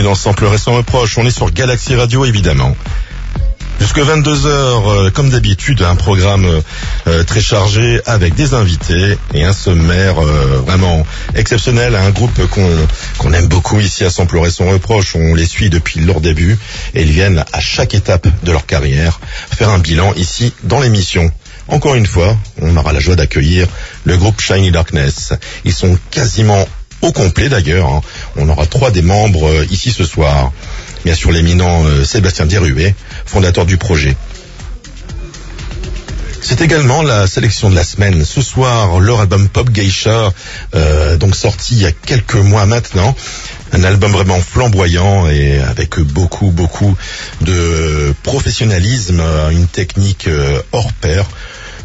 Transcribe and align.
dans 0.00 0.14
Sample 0.14 0.46
Récent 0.46 0.72
Reproche, 0.72 1.18
on 1.18 1.26
est 1.26 1.30
sur 1.30 1.50
Galaxy 1.50 1.94
Radio 1.94 2.24
évidemment. 2.24 2.74
Jusque 3.78 3.98
22h, 3.98 4.46
euh, 4.46 5.10
comme 5.10 5.28
d'habitude, 5.28 5.82
un 5.82 5.96
programme 5.96 6.62
euh, 7.06 7.24
très 7.24 7.42
chargé 7.42 8.00
avec 8.06 8.34
des 8.34 8.54
invités 8.54 9.18
et 9.34 9.44
un 9.44 9.52
sommaire 9.52 10.18
euh, 10.18 10.62
vraiment 10.64 11.04
exceptionnel, 11.34 11.94
un 11.94 12.10
groupe 12.10 12.40
qu'on 13.18 13.32
aime 13.34 13.48
beaucoup 13.48 13.80
ici 13.80 14.04
à 14.04 14.10
Sample 14.10 14.38
Récent 14.38 14.64
Reproche, 14.70 15.14
on 15.14 15.34
les 15.34 15.46
suit 15.46 15.68
depuis 15.68 16.00
leur 16.00 16.22
début 16.22 16.56
et 16.94 17.02
ils 17.02 17.10
viennent 17.12 17.44
à 17.52 17.60
chaque 17.60 17.92
étape 17.94 18.26
de 18.44 18.52
leur 18.52 18.64
carrière 18.64 19.20
faire 19.50 19.68
un 19.68 19.78
bilan 19.78 20.14
ici 20.14 20.54
dans 20.62 20.80
l'émission. 20.80 21.30
Encore 21.68 21.96
une 21.96 22.06
fois, 22.06 22.36
on 22.62 22.76
aura 22.76 22.92
la 22.92 23.00
joie 23.00 23.16
d'accueillir 23.16 23.66
le 24.04 24.16
groupe 24.16 24.40
Shiny 24.40 24.70
Darkness. 24.72 25.34
Ils 25.64 25.74
sont 25.74 25.98
quasiment 26.10 26.66
au 27.02 27.12
complet 27.12 27.48
d'ailleurs. 27.48 27.88
hein. 27.88 28.00
On 28.36 28.48
aura 28.48 28.66
trois 28.66 28.90
des 28.90 29.02
membres 29.02 29.46
euh, 29.48 29.66
ici 29.70 29.92
ce 29.92 30.04
soir. 30.04 30.52
Bien 31.04 31.14
sûr 31.14 31.32
l'éminent 31.32 31.84
euh, 31.84 32.04
Sébastien 32.04 32.46
Deruet, 32.46 32.94
fondateur 33.26 33.66
du 33.66 33.76
projet. 33.76 34.16
C'est 36.40 36.60
également 36.60 37.02
la 37.02 37.26
sélection 37.28 37.70
de 37.70 37.76
la 37.76 37.84
semaine. 37.84 38.24
Ce 38.24 38.42
soir, 38.42 38.98
leur 38.98 39.20
album 39.20 39.48
Pop 39.48 39.70
Geisha, 39.70 40.32
euh, 40.74 41.16
donc 41.16 41.36
sorti 41.36 41.74
il 41.76 41.82
y 41.82 41.86
a 41.86 41.92
quelques 41.92 42.34
mois 42.34 42.66
maintenant. 42.66 43.14
Un 43.72 43.84
album 43.84 44.10
vraiment 44.12 44.40
flamboyant 44.40 45.28
et 45.28 45.58
avec 45.60 45.98
beaucoup, 46.00 46.50
beaucoup 46.50 46.96
de 47.40 48.12
professionnalisme, 48.22 49.22
une 49.52 49.66
technique 49.66 50.28
hors 50.72 50.92
pair. 50.94 51.24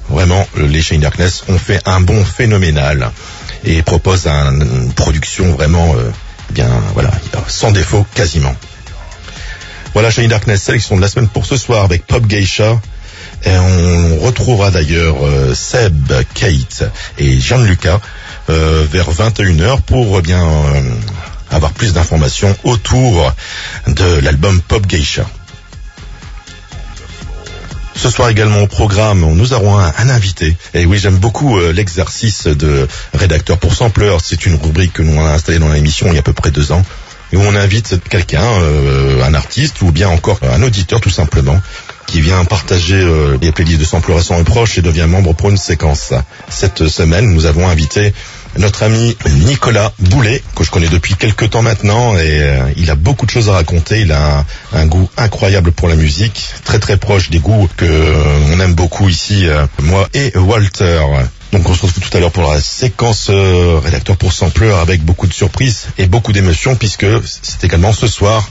Vraiment, 0.10 0.46
les 0.58 0.82
Shane 0.82 1.02
Darkness 1.02 1.44
ont 1.50 1.58
fait 1.58 1.80
un 1.86 2.02
bon 2.02 2.26
phénoménal 2.26 3.12
et 3.64 3.82
proposent 3.84 4.28
un- 4.28 4.60
une 4.60 4.92
production 4.94 5.54
vraiment 5.54 5.94
bien, 6.52 6.70
voilà, 6.94 7.12
sans 7.48 7.72
défaut 7.72 8.06
quasiment. 8.16 8.56
Voilà 9.94 10.12
Shiny 10.12 10.28
Darkness, 10.28 10.62
sélection 10.62 10.96
de 10.96 11.02
la 11.02 11.08
semaine 11.08 11.28
pour 11.28 11.46
ce 11.46 11.58
soir 11.58 11.84
avec 11.84 12.06
Pop 12.06 12.26
Geisha. 12.28 12.80
Et 13.46 13.58
on 13.58 14.20
retrouvera 14.20 14.72
d'ailleurs 14.72 15.26
euh, 15.26 15.54
Seb, 15.54 16.12
Kate 16.34 16.84
et 17.18 17.40
Gianluca 17.40 18.00
euh, 18.50 18.86
vers 18.90 19.12
21h 19.12 19.82
pour 19.82 20.18
euh, 20.18 20.22
bien 20.22 20.44
euh, 20.44 20.82
avoir 21.52 21.72
plus 21.72 21.94
d'informations 21.94 22.56
autour 22.64 23.34
de 23.88 24.20
l'album 24.20 24.62
Pop 24.62 24.86
Geisha. 24.88 25.26
Ce 27.98 28.12
soir 28.12 28.30
également 28.30 28.62
au 28.62 28.68
programme, 28.68 29.22
nous 29.34 29.54
aurons 29.54 29.76
un, 29.80 30.10
invité. 30.10 30.56
Et 30.76 30.86
oui, 30.86 31.00
j'aime 31.00 31.18
beaucoup 31.18 31.58
euh, 31.58 31.74
l'exercice 31.74 32.46
de 32.46 32.88
rédacteur 33.16 33.58
pour 33.58 33.74
sampleur. 33.74 34.20
C'est 34.22 34.46
une 34.46 34.54
rubrique 34.54 34.94
que 34.94 35.02
nous 35.02 35.14
avons 35.14 35.26
installée 35.26 35.58
dans 35.58 35.70
l'émission 35.70 36.06
il 36.10 36.14
y 36.14 36.18
a 36.18 36.20
à 36.20 36.24
peu 36.24 36.34
près 36.34 36.52
deux 36.52 36.72
ans. 36.72 36.84
Où 37.34 37.40
on 37.40 37.56
invite 37.56 37.96
quelqu'un, 38.08 38.44
euh, 38.44 39.24
un 39.24 39.34
artiste 39.34 39.82
ou 39.82 39.92
bien 39.92 40.10
encore 40.10 40.40
un 40.44 40.62
auditeur 40.62 41.02
tout 41.02 41.10
simplement, 41.10 41.60
qui 42.06 42.22
vient 42.22 42.46
partager 42.46 43.02
euh, 43.02 43.38
les 43.42 43.52
playlists 43.52 43.80
de 43.80 43.86
sampleurs 43.86 44.18
récents 44.18 44.40
et 44.40 44.44
proches 44.44 44.78
et 44.78 44.84
devient 44.84 45.08
membre 45.10 45.34
pour 45.34 45.50
une 45.50 45.58
séquence. 45.58 46.14
Cette 46.50 46.88
semaine, 46.88 47.26
nous 47.34 47.48
avons 47.48 47.68
invité 47.68 48.14
notre 48.58 48.84
ami 48.84 49.16
Nicolas 49.46 49.94
Boulet, 50.00 50.42
que 50.56 50.64
je 50.64 50.72
connais 50.72 50.88
depuis 50.88 51.16
quelques 51.16 51.50
temps 51.52 51.62
maintenant, 51.62 52.18
et 52.18 52.42
euh, 52.42 52.60
il 52.76 52.90
a 52.90 52.96
beaucoup 52.96 53.26
de 53.26 53.32
choses 53.32 53.50
à 53.50 53.54
raconter. 53.54 54.02
Il 54.02 54.12
a 54.12 54.46
un, 54.74 54.86
goût 54.86 55.10
incroyable 55.18 55.72
pour 55.72 55.88
la 55.88 55.96
musique, 55.96 56.44
très 56.64 56.80
très 56.80 56.98
proche 56.98 57.30
des 57.30 57.40
goûts 57.40 57.70
que 57.78 57.86
euh, 57.86 58.54
on 58.54 58.60
aime 58.60 58.74
beaucoup 58.74 59.10
ici, 59.10 59.48
euh, 59.48 59.66
moi 59.82 60.08
et 60.14 60.36
Walter. 60.38 61.02
Donc 61.52 61.70
on 61.70 61.74
se 61.74 61.86
retrouve 61.86 62.10
tout 62.10 62.18
à 62.18 62.20
l'heure 62.20 62.32
pour 62.32 62.52
la 62.52 62.60
séquence 62.60 63.30
rédacteur 63.30 64.18
pour 64.18 64.34
sampleur 64.34 64.80
avec 64.80 65.02
beaucoup 65.04 65.28
de 65.28 65.34
surprises 65.34 65.88
et 65.98 66.06
beaucoup 66.06 66.34
d'émotions 66.34 66.76
puisque 66.76 67.06
c'est 67.24 67.64
également 67.64 67.94
ce 67.94 68.06
soir 68.08 68.50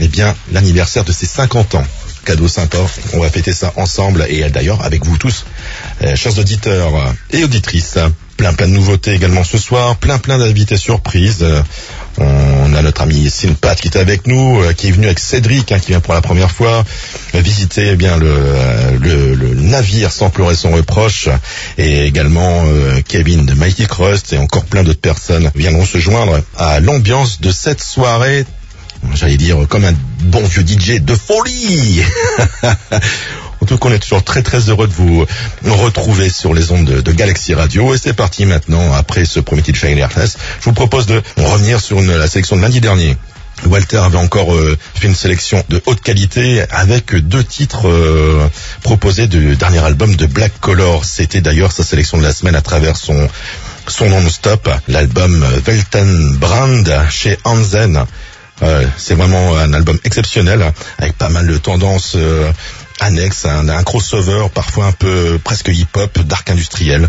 eh 0.00 0.08
bien, 0.08 0.36
l'anniversaire 0.52 1.04
de 1.04 1.12
ses 1.12 1.24
50 1.24 1.76
ans. 1.76 1.84
Cadeau 2.26 2.46
sympa, 2.46 2.78
on 3.14 3.20
va 3.20 3.30
fêter 3.30 3.54
ça 3.54 3.72
ensemble 3.76 4.26
et 4.28 4.46
d'ailleurs 4.50 4.84
avec 4.84 5.02
vous 5.06 5.16
tous, 5.16 5.46
chers 6.14 6.38
auditeurs 6.38 7.14
et 7.30 7.42
auditrices. 7.42 7.96
Plein 8.36 8.52
plein 8.52 8.68
de 8.68 8.72
nouveautés 8.72 9.12
également 9.12 9.44
ce 9.44 9.58
soir, 9.58 9.96
plein 9.96 10.18
plein 10.18 10.38
d'invités 10.38 10.76
surprises. 10.76 11.42
Euh, 11.42 11.62
On 12.18 12.74
a 12.74 12.82
notre 12.82 13.02
ami 13.02 13.30
Sinpat 13.30 13.76
qui 13.76 13.88
est 13.88 13.96
avec 13.96 14.26
nous, 14.26 14.62
euh, 14.62 14.72
qui 14.72 14.88
est 14.88 14.90
venu 14.90 15.06
avec 15.06 15.18
Cédric, 15.18 15.72
hein, 15.72 15.78
qui 15.78 15.88
vient 15.88 16.00
pour 16.00 16.14
la 16.14 16.20
première 16.20 16.50
fois 16.50 16.84
visiter 17.34 17.90
eh 17.92 17.96
bien 17.96 18.16
le, 18.16 18.26
euh, 18.28 18.98
le, 18.98 19.34
le 19.34 19.54
navire 19.54 20.10
sans 20.10 20.30
pleurer 20.30 20.54
son 20.54 20.70
reproche, 20.72 21.28
et 21.78 22.06
également 22.06 22.64
Kevin 23.08 23.46
de 23.46 23.54
Mighty 23.54 23.86
Crust 23.86 24.32
et 24.32 24.38
encore 24.38 24.64
plein 24.64 24.82
d'autres 24.82 25.00
personnes 25.00 25.50
viendront 25.54 25.84
se 25.84 25.98
joindre 25.98 26.40
à 26.56 26.80
l'ambiance 26.80 27.40
de 27.40 27.50
cette 27.50 27.82
soirée 27.82 28.44
j'allais 29.14 29.36
dire 29.36 29.66
comme 29.68 29.84
un 29.84 29.94
bon 30.24 30.42
vieux 30.44 30.64
DJ 30.66 31.00
de 31.00 31.14
folie. 31.14 32.02
en 33.66 33.68
tout 33.68 33.78
cas, 33.78 33.88
on 33.88 33.92
est 33.92 33.98
toujours 33.98 34.22
très 34.22 34.44
très 34.44 34.60
heureux 34.70 34.86
de 34.86 34.92
vous 34.92 35.26
retrouver 35.64 36.30
sur 36.30 36.54
les 36.54 36.70
ondes 36.70 36.84
de, 36.84 37.12
Galaxy 37.12 37.52
Radio. 37.52 37.92
Et 37.94 37.98
c'est 37.98 38.12
parti 38.12 38.46
maintenant, 38.46 38.92
après 38.94 39.24
ce 39.24 39.40
premier 39.40 39.60
titre 39.62 39.80
Shiny 39.80 39.96
Darkness, 39.98 40.36
je 40.60 40.66
vous 40.66 40.72
propose 40.72 41.06
de 41.06 41.20
revenir 41.36 41.80
sur 41.80 41.98
une- 41.98 42.16
la 42.16 42.28
sélection 42.28 42.54
de 42.56 42.62
lundi 42.62 42.80
dernier. 42.80 43.16
Walter 43.64 43.96
avait 43.96 44.18
encore 44.18 44.54
euh, 44.54 44.78
fait 44.94 45.08
une 45.08 45.16
sélection 45.16 45.64
de 45.68 45.82
haute 45.86 46.00
qualité 46.00 46.62
avec 46.70 47.12
deux 47.16 47.42
titres 47.42 47.88
euh, 47.88 48.46
proposés 48.84 49.26
du 49.26 49.56
dernier 49.56 49.78
album 49.84 50.14
de 50.14 50.26
Black 50.26 50.52
Color. 50.60 51.04
C'était 51.04 51.40
d'ailleurs 51.40 51.72
sa 51.72 51.82
sélection 51.82 52.18
de 52.18 52.22
la 52.22 52.32
semaine 52.32 52.54
à 52.54 52.62
travers 52.62 52.96
son 52.96 53.28
son 53.88 54.08
non-stop, 54.10 54.68
l'album 54.86 55.44
Weltenbrand 55.66 56.84
chez 57.10 57.36
Hansen. 57.44 58.04
Euh, 58.62 58.84
c'est 58.96 59.14
vraiment 59.14 59.56
un 59.56 59.72
album 59.74 59.98
exceptionnel 60.04 60.72
avec 60.98 61.12
pas 61.18 61.28
mal 61.28 61.46
de 61.46 61.58
tendances 61.58 62.14
euh, 62.16 62.50
annexes, 63.00 63.44
un, 63.44 63.82
crossover 63.82 64.46
parfois 64.52 64.86
un 64.86 64.92
peu 64.92 65.38
presque 65.42 65.68
hip-hop, 65.68 66.18
dark 66.20 66.48
industriel. 66.50 67.08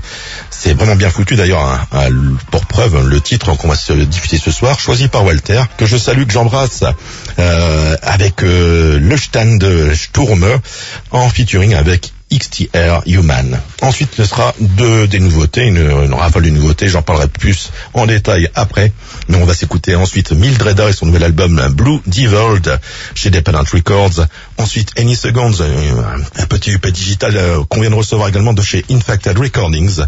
C'est 0.50 0.74
vraiment 0.74 0.96
bien 0.96 1.10
foutu 1.10 1.36
d'ailleurs. 1.36 1.62
hein. 1.62 1.88
Ah, 1.92 2.08
pour 2.52 2.66
preuve, 2.66 3.08
le 3.08 3.22
titre 3.22 3.56
qu'on 3.56 3.68
va 3.68 3.76
se 3.76 3.94
diffuser 3.94 4.38
ce 4.38 4.52
soir, 4.52 4.80
choisi 4.80 5.08
par 5.08 5.24
Walter, 5.24 5.64
que 5.78 5.86
je 5.86 5.98
salue, 5.98 6.26
que 6.26 6.34
j'embrasse, 6.34 6.84
euh, 7.40 7.96
avec 8.02 8.44
euh, 8.44 9.00
le 9.00 9.18
stand 9.18 9.60
de 9.60 9.94
en 11.12 11.30
featuring 11.30 11.74
avec 11.74 12.14
XTR 12.32 13.04
Human. 13.06 13.60
Ensuite, 13.82 14.10
ce 14.16 14.26
sera 14.26 14.54
deux 14.60 15.08
des 15.08 15.20
nouveautés, 15.20 15.66
une, 15.66 15.78
une 15.78 16.14
rafale 16.14 16.44
de 16.44 16.50
nouveautés, 16.50 16.90
j'en 16.90 17.02
parlerai 17.02 17.28
plus 17.28 17.72
en 17.94 18.06
détail 18.06 18.50
après. 18.56 18.92
Mais 19.30 19.38
on 19.38 19.46
va 19.46 19.54
s'écouter 19.54 19.96
ensuite 19.96 20.32
Mildreda 20.32 20.90
et 20.90 20.94
son 20.94 21.06
nouvel 21.06 21.24
album 21.24 21.62
Blue 21.74 22.00
Devilled 22.06 22.80
chez 23.16 23.30
Dependent 23.30 23.70
Records. 23.72 24.26
Ensuite, 24.58 24.92
Any 24.98 25.16
Seconds, 25.16 25.62
euh, 25.62 26.02
un 26.38 26.46
petit 26.46 26.72
EP 26.72 26.92
digital 26.92 27.36
euh, 27.36 27.64
qu'on 27.70 27.82
vient 27.82 27.90
de 27.90 27.96
recevoir 27.96 28.28
également 28.30 28.54
de 28.54 28.62
chez 28.62 28.84
Infected 28.90 29.38
Recordings. 29.38 30.02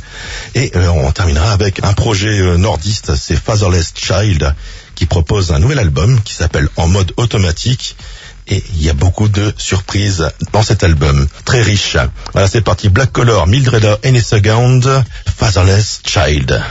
Et 0.56 0.72
euh, 0.76 0.90
on 0.90 1.12
terminera 1.12 1.52
avec 1.52 1.84
un 1.84 1.94
projet 1.94 2.58
nordiste, 2.58 3.16
c'est 3.16 3.36
Fatherless 3.36 3.94
Child, 3.96 4.54
qui 4.96 5.06
propose 5.06 5.52
un 5.52 5.60
nouvel 5.60 5.80
album 5.80 6.20
qui 6.22 6.34
s'appelle 6.34 6.68
En 6.76 6.88
mode 6.88 7.14
automatique. 7.18 7.96
Et 8.50 8.64
il 8.76 8.84
y 8.84 8.90
a 8.90 8.94
beaucoup 8.94 9.28
de 9.28 9.54
surprises 9.58 10.30
dans 10.54 10.64
cet 10.64 10.84
album. 10.84 11.28
Très 11.46 11.62
riche. 11.62 11.98
Voilà, 12.34 12.48
c'est 12.48 12.62
parti. 12.62 12.90
Black 12.90 13.12
Color, 13.12 13.48
Mildreda, 13.48 13.98
Second, 14.22 14.82
Fatherless 15.38 16.02
Child. 16.06 16.62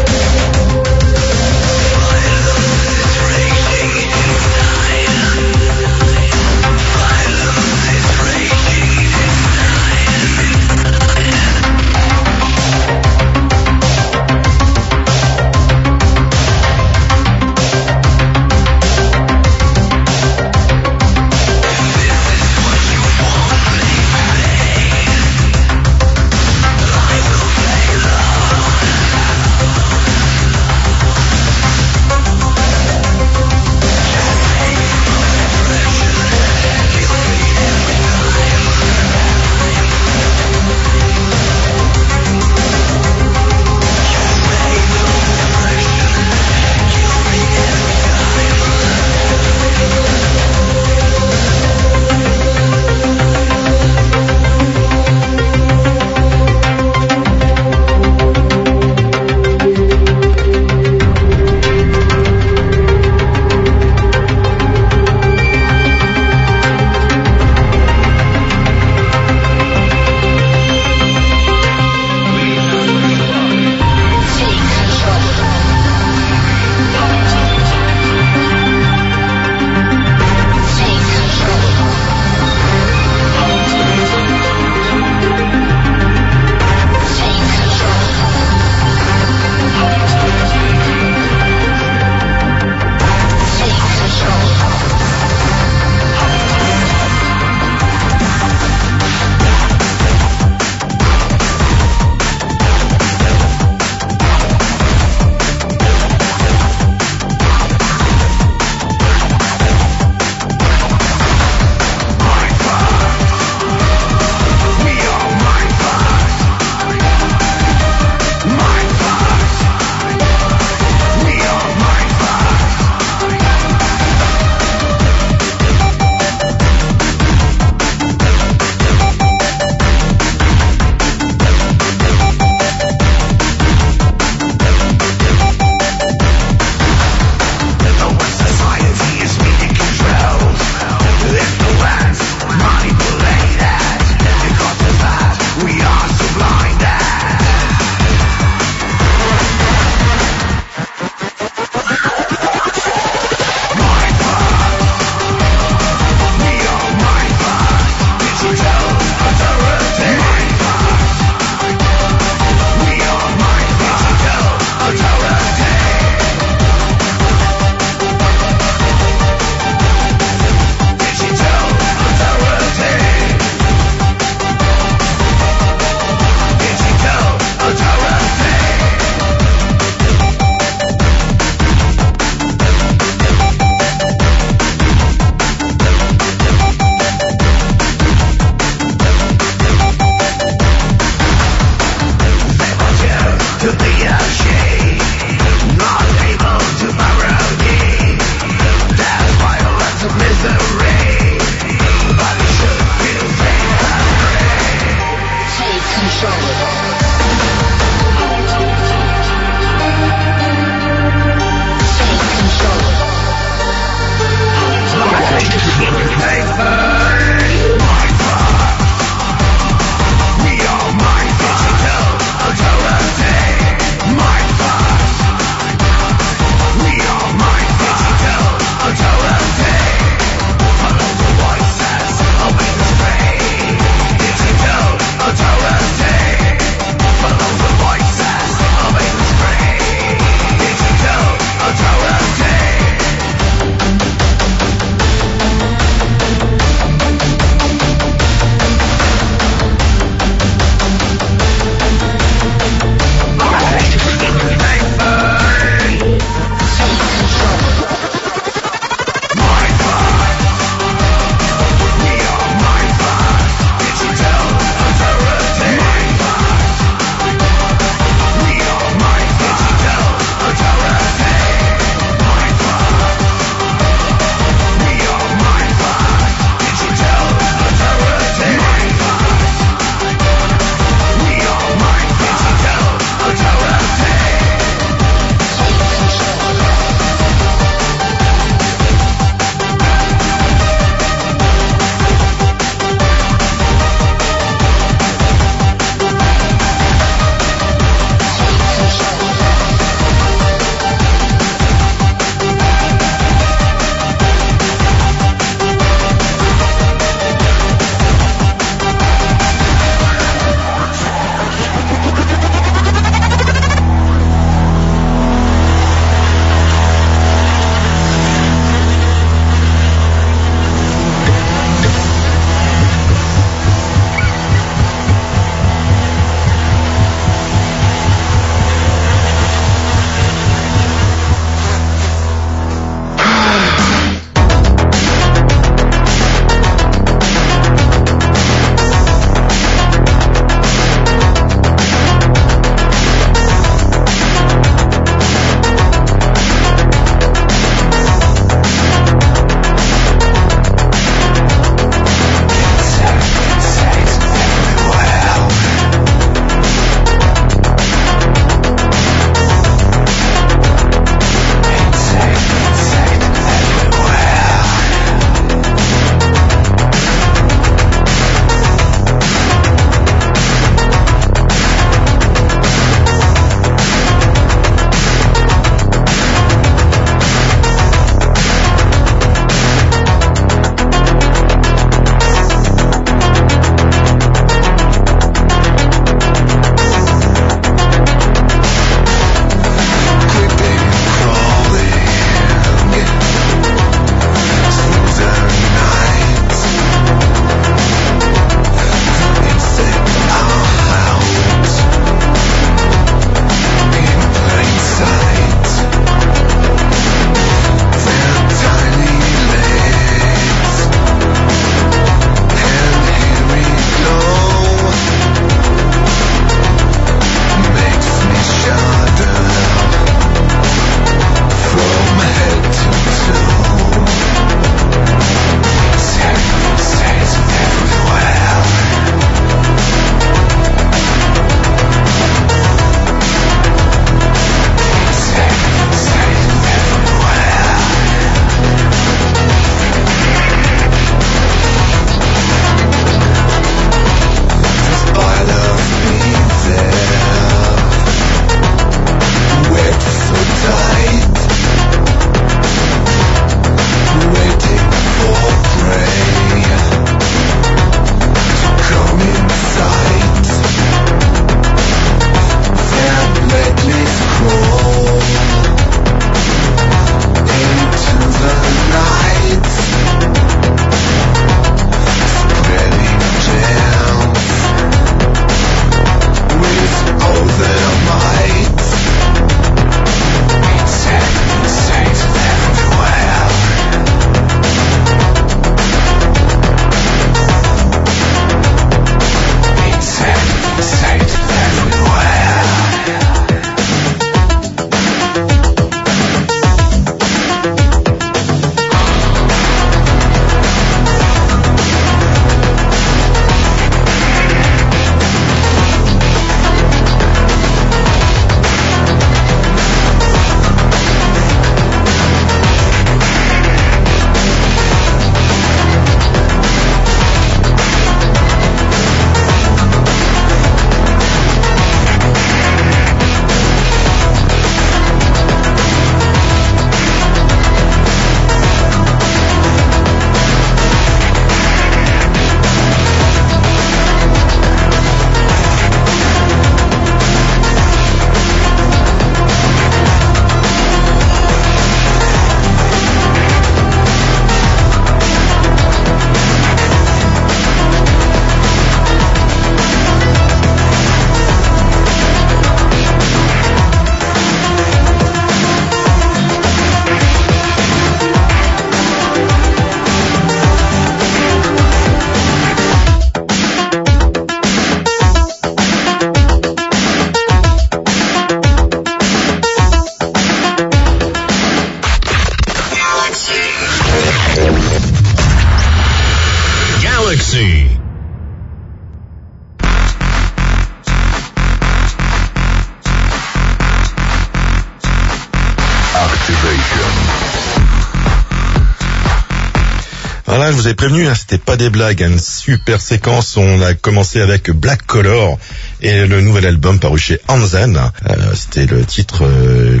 Hein, 591.28 591.34
c'était 591.34 591.58
pas 591.58 591.76
des 591.76 591.90
blagues, 591.90 592.22
hein, 592.22 592.30
une 592.30 592.38
super 592.38 593.00
séquence. 593.00 593.56
On 593.56 593.82
a 593.82 593.94
commencé 593.94 594.40
avec 594.40 594.70
Black 594.70 595.06
Color 595.06 595.58
et 596.00 596.26
le 596.26 596.40
nouvel 596.40 596.66
album 596.66 596.98
paru 596.98 597.18
chez 597.18 597.40
Hansen. 597.48 597.96
Euh, 597.96 598.34
c'était 598.54 598.86
le 598.86 599.04
titre 599.04 599.44
euh, 599.44 600.00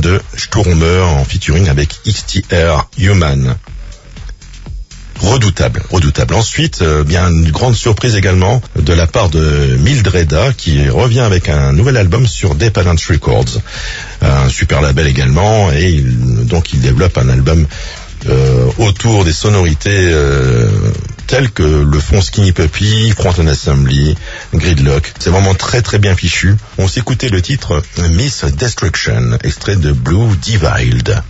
de 0.00 0.20
Sturmer 0.36 1.00
en 1.00 1.24
featuring 1.24 1.68
avec 1.68 2.00
XTR 2.06 2.88
Human. 2.98 3.56
Redoutable, 5.20 5.82
redoutable. 5.90 6.34
Ensuite, 6.34 6.82
euh, 6.82 7.02
bien 7.02 7.28
une 7.30 7.50
grande 7.50 7.74
surprise 7.74 8.16
également 8.16 8.60
de 8.76 8.92
la 8.92 9.06
part 9.06 9.30
de 9.30 9.78
Mildreda 9.80 10.52
qui 10.52 10.88
revient 10.88 11.20
avec 11.20 11.48
un 11.48 11.72
nouvel 11.72 11.96
album 11.96 12.26
sur 12.26 12.54
Dependent 12.54 13.00
Records, 13.08 13.60
un 14.20 14.48
super 14.50 14.82
label 14.82 15.06
également, 15.06 15.72
et 15.72 16.02
donc 16.02 16.74
il 16.74 16.80
développe 16.80 17.16
un 17.16 17.30
album 17.30 17.66
autour 18.78 19.24
des 19.24 19.32
sonorités 19.32 20.08
euh, 20.10 20.68
telles 21.26 21.50
que 21.50 21.62
le 21.62 22.00
font 22.00 22.20
Skinny 22.20 22.52
Puppy, 22.52 23.10
Fronton 23.10 23.46
Assembly, 23.46 24.16
Gridlock. 24.54 25.12
C'est 25.18 25.30
vraiment 25.30 25.54
très 25.54 25.82
très 25.82 25.98
bien 25.98 26.14
fichu. 26.14 26.54
On 26.78 26.88
s'écoutait 26.88 27.28
le 27.28 27.42
titre 27.42 27.82
Miss 28.10 28.44
Destruction, 28.44 29.38
extrait 29.42 29.76
de 29.76 29.92
Blue 29.92 30.36
Divide. 30.36 31.22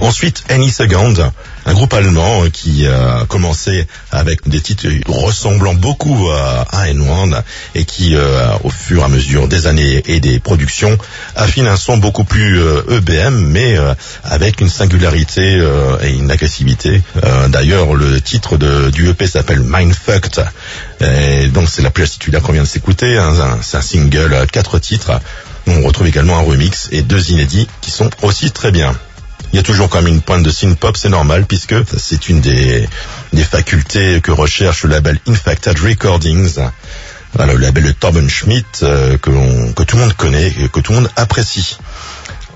Ensuite, 0.00 0.44
Any 0.48 0.70
Second, 0.70 1.32
un 1.68 1.74
groupe 1.74 1.92
allemand 1.92 2.44
euh, 2.44 2.48
qui 2.50 2.86
a 2.86 3.24
commencé 3.28 3.86
avec 4.10 4.48
des 4.48 4.60
titres 4.60 4.86
ressemblant 5.06 5.74
beaucoup 5.74 6.30
à 6.30 6.66
à 6.72 6.86
N1 6.86 7.42
et 7.74 7.84
qui, 7.84 8.14
euh, 8.14 8.48
au 8.64 8.70
fur 8.70 9.02
et 9.02 9.04
à 9.04 9.08
mesure 9.08 9.48
des 9.48 9.66
années 9.66 10.02
et 10.06 10.20
des 10.20 10.38
productions, 10.38 10.96
affine 11.36 11.66
un 11.66 11.76
son 11.76 11.98
beaucoup 11.98 12.24
plus 12.24 12.58
euh, 12.60 12.82
EBM, 12.98 13.34
mais 13.34 13.76
euh, 13.76 13.94
avec 14.24 14.60
une 14.60 14.68
singularité 14.68 15.58
euh, 15.60 15.96
et 16.02 16.10
une 16.12 16.30
agressivité. 16.30 17.02
Euh, 17.24 17.48
D'ailleurs, 17.48 17.94
le 17.94 18.20
titre 18.20 18.56
de, 18.56 18.90
du 18.90 19.08
EP 19.08 19.26
s'appelle 19.26 19.60
Mindfucked, 19.62 20.44
et 21.00 21.48
donc 21.48 21.68
c'est 21.68 21.82
la 21.82 21.90
pièce 21.90 22.12
titulaire 22.12 22.42
qu'on 22.42 22.52
vient 22.52 22.62
de 22.62 22.68
s'écouter. 22.68 23.16
hein, 23.18 23.58
c'est 23.62 23.76
un 23.76 23.82
single, 23.82 24.32
euh, 24.32 24.46
quatre 24.46 24.78
titres. 24.78 25.20
On 25.66 25.82
retrouve 25.82 26.06
également 26.06 26.38
un 26.38 26.42
remix 26.42 26.88
et 26.92 27.02
deux 27.02 27.30
inédits 27.30 27.68
qui 27.82 27.90
sont 27.90 28.10
aussi 28.22 28.50
très 28.52 28.70
bien. 28.70 28.94
Il 29.52 29.56
y 29.56 29.58
a 29.58 29.62
toujours 29.62 29.88
quand 29.88 30.02
même 30.02 30.12
une 30.12 30.20
pointe 30.20 30.42
de 30.42 30.50
synth-pop, 30.50 30.96
c'est 30.96 31.08
normal, 31.08 31.46
puisque 31.46 31.74
c'est 31.96 32.28
une 32.28 32.40
des, 32.40 32.86
des 33.32 33.44
facultés 33.44 34.20
que 34.20 34.30
recherche 34.30 34.84
le 34.84 34.90
label 34.90 35.18
Infected 35.26 35.78
Recordings, 35.78 36.58
le 37.38 37.56
label 37.56 37.84
de 37.84 37.92
Torben 37.92 38.28
Schmidt, 38.28 38.82
euh, 38.82 39.16
que, 39.16 39.30
tout 39.82 39.96
le 39.96 40.02
monde 40.02 40.14
connaît 40.14 40.48
et 40.48 40.68
que 40.68 40.80
tout 40.80 40.92
le 40.92 41.00
monde 41.00 41.10
apprécie. 41.16 41.78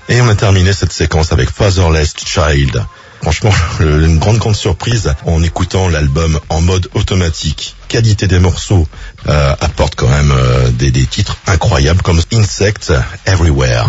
Et 0.09 0.21
on 0.21 0.27
a 0.27 0.35
terminé 0.35 0.73
cette 0.73 0.91
séquence 0.91 1.31
avec 1.31 1.49
Fatherless 1.49 2.13
Child. 2.25 2.83
Franchement, 3.21 3.51
une 3.79 4.19
grande 4.19 4.37
grande 4.37 4.55
surprise 4.55 5.13
en 5.25 5.41
écoutant 5.41 5.87
l'album 5.87 6.39
en 6.49 6.61
mode 6.61 6.89
automatique. 6.93 7.75
Qualité 7.87 8.27
des 8.27 8.39
morceaux 8.39 8.87
euh, 9.29 9.55
apporte 9.61 9.95
quand 9.95 10.09
même 10.09 10.31
euh, 10.31 10.69
des, 10.69 10.91
des 10.91 11.05
titres 11.05 11.37
incroyables 11.47 12.01
comme 12.01 12.21
Insect 12.33 12.91
Everywhere. 13.25 13.87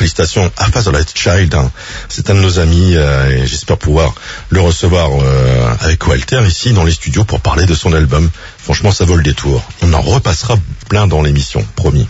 Félicitations 0.00 0.50
à 0.56 0.64
Fatherless 0.64 1.08
Child. 1.14 1.54
hein. 1.54 1.70
C'est 2.08 2.30
un 2.30 2.34
de 2.34 2.40
nos 2.40 2.58
amis 2.58 2.96
euh, 2.96 3.36
et 3.36 3.46
j'espère 3.46 3.76
pouvoir 3.76 4.14
le 4.48 4.58
recevoir 4.62 5.10
euh, 5.12 5.74
avec 5.78 6.06
Walter 6.06 6.40
ici 6.46 6.72
dans 6.72 6.84
les 6.84 6.92
studios 6.92 7.24
pour 7.24 7.40
parler 7.40 7.66
de 7.66 7.74
son 7.74 7.92
album. 7.92 8.30
Franchement, 8.56 8.92
ça 8.92 9.04
vaut 9.04 9.16
le 9.16 9.22
détour. 9.22 9.62
On 9.82 9.92
en 9.92 10.00
repassera 10.00 10.56
plein 10.88 11.06
dans 11.06 11.20
l'émission, 11.20 11.62
promis. 11.76 12.06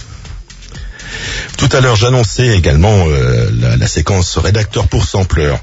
Tout 1.57 1.69
à 1.73 1.81
l'heure, 1.81 1.97
j'annonçais 1.97 2.49
également 2.57 3.05
euh, 3.09 3.51
la, 3.79 3.87
séquence 3.87 4.39
rédacteur 4.39 4.89
pour 4.89 5.05
sampleur. 5.05 5.59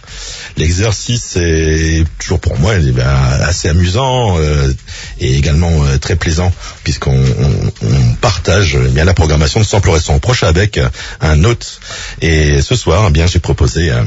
L'exercice 0.58 1.36
est 1.38 2.04
toujours 2.20 2.40
pour 2.40 2.58
moi 2.60 2.74
eh 2.78 3.02
assez 3.02 3.70
amusant 3.70 4.38
euh, 4.40 4.72
et 5.20 5.36
également 5.36 5.72
euh, 5.86 5.98
très 5.98 6.16
plaisant 6.16 6.52
puisqu'on 6.84 7.18
on- 7.18 7.88
on 7.88 8.14
partage 8.22 8.78
eh 8.84 8.90
bien 8.90 9.06
la 9.06 9.14
programmation 9.14 9.60
de 9.60 9.66
Sample 9.66 9.92
et 9.96 10.00
son 10.00 10.20
proche 10.20 10.44
avec 10.44 10.80
un 11.22 11.44
hôte. 11.44 11.80
Et 12.22 12.62
ce 12.62 12.76
soir, 12.76 13.06
eh 13.08 13.12
bien 13.12 13.28
j'ai 13.28 13.40
proposé 13.40 13.90
à, 13.92 14.04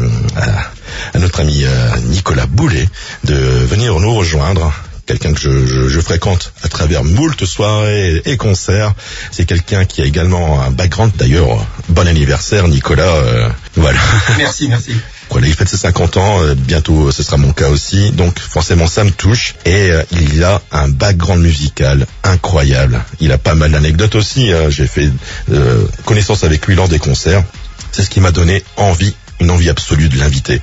notre 1.18 1.40
ami 1.40 1.64
Nicolas 2.04 2.46
Boulet 2.46 2.88
de 3.24 3.34
venir 3.34 3.98
nous 4.00 4.14
rejoindre 4.14 4.72
quelqu'un 5.10 5.32
que 5.34 5.40
je, 5.40 5.66
je- 5.66 5.88
je 5.88 6.00
fréquente 6.00 6.52
à 6.62 6.68
travers 6.68 7.02
moult 7.04 7.44
soirées 7.44 8.22
et 8.24 8.36
concerts. 8.36 8.92
C'est 9.32 9.44
quelqu'un 9.44 9.84
qui 9.84 10.02
a 10.02 10.04
également 10.04 10.62
un 10.62 10.70
background. 10.70 11.12
D'ailleurs, 11.16 11.66
bon 11.88 12.06
anniversaire 12.06 12.68
Nicolas. 12.68 13.02
euh, 13.16 13.48
voilà. 13.76 13.98
Merci, 14.38 14.68
merci. 14.68 14.92
Voilà, 15.32 15.46
il 15.46 15.54
fête 15.54 15.68
ses 15.68 15.76
50 15.76 16.16
ans, 16.16 16.42
euh, 16.42 16.56
bientôt 16.56 17.12
ce 17.12 17.22
sera 17.22 17.36
mon 17.36 17.52
cas 17.52 17.68
aussi, 17.68 18.10
donc 18.10 18.36
forcément 18.40 18.88
ça 18.88 19.04
me 19.04 19.12
touche. 19.12 19.54
Et 19.64 19.92
euh, 19.92 20.02
il 20.10 20.42
a 20.42 20.60
un 20.72 20.88
background 20.88 21.40
musical 21.40 22.04
incroyable. 22.24 23.00
Il 23.20 23.30
a 23.30 23.38
pas 23.38 23.54
mal 23.54 23.70
d'anecdotes 23.70 24.16
aussi, 24.16 24.50
hein. 24.50 24.70
j'ai 24.70 24.88
fait 24.88 25.08
euh, 25.52 25.84
connaissance 26.04 26.42
avec 26.42 26.66
lui 26.66 26.74
lors 26.74 26.88
des 26.88 26.98
concerts. 26.98 27.44
C'est 27.92 28.02
ce 28.02 28.10
qui 28.10 28.18
m'a 28.18 28.32
donné 28.32 28.64
envie, 28.76 29.14
une 29.40 29.50
envie 29.50 29.68
absolue 29.68 30.08
de 30.08 30.18
l'inviter. 30.18 30.60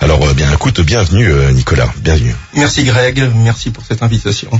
Alors 0.00 0.24
euh, 0.24 0.34
bien 0.34 0.50
écoute, 0.52 0.80
bienvenue 0.80 1.30
euh, 1.30 1.52
Nicolas, 1.52 1.92
bienvenue. 1.98 2.34
Merci 2.54 2.84
Greg, 2.84 3.30
merci 3.36 3.70
pour 3.70 3.84
cette 3.84 4.02
invitation. 4.02 4.50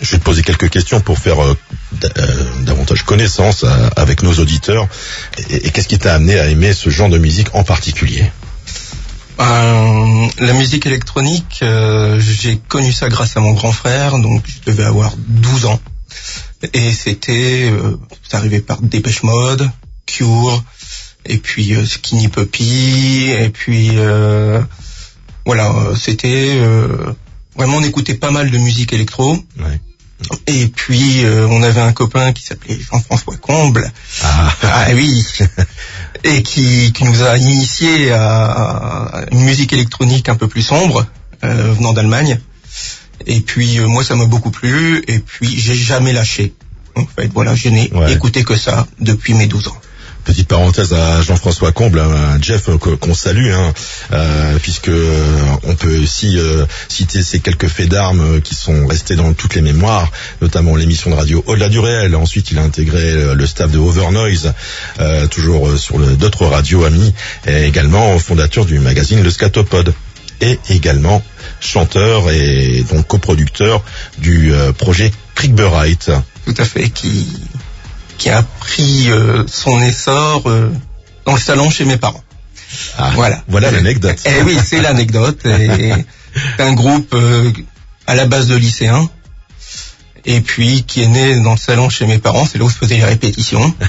Je 0.00 0.12
vais 0.12 0.18
te 0.18 0.24
poser 0.24 0.42
quelques 0.42 0.70
questions 0.70 1.00
pour 1.00 1.18
faire 1.18 1.42
euh, 1.44 1.56
euh, 2.04 2.44
davantage 2.62 3.02
connaissance 3.02 3.64
avec 3.96 4.22
nos 4.22 4.34
auditeurs. 4.34 4.86
Et, 5.50 5.66
et 5.66 5.70
qu'est-ce 5.70 5.88
qui 5.88 5.98
t'a 5.98 6.14
amené 6.14 6.38
à 6.38 6.46
aimer 6.46 6.72
ce 6.72 6.88
genre 6.88 7.08
de 7.08 7.18
musique 7.18 7.54
en 7.54 7.64
particulier? 7.64 8.30
La 10.40 10.52
musique 10.52 10.86
électronique, 10.86 11.64
j'ai 12.18 12.58
connu 12.68 12.92
ça 12.92 13.08
grâce 13.08 13.36
à 13.36 13.40
mon 13.40 13.52
grand 13.52 13.72
frère, 13.72 14.18
donc 14.18 14.44
je 14.46 14.70
devais 14.70 14.84
avoir 14.84 15.12
12 15.16 15.66
ans. 15.66 15.80
Et 16.74 16.92
c'était, 16.92 17.72
c'est 18.28 18.36
arrivé 18.36 18.60
par 18.60 18.82
Dépêche 18.82 19.22
Mode, 19.22 19.68
Cure, 20.06 20.62
et 21.28 21.38
puis 21.38 21.74
euh, 21.74 21.84
Skinny 21.86 22.28
Puppy, 22.28 23.30
et 23.30 23.50
puis 23.50 23.90
euh, 23.94 24.60
voilà, 25.46 25.72
c'était 25.96 26.54
euh, 26.56 27.12
vraiment 27.56 27.76
on 27.78 27.82
écoutait 27.82 28.14
pas 28.14 28.30
mal 28.30 28.50
de 28.50 28.58
musique 28.58 28.92
électro. 28.92 29.36
Ouais. 29.60 29.80
Et 30.48 30.66
puis 30.66 31.24
euh, 31.24 31.46
on 31.48 31.62
avait 31.62 31.80
un 31.80 31.92
copain 31.92 32.32
qui 32.32 32.42
s'appelait 32.42 32.76
Jean-François 32.90 33.36
Comble. 33.36 33.92
Ah, 34.24 34.52
Ah 34.62 34.86
oui. 34.94 35.24
Et 36.24 36.42
qui, 36.42 36.92
qui 36.92 37.04
nous 37.04 37.22
a 37.22 37.36
initié 37.38 38.10
à 38.10 39.24
une 39.30 39.42
musique 39.44 39.72
électronique 39.72 40.28
un 40.28 40.34
peu 40.34 40.48
plus 40.48 40.62
sombre, 40.62 41.06
euh, 41.44 41.72
venant 41.74 41.92
d'Allemagne. 41.92 42.40
Et 43.26 43.40
puis 43.40 43.78
euh, 43.78 43.86
moi 43.86 44.02
ça 44.02 44.16
m'a 44.16 44.24
beaucoup 44.26 44.50
plu. 44.50 45.04
Et 45.06 45.20
puis 45.20 45.56
j'ai 45.58 45.74
jamais 45.74 46.12
lâché. 46.12 46.54
En 46.96 47.06
fait, 47.06 47.30
voilà, 47.32 47.54
je 47.54 47.68
n'ai 47.68 47.88
Ouais. 47.92 48.12
écouté 48.12 48.42
que 48.42 48.56
ça 48.56 48.88
depuis 48.98 49.34
mes 49.34 49.46
12 49.46 49.68
ans. 49.68 49.76
Petite 50.28 50.48
parenthèse 50.48 50.92
à 50.92 51.22
Jean-François 51.22 51.72
Comble, 51.72 52.00
un 52.00 52.38
Jeff 52.42 52.68
euh, 52.68 52.76
qu'on 52.76 53.14
salue, 53.14 53.50
hein, 53.50 53.72
euh, 54.12 54.58
puisque 54.60 54.88
euh, 54.88 55.40
on 55.62 55.74
peut 55.74 56.02
aussi 56.02 56.38
citer 56.90 57.22
ces 57.22 57.40
quelques 57.40 57.68
faits 57.68 57.88
d'armes 57.88 58.42
qui 58.42 58.54
sont 58.54 58.86
restés 58.86 59.16
dans 59.16 59.32
toutes 59.32 59.54
les 59.54 59.62
mémoires, 59.62 60.12
notamment 60.42 60.76
l'émission 60.76 61.10
de 61.10 61.14
radio 61.14 61.42
Au-delà 61.46 61.70
du 61.70 61.78
réel. 61.78 62.14
Ensuite, 62.14 62.50
il 62.50 62.58
a 62.58 62.62
intégré 62.62 63.34
le 63.34 63.46
staff 63.46 63.70
de 63.70 63.78
Overnoise, 63.78 64.52
euh, 65.00 65.26
toujours 65.28 65.78
sur 65.78 65.98
d'autres 65.98 66.44
radios 66.44 66.84
amis, 66.84 67.14
également 67.46 68.18
fondateur 68.18 68.66
du 68.66 68.80
magazine 68.80 69.22
Le 69.22 69.30
Scatopod 69.30 69.94
et 70.42 70.58
également 70.68 71.24
chanteur 71.58 72.30
et 72.30 72.84
donc 72.90 73.06
coproducteur 73.06 73.82
du 74.18 74.52
projet 74.76 75.10
Crickberite. 75.34 76.10
Tout 76.44 76.54
à 76.58 76.64
fait, 76.64 76.90
qui 76.90 77.26
qui 78.18 78.30
a 78.30 78.42
pris 78.42 79.10
euh, 79.10 79.44
son 79.46 79.80
essor 79.80 80.42
euh, 80.46 80.70
dans 81.24 81.34
le 81.34 81.40
salon 81.40 81.70
chez 81.70 81.84
mes 81.84 81.96
parents. 81.96 82.22
Ah, 82.98 83.12
Voilà. 83.14 83.42
Voilà 83.48 83.70
l'anecdote. 83.70 84.18
Eh 84.26 84.42
oui, 84.42 84.58
c'est 84.62 84.80
l'anecdote. 84.82 85.40
C'est 85.42 86.62
un 86.62 86.72
groupe 86.74 87.14
euh, 87.14 87.50
à 88.06 88.14
la 88.14 88.26
base 88.26 88.48
de 88.48 88.56
lycéens. 88.56 89.08
Et 90.24 90.40
puis 90.40 90.82
qui 90.82 91.02
est 91.02 91.06
né 91.08 91.40
dans 91.40 91.52
le 91.52 91.56
salon 91.58 91.88
chez 91.88 92.06
mes 92.06 92.18
parents, 92.18 92.44
c'est 92.44 92.58
là 92.58 92.64
où 92.64 92.70
se 92.70 92.76
faisaient 92.76 92.96
les 92.96 93.04
répétitions. 93.04 93.72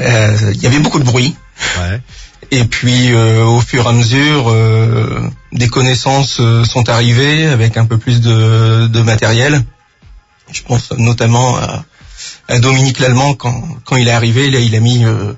Euh, 0.00 0.52
Il 0.54 0.62
y 0.62 0.66
avait 0.68 0.78
beaucoup 0.78 1.00
de 1.00 1.04
bruit. 1.04 1.34
Ouais. 1.80 2.00
Et 2.52 2.64
puis 2.66 3.12
euh, 3.12 3.42
au 3.44 3.60
fur 3.60 3.84
et 3.84 3.88
à 3.88 3.92
mesure, 3.92 4.48
euh, 4.48 5.28
des 5.50 5.66
connaissances 5.66 6.40
sont 6.64 6.88
arrivées 6.88 7.46
avec 7.46 7.76
un 7.76 7.84
peu 7.84 7.98
plus 7.98 8.20
de, 8.20 8.86
de 8.86 9.00
matériel. 9.02 9.60
Je 10.52 10.62
pense 10.62 10.92
notamment 10.92 11.56
à 11.56 11.84
Dominique 12.58 12.98
Lallemand 12.98 13.34
quand, 13.34 13.62
quand 13.84 13.96
il 13.96 14.08
est 14.08 14.12
arrivé, 14.12 14.50
là 14.50 14.58
il 14.58 14.74
a 14.74 14.80
mis 14.80 15.04
euh, 15.04 15.34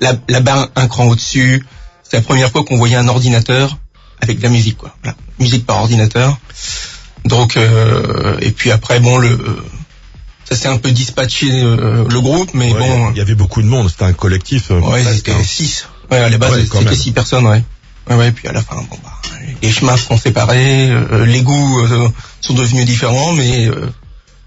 la, 0.00 0.14
la 0.28 0.40
barre 0.40 0.68
un 0.76 0.86
cran 0.88 1.06
au-dessus. 1.06 1.64
C'est 2.02 2.16
la 2.16 2.22
première 2.22 2.50
fois 2.50 2.64
qu'on 2.64 2.76
voyait 2.76 2.96
un 2.96 3.08
ordinateur 3.08 3.78
avec 4.20 4.38
de 4.38 4.42
la 4.42 4.48
musique, 4.48 4.78
quoi. 4.78 4.94
Voilà. 5.02 5.16
Musique 5.38 5.66
par 5.66 5.78
ordinateur. 5.78 6.38
Donc 7.24 7.56
euh, 7.56 8.36
et 8.40 8.50
puis 8.52 8.70
après 8.70 9.00
bon 9.00 9.18
le 9.18 9.38
ça 10.48 10.56
s'est 10.56 10.68
un 10.68 10.76
peu 10.76 10.90
dispatché 10.92 11.48
euh, 11.50 12.04
le 12.08 12.20
groupe, 12.20 12.50
mais 12.54 12.72
Ouais, 12.72 12.78
bon 12.78 13.10
il 13.12 13.16
y 13.16 13.20
avait 13.20 13.34
beaucoup 13.34 13.62
de 13.62 13.66
monde, 13.66 13.88
c'était 13.90 14.04
un 14.04 14.12
collectif. 14.12 14.70
euh, 14.70 14.80
Ouais, 14.80 15.02
c'était 15.02 15.32
hein. 15.32 15.42
six. 15.42 15.86
Ouais, 16.10 16.18
à 16.18 16.28
la 16.28 16.36
base, 16.38 16.52
Ouais, 16.52 16.64
c'était 16.70 16.94
six 16.96 17.12
personnes, 17.12 17.46
ouais. 17.46 17.62
Ouais, 18.10 18.16
ouais, 18.16 18.30
puis 18.32 18.46
à 18.48 18.52
la 18.52 18.60
fin, 18.62 18.76
bon 18.76 18.98
bah, 19.02 19.12
les 19.62 19.72
chemins 19.72 19.96
sont 19.96 20.18
séparés, 20.18 20.90
euh, 20.90 21.24
les 21.24 21.40
goûts 21.40 21.78
euh, 21.80 22.08
sont 22.42 22.52
devenus 22.52 22.84
différents, 22.84 23.32
mais 23.32 23.66
euh, 23.68 23.86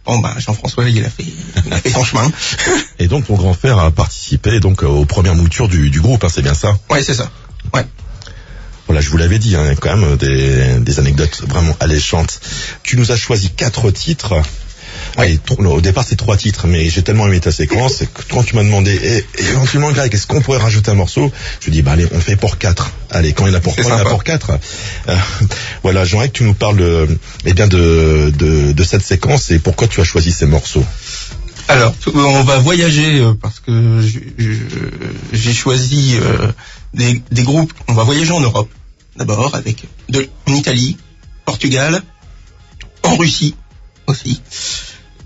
bon 0.07 0.19
bah 0.19 0.33
Jean-François 0.37 0.89
il 0.89 1.03
a 1.03 1.09
fait, 1.09 1.25
il 1.65 1.73
a 1.73 1.77
fait 1.77 1.89
son 1.89 2.03
chemin. 2.03 2.31
Et 2.99 3.07
donc 3.07 3.27
ton 3.27 3.35
grand 3.35 3.53
frère 3.53 3.77
a 3.77 3.91
participé 3.91 4.59
donc 4.59 4.83
aux 4.83 5.05
premières 5.05 5.35
moutures 5.35 5.67
du, 5.67 5.89
du 5.89 6.01
groupe, 6.01 6.23
hein, 6.23 6.29
c'est 6.29 6.41
bien 6.41 6.53
ça? 6.53 6.77
Ouais, 6.89 7.03
c'est 7.03 7.13
ça. 7.13 7.29
Ouais. 7.73 7.85
Voilà, 8.87 9.01
je 9.01 9.09
vous 9.09 9.17
l'avais 9.17 9.37
dit, 9.37 9.55
hein, 9.55 9.75
quand 9.79 9.95
même 9.97 10.15
des, 10.15 10.79
des 10.79 10.99
anecdotes 10.99 11.43
vraiment 11.45 11.75
alléchantes. 11.81 12.39
Tu 12.83 12.95
nous 12.95 13.11
as 13.11 13.17
choisi 13.17 13.49
quatre 13.49 13.91
titres. 13.91 14.33
Allez, 15.19 15.39
non, 15.59 15.73
au 15.73 15.81
départ 15.81 16.05
c'est 16.07 16.15
trois 16.15 16.37
titres, 16.37 16.67
mais 16.67 16.89
j'ai 16.91 17.01
tellement 17.01 17.25
aimé 17.27 17.39
ta 17.39 17.51
séquence 17.51 18.03
que 18.13 18.21
quand 18.29 18.43
tu 18.43 18.55
m'as 18.55 18.63
demandé, 18.63 18.97
eh, 19.03 19.25
éventuellement 19.41 19.91
Greg, 19.91 20.13
est-ce 20.13 20.27
qu'on 20.27 20.41
pourrait 20.41 20.59
rajouter 20.59 20.91
un 20.91 20.95
morceau 20.95 21.31
Je 21.59 21.71
dis, 21.71 21.81
bah 21.81 21.93
allez, 21.93 22.07
on 22.11 22.19
fait 22.19 22.35
pour 22.35 22.59
quatre. 22.59 22.91
Allez, 23.09 23.33
quand 23.33 23.47
il 23.47 23.51
y 23.51 23.55
en 23.55 23.57
a 23.57 23.59
pour 23.59 23.75
trois, 23.75 23.83
il 23.85 23.89
y 23.89 23.91
en 23.91 23.95
a 23.95 23.97
sympa. 23.99 24.09
pour 24.11 24.23
quatre. 24.23 24.51
Euh, 25.09 25.15
voilà, 25.83 26.05
j'aimerais 26.05 26.27
que 26.29 26.33
tu 26.37 26.43
nous 26.43 26.53
parles 26.53 26.77
de, 26.77 27.07
eh 27.45 27.53
bien 27.53 27.67
de, 27.67 28.31
de, 28.37 28.71
de 28.73 28.83
cette 28.83 29.01
séquence 29.01 29.49
et 29.49 29.57
pourquoi 29.57 29.87
tu 29.87 29.99
as 30.01 30.03
choisi 30.03 30.31
ces 30.31 30.45
morceaux. 30.45 30.85
Alors, 31.67 31.95
tout- 31.95 32.13
on 32.15 32.43
va 32.43 32.59
voyager 32.59 33.19
euh, 33.19 33.33
parce 33.41 33.59
que 33.59 33.99
j'ai 35.33 35.53
choisi 35.53 36.15
euh, 36.21 36.51
des, 36.93 37.21
des 37.31 37.43
groupes. 37.43 37.73
On 37.87 37.93
va 37.93 38.03
voyager 38.03 38.31
en 38.33 38.39
Europe 38.39 38.69
d'abord 39.17 39.55
avec 39.55 39.83
de, 40.09 40.27
en 40.47 40.53
Italie, 40.53 40.95
Portugal, 41.43 42.03
en 43.03 43.15
Russie 43.17 43.55
aussi. 44.05 44.41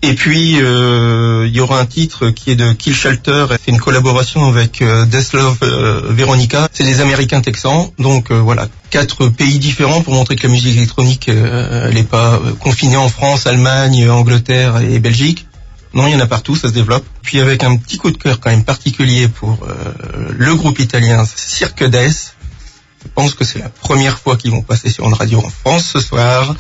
Et 0.04 0.16
puis 0.16 0.58
euh, 0.60 1.46
il 1.48 1.56
y 1.56 1.60
aura 1.60 1.80
un 1.80 1.86
titre 1.86 2.30
qui 2.30 2.52
est 2.52 2.56
de 2.56 2.74
Kill 2.74 2.96
Shelter. 2.96 3.46
C'est 3.64 3.72
une 3.72 3.80
collaboration 3.80 4.48
avec 4.48 4.82
euh, 4.82 5.06
Deathlove 5.06 5.60
euh, 5.62 6.02
Veronica. 6.10 6.68
C'est 6.74 6.84
des 6.84 7.02
Américains 7.02 7.42
texans. 7.42 7.92
Donc 8.00 8.32
euh, 8.32 8.40
voilà, 8.40 8.68
quatre 8.90 9.30
pays 9.30 9.60
différents 9.60 10.02
pour 10.02 10.14
montrer 10.14 10.36
que 10.36 10.48
la 10.48 10.54
musique 10.54 10.76
électronique 10.76 11.30
euh, 11.30 11.88
elle 11.88 11.94
n'est 11.94 12.04
pas 12.04 12.34
euh, 12.34 12.54
confinée 12.60 12.98
en 12.98 13.10
France, 13.10 13.46
Allemagne, 13.46 14.10
Angleterre 14.10 14.78
et 14.78 14.98
Belgique. 15.00 15.46
Non, 15.94 16.08
il 16.08 16.14
y 16.14 16.16
en 16.16 16.22
a 16.22 16.28
partout, 16.28 16.56
ça 16.56 16.70
se 16.70 16.74
développe. 16.74 17.06
Puis 17.22 17.40
avec 17.40 17.64
un 17.64 17.76
petit 17.76 17.98
coup 17.98 18.10
de 18.10 18.18
cœur 18.18 18.40
quand 18.40 18.50
même 18.50 18.64
particulier 18.64 19.28
pour 19.28 19.60
le 20.30 20.56
groupe 20.56 20.80
italien 20.80 21.26
Cirque 21.26 21.84
Death. 21.84 22.36
Je 23.04 23.10
pense 23.14 23.34
que 23.34 23.44
c'est 23.44 23.60
la 23.60 23.68
première 23.70 24.18
fois 24.18 24.38
qu'ils 24.38 24.52
vont 24.52 24.62
passer 24.62 24.90
sur 24.90 25.06
une 25.06 25.14
radio 25.14 25.40
en 25.40 25.50
France 25.50 25.90
ce 25.92 26.00
soir. 26.00 26.56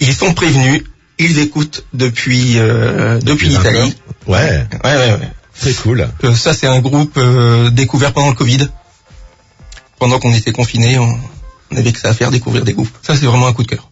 Ils 0.00 0.12
sont 0.12 0.34
prévenus, 0.34 0.84
ils 1.18 1.38
écoutent 1.38 1.84
depuis 1.92 2.58
euh, 2.58 3.18
depuis 3.18 3.48
Depuis 3.48 3.48
l'Italie. 3.48 3.94
Ouais, 4.26 4.66
Ouais, 4.84 4.94
ouais, 4.96 5.12
ouais. 5.12 5.30
très 5.58 5.72
cool. 5.74 6.08
Euh, 6.24 6.34
ça, 6.34 6.54
c'est 6.54 6.66
un 6.66 6.80
groupe 6.80 7.14
euh, 7.16 7.70
découvert 7.70 8.12
pendant 8.12 8.28
le 8.28 8.34
Covid. 8.34 8.68
Pendant 9.98 10.18
qu'on 10.20 10.32
était 10.32 10.52
confinés, 10.52 10.98
on, 10.98 11.18
on 11.72 11.76
avait 11.76 11.92
que 11.92 11.98
ça 11.98 12.10
à 12.10 12.14
faire, 12.14 12.30
découvrir 12.30 12.64
des 12.64 12.72
groupes. 12.72 12.88
Ça, 13.02 13.16
c'est 13.16 13.26
vraiment 13.26 13.46
un 13.48 13.52
coup 13.52 13.62
de 13.64 13.68
cœur. 13.68 13.88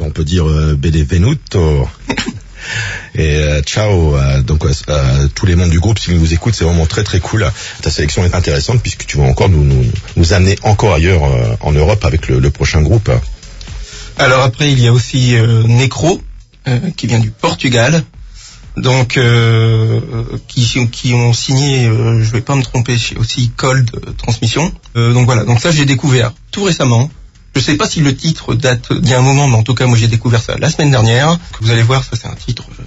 on 0.00 0.10
peut 0.10 0.24
dire 0.24 0.48
euh, 0.48 0.74
Benevenuto. 0.76 1.88
Et 3.14 3.36
euh, 3.36 3.60
ciao, 3.62 4.16
euh, 4.16 4.40
donc 4.42 4.64
euh, 4.64 4.72
euh, 4.88 5.28
tous 5.34 5.46
les 5.46 5.54
membres 5.54 5.70
du 5.70 5.78
groupe, 5.78 5.98
s'ils 5.98 6.18
nous 6.18 6.32
écoutent, 6.32 6.54
c'est 6.54 6.64
vraiment 6.64 6.86
très 6.86 7.04
très 7.04 7.20
cool. 7.20 7.48
Ta 7.82 7.90
sélection 7.90 8.24
est 8.24 8.34
intéressante 8.34 8.80
puisque 8.82 9.06
tu 9.06 9.18
vas 9.18 9.24
encore 9.24 9.48
nous, 9.50 9.62
nous, 9.62 9.84
nous 10.16 10.32
amener 10.32 10.56
encore 10.62 10.94
ailleurs 10.94 11.24
euh, 11.24 11.54
en 11.60 11.72
Europe 11.72 12.04
avec 12.04 12.26
le, 12.26 12.40
le 12.40 12.50
prochain 12.50 12.80
groupe. 12.82 13.10
Alors 14.18 14.42
après, 14.42 14.70
il 14.70 14.80
y 14.80 14.86
a 14.86 14.92
aussi 14.92 15.34
euh, 15.36 15.62
Necro, 15.64 16.22
euh, 16.68 16.78
qui 16.96 17.06
vient 17.06 17.18
du 17.18 17.30
Portugal. 17.30 18.04
Donc, 18.76 19.16
euh, 19.16 20.00
qui, 20.48 20.88
qui 20.90 21.14
ont 21.14 21.32
signé, 21.32 21.86
euh, 21.86 22.22
je 22.22 22.30
vais 22.32 22.40
pas 22.40 22.56
me 22.56 22.62
tromper, 22.62 22.96
aussi 23.16 23.50
Cold 23.56 23.88
Transmission. 24.16 24.72
Euh, 24.96 25.12
donc 25.12 25.26
voilà, 25.26 25.44
donc 25.44 25.60
ça 25.60 25.70
j'ai 25.70 25.84
découvert 25.84 26.32
tout 26.50 26.64
récemment. 26.64 27.08
Je 27.54 27.60
sais 27.60 27.76
pas 27.76 27.88
si 27.88 28.00
le 28.00 28.16
titre 28.16 28.54
date 28.54 28.92
d'il 28.92 29.10
y 29.10 29.14
a 29.14 29.18
un 29.18 29.22
moment, 29.22 29.46
mais 29.46 29.56
en 29.56 29.62
tout 29.62 29.74
cas 29.74 29.86
moi 29.86 29.96
j'ai 29.96 30.08
découvert 30.08 30.42
ça 30.42 30.58
la 30.58 30.70
semaine 30.70 30.90
dernière. 30.90 31.38
Vous 31.60 31.70
allez 31.70 31.84
voir, 31.84 32.02
ça 32.02 32.16
c'est 32.20 32.26
un 32.26 32.34
titre 32.34 32.64
euh, 32.80 32.82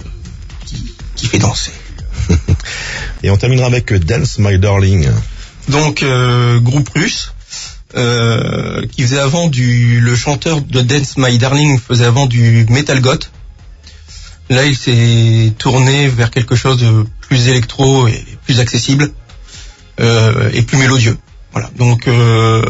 qui, 0.66 0.94
qui 1.16 1.26
fait 1.26 1.38
danser. 1.38 1.72
Et 3.22 3.30
on 3.30 3.38
terminera 3.38 3.66
avec 3.66 3.92
Dance 3.94 4.38
My 4.38 4.58
Darling. 4.58 5.08
Donc 5.70 6.02
euh, 6.02 6.60
groupe 6.60 6.90
russe 6.90 7.32
euh, 7.96 8.86
qui 8.86 9.02
faisait 9.02 9.18
avant 9.18 9.48
du 9.48 10.00
le 10.00 10.14
chanteur 10.14 10.60
de 10.60 10.80
Dance 10.82 11.16
My 11.16 11.38
Darling 11.38 11.80
faisait 11.80 12.04
avant 12.04 12.26
du 12.26 12.66
metal 12.68 13.00
goth. 13.00 13.30
Là, 14.50 14.64
il 14.64 14.76
s'est 14.76 15.52
tourné 15.58 16.08
vers 16.08 16.30
quelque 16.30 16.56
chose 16.56 16.78
de 16.78 17.04
plus 17.20 17.48
électro 17.48 18.08
et 18.08 18.24
plus 18.46 18.60
accessible 18.60 19.12
euh, 20.00 20.50
et 20.52 20.62
plus 20.62 20.78
mélodieux. 20.78 21.16
Voilà. 21.52 21.70
Donc 21.76 22.08
euh, 22.08 22.62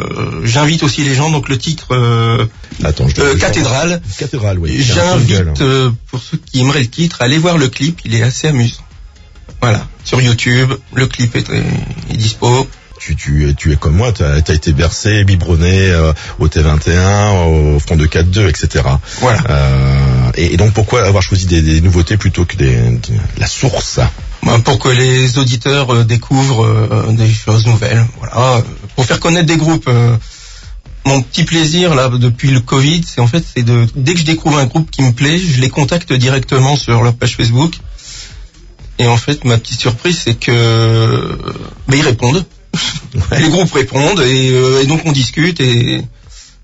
j'invite 0.44 0.82
aussi 0.82 1.02
les 1.02 1.14
gens. 1.14 1.30
Donc 1.30 1.48
le 1.48 1.58
titre 1.58 1.88
euh, 1.92 2.46
Attends, 2.84 3.08
je 3.08 3.20
euh, 3.20 3.36
Cathédrale. 3.36 4.00
Cathédrale, 4.18 4.58
oui. 4.58 4.80
J'invite 4.80 5.60
euh, 5.60 5.90
pour 6.10 6.20
ceux 6.20 6.36
qui 6.38 6.60
aimeraient 6.60 6.80
le 6.80 6.88
titre, 6.88 7.18
à 7.20 7.24
aller 7.24 7.38
voir 7.38 7.58
le 7.58 7.68
clip. 7.68 8.00
Il 8.04 8.14
est 8.14 8.22
assez 8.22 8.48
amusant. 8.48 8.82
Voilà. 9.60 9.86
Sur 10.04 10.20
YouTube, 10.20 10.72
le 10.94 11.06
clip 11.06 11.34
est, 11.36 11.48
est 11.50 12.16
dispo. 12.16 12.68
Tu, 13.00 13.16
tu, 13.16 13.54
tu 13.56 13.72
es 13.72 13.76
comme 13.76 13.94
moi, 13.96 14.12
tu 14.12 14.22
as, 14.24 14.38
été 14.38 14.72
bercé, 14.72 15.24
biberonné 15.24 15.90
euh, 15.90 16.12
au 16.38 16.48
T21, 16.48 17.74
au 17.74 17.78
front 17.78 17.96
de 17.96 18.06
4-2, 18.06 18.48
etc. 18.48 18.84
Voilà. 19.20 19.40
Euh, 19.48 20.30
et, 20.34 20.54
et 20.54 20.56
donc 20.56 20.72
pourquoi 20.72 21.06
avoir 21.06 21.22
choisi 21.22 21.46
des, 21.46 21.62
des 21.62 21.80
nouveautés 21.80 22.16
plutôt 22.16 22.44
que 22.44 22.56
des, 22.56 22.74
de- 22.76 22.98
la 23.38 23.46
source? 23.46 24.00
Ben, 24.42 24.60
pour 24.60 24.78
que 24.78 24.88
les 24.88 25.38
auditeurs 25.38 25.94
euh, 25.94 26.04
découvrent 26.04 27.06
des 27.12 27.30
choses 27.32 27.66
nouvelles. 27.66 28.04
Voilà, 28.18 28.62
pour 28.96 29.04
faire 29.04 29.20
connaître 29.20 29.46
des 29.46 29.56
groupes. 29.56 29.88
mon 31.06 31.22
petit 31.22 31.44
plaisir 31.44 31.94
là 31.94 32.08
depuis 32.08 32.50
le 32.50 32.60
Covid, 32.60 33.02
c'est 33.06 33.20
en 33.20 33.26
fait 33.26 33.44
c'est 33.54 33.62
de 33.62 33.86
dès 33.94 34.12
que 34.14 34.20
je 34.20 34.24
découvre 34.24 34.58
un 34.58 34.66
groupe 34.66 34.90
qui 34.90 35.02
me 35.02 35.12
plaît, 35.12 35.38
je 35.38 35.60
les 35.60 35.70
contacte 35.70 36.12
directement 36.12 36.76
sur 36.76 37.02
leur 37.02 37.14
page 37.14 37.36
Facebook. 37.36 37.74
Et 39.00 39.06
en 39.06 39.16
fait, 39.16 39.44
ma 39.44 39.56
petite 39.58 39.78
surprise, 39.80 40.18
c'est 40.24 40.34
que 40.34 41.38
ben, 41.86 41.96
ils 41.96 42.02
répondent. 42.02 42.44
Les 43.38 43.48
groupes 43.48 43.72
répondent 43.72 44.20
et, 44.20 44.50
euh, 44.52 44.82
et 44.82 44.86
donc 44.86 45.02
on 45.04 45.12
discute 45.12 45.60
et, 45.60 46.02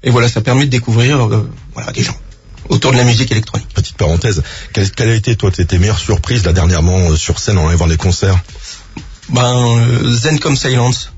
et 0.02 0.10
voilà, 0.10 0.28
ça 0.28 0.40
permet 0.40 0.64
de 0.66 0.70
découvrir 0.70 1.26
euh, 1.26 1.48
voilà 1.74 1.92
des 1.92 2.02
gens 2.02 2.16
autour 2.68 2.92
de 2.92 2.96
la 2.96 3.04
musique 3.04 3.30
électronique. 3.30 3.68
Petite 3.74 3.96
parenthèse, 3.96 4.42
quelle, 4.72 4.90
quelle 4.90 5.10
a 5.10 5.14
été 5.14 5.36
toi 5.36 5.50
tes, 5.50 5.78
meilleures 5.78 5.98
surprises 5.98 6.44
là 6.44 6.52
dernièrement 6.52 7.10
euh, 7.10 7.16
sur 7.16 7.38
scène 7.38 7.58
en 7.58 7.68
allant 7.68 7.86
des 7.86 7.96
concerts? 7.96 8.38
Ben 9.30 9.76
euh, 9.78 10.12
Zen 10.12 10.38
comme 10.38 10.56
Silence. 10.56 11.10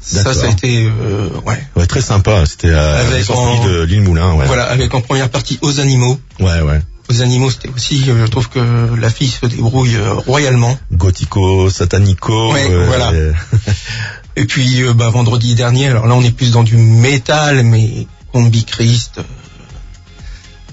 Ça, 0.00 0.34
ça 0.34 0.46
a 0.46 0.50
été 0.50 0.84
euh, 0.86 1.30
ouais. 1.46 1.62
Ouais, 1.76 1.86
très 1.86 2.02
sympa, 2.02 2.44
c'était 2.44 2.72
à 2.72 2.96
Avec 2.98 3.30
en- 3.30 3.64
de 3.66 3.82
l'île 3.84 4.02
Moulin, 4.02 4.34
ouais. 4.34 4.44
Voilà, 4.46 4.64
avec 4.64 4.92
en 4.94 5.00
première 5.00 5.30
partie 5.30 5.58
aux 5.62 5.80
animaux. 5.80 6.20
Ouais, 6.40 6.60
ouais. 6.60 6.80
Aux 7.10 7.22
animaux, 7.22 7.50
c'était 7.50 7.70
aussi, 7.74 8.04
euh, 8.08 8.26
je 8.26 8.30
trouve 8.30 8.50
que 8.50 8.60
la 8.98 9.08
fille 9.08 9.28
se 9.30 9.46
débrouille 9.46 9.96
euh, 9.96 10.12
royalement. 10.12 10.78
Gothico, 10.92 11.70
satanico. 11.70 12.52
Ouais, 12.52 12.66
euh, 12.70 12.84
voilà. 12.86 13.12
Et 14.36 14.46
puis, 14.46 14.82
euh, 14.82 14.94
bah, 14.94 15.10
vendredi 15.10 15.54
dernier, 15.54 15.88
alors 15.88 16.06
là, 16.06 16.14
on 16.14 16.22
est 16.22 16.34
plus 16.34 16.50
dans 16.50 16.64
du 16.64 16.76
métal, 16.76 17.62
mais 17.62 18.06
Combi 18.32 18.64
Christ, 18.64 19.18
euh, 19.18 19.22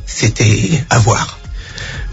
c'était 0.06 0.84
à 0.90 1.00
voir. 1.00 1.41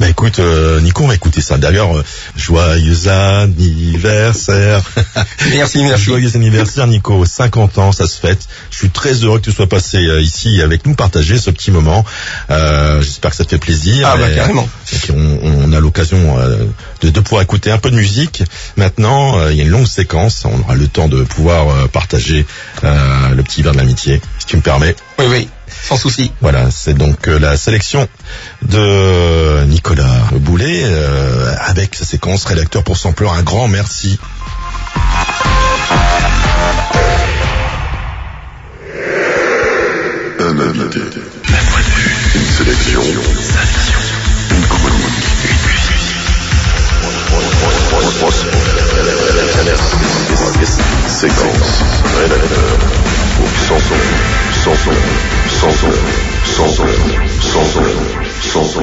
Bah 0.00 0.08
écoute, 0.08 0.38
euh, 0.38 0.80
Nico, 0.80 1.02
on 1.02 1.08
va 1.08 1.14
écouter 1.14 1.40
ça. 1.40 1.58
D'ailleurs, 1.58 1.96
euh, 1.98 2.04
joyeux 2.36 3.08
anniversaire. 3.08 4.80
Merci, 5.50 5.82
merci. 5.82 6.04
Joyeux 6.04 6.36
anniversaire, 6.36 6.86
Nico. 6.86 7.24
50 7.24 7.78
ans, 7.78 7.90
ça 7.92 8.06
se 8.06 8.16
fête. 8.20 8.46
Je 8.70 8.76
suis 8.76 8.90
très 8.90 9.12
heureux 9.24 9.38
que 9.40 9.44
tu 9.46 9.52
sois 9.52 9.66
passé 9.68 9.98
euh, 9.98 10.20
ici 10.20 10.62
avec 10.62 10.86
nous, 10.86 10.94
partager 10.94 11.36
ce 11.38 11.50
petit 11.50 11.72
moment. 11.72 12.04
Euh, 12.50 13.00
J'espère 13.02 13.32
que 13.32 13.36
ça 13.38 13.44
te 13.44 13.50
fait 13.50 13.58
plaisir. 13.58 14.06
Ah, 14.08 14.16
bah, 14.16 14.30
Et- 14.30 14.36
carrément. 14.36 14.68
et 14.92 15.10
on, 15.10 15.38
on 15.42 15.72
a 15.72 15.80
l'occasion 15.80 16.36
de, 17.02 17.10
de 17.10 17.20
pouvoir 17.20 17.42
écouter 17.42 17.70
un 17.72 17.78
peu 17.78 17.90
de 17.90 17.96
musique. 17.96 18.44
Maintenant, 18.76 19.48
il 19.48 19.56
y 19.56 19.60
a 19.60 19.64
une 19.64 19.70
longue 19.70 19.86
séquence. 19.86 20.44
On 20.44 20.60
aura 20.60 20.74
le 20.76 20.86
temps 20.86 21.08
de 21.08 21.24
pouvoir 21.24 21.88
partager 21.88 22.46
le 22.82 23.42
petit 23.42 23.62
verre 23.62 23.72
de 23.72 23.78
l'amitié, 23.78 24.20
si 24.38 24.46
tu 24.46 24.56
me 24.56 24.62
permets. 24.62 24.94
Oui, 25.18 25.26
oui, 25.28 25.48
sans 25.70 25.96
souci. 25.96 26.32
Voilà, 26.40 26.70
c'est 26.70 26.94
donc 26.94 27.28
euh, 27.28 27.38
la 27.38 27.56
sélection 27.56 28.08
de 28.62 29.64
Nicolas 29.64 30.22
Boulet 30.32 30.82
euh, 30.84 31.54
avec 31.60 31.94
sa 31.94 32.04
séquence 32.04 32.44
rédacteur 32.44 32.84
pour 32.84 32.96
Sampleur. 32.96 33.32
Un 33.32 33.42
grand 33.42 33.68
merci. 33.68 34.18
Un 40.40 40.60
invité. 40.60 41.00
Une 42.34 42.46
sélection. 42.56 43.02
Une 44.50 44.66
chronique. 44.66 45.28
Séquence. 51.18 51.82
Rédacteur. 52.16 52.78
Pour 53.36 53.48
sans 53.66 53.78
son. 53.80 53.94
Sans 54.62 54.74
son. 54.76 55.37
Sans 55.60 55.72
son. 55.72 55.90
Sans 56.44 56.68
son. 56.68 56.86
Sans 57.40 57.64
son. 57.64 57.82
Sans 58.42 58.64
son. 58.64 58.80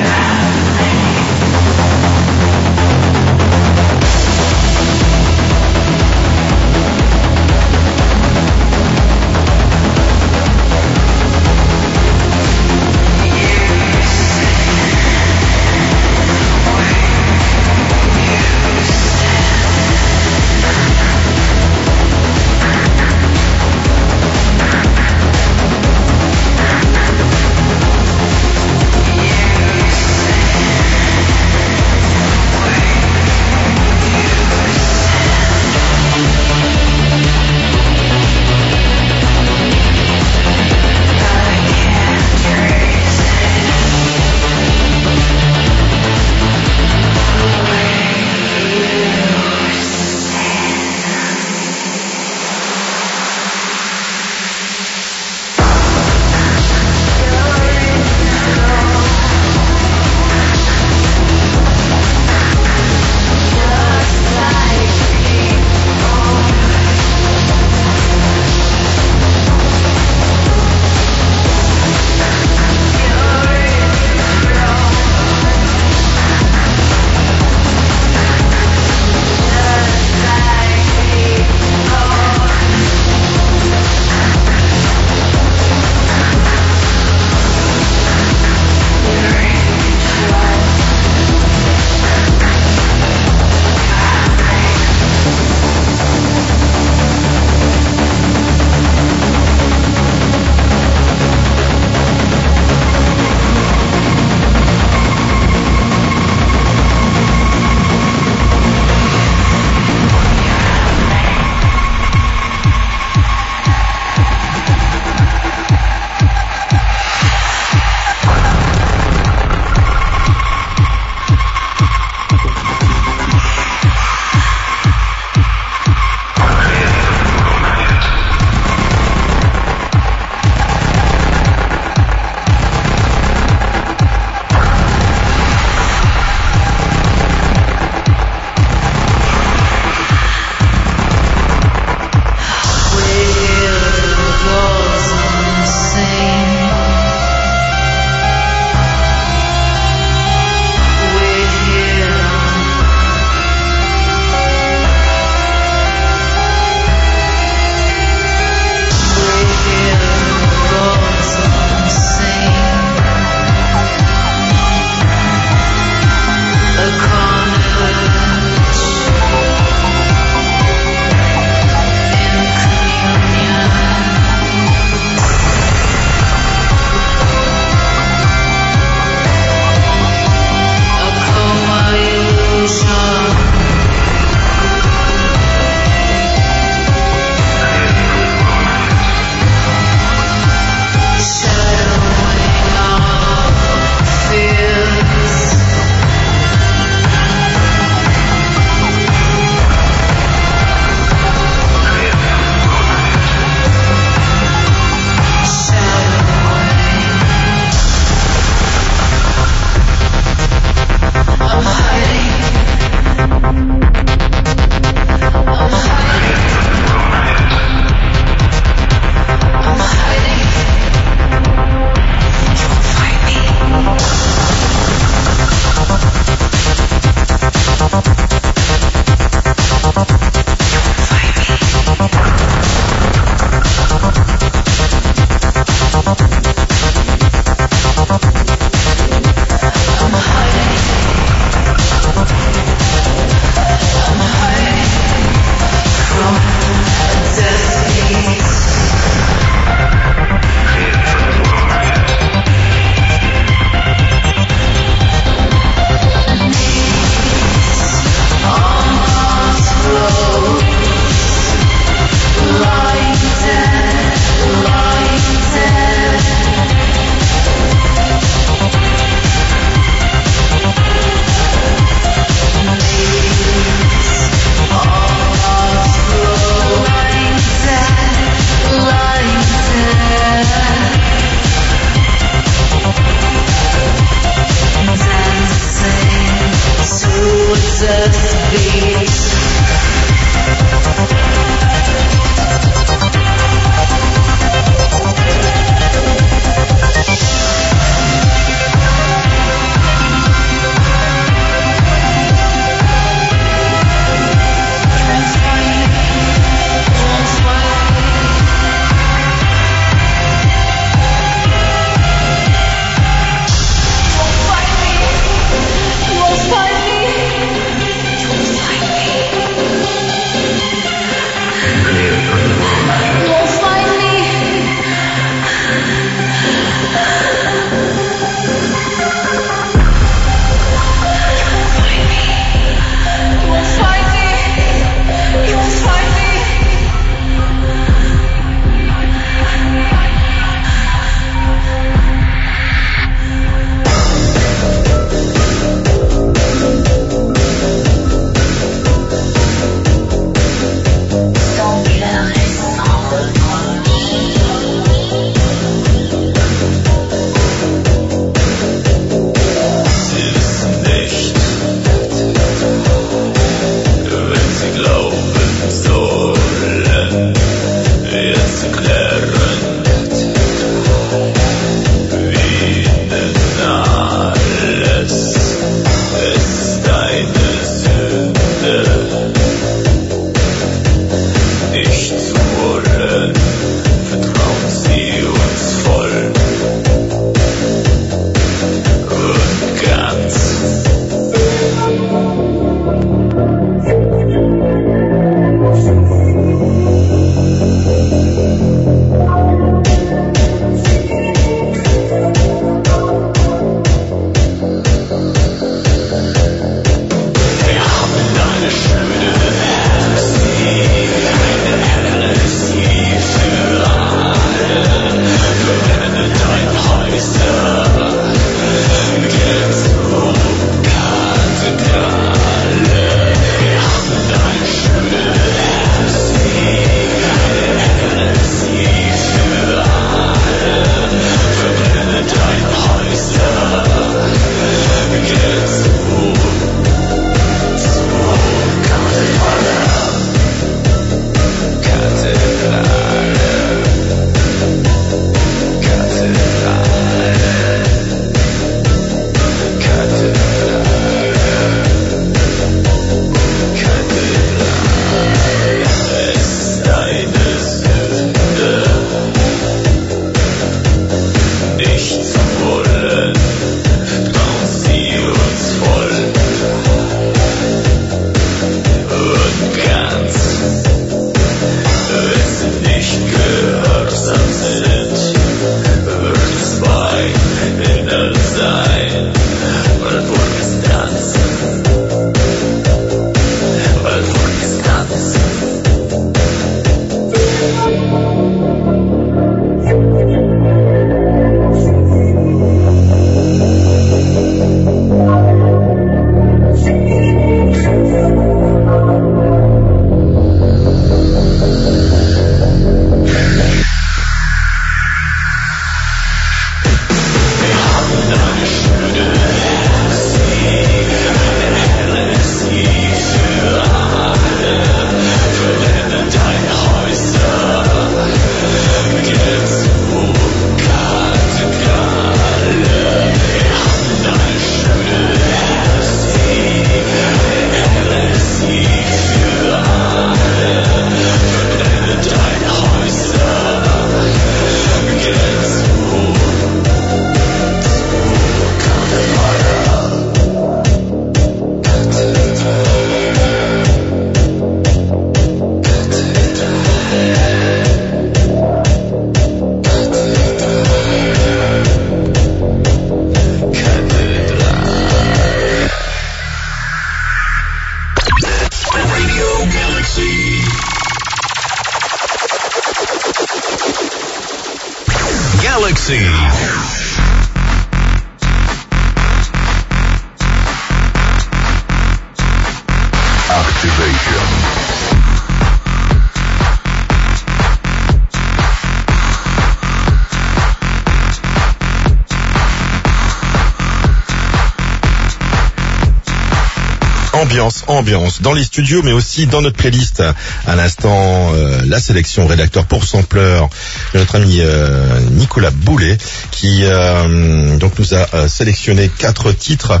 Ambiance, 587.96 588.42
dans 588.42 588.52
les 588.52 588.64
studios, 588.64 589.02
mais 589.02 589.12
aussi 589.12 589.46
dans 589.46 589.62
notre 589.62 589.76
playlist. 589.76 590.22
À 590.66 590.76
l'instant, 590.76 591.52
euh, 591.54 591.80
la 591.86 592.00
sélection 592.00 592.46
rédacteur 592.46 592.84
pour 592.84 593.04
sampleur 593.04 593.68
de 594.12 594.18
notre 594.18 594.36
ami 594.36 594.58
euh, 594.60 595.18
Nicolas 595.32 595.70
Boulet, 595.70 596.18
qui 596.50 596.84
euh, 596.84 597.76
donc 597.78 597.98
nous 597.98 598.14
a 598.14 598.26
euh, 598.34 598.48
sélectionné 598.48 599.10
quatre 599.18 599.52
titres, 599.52 600.00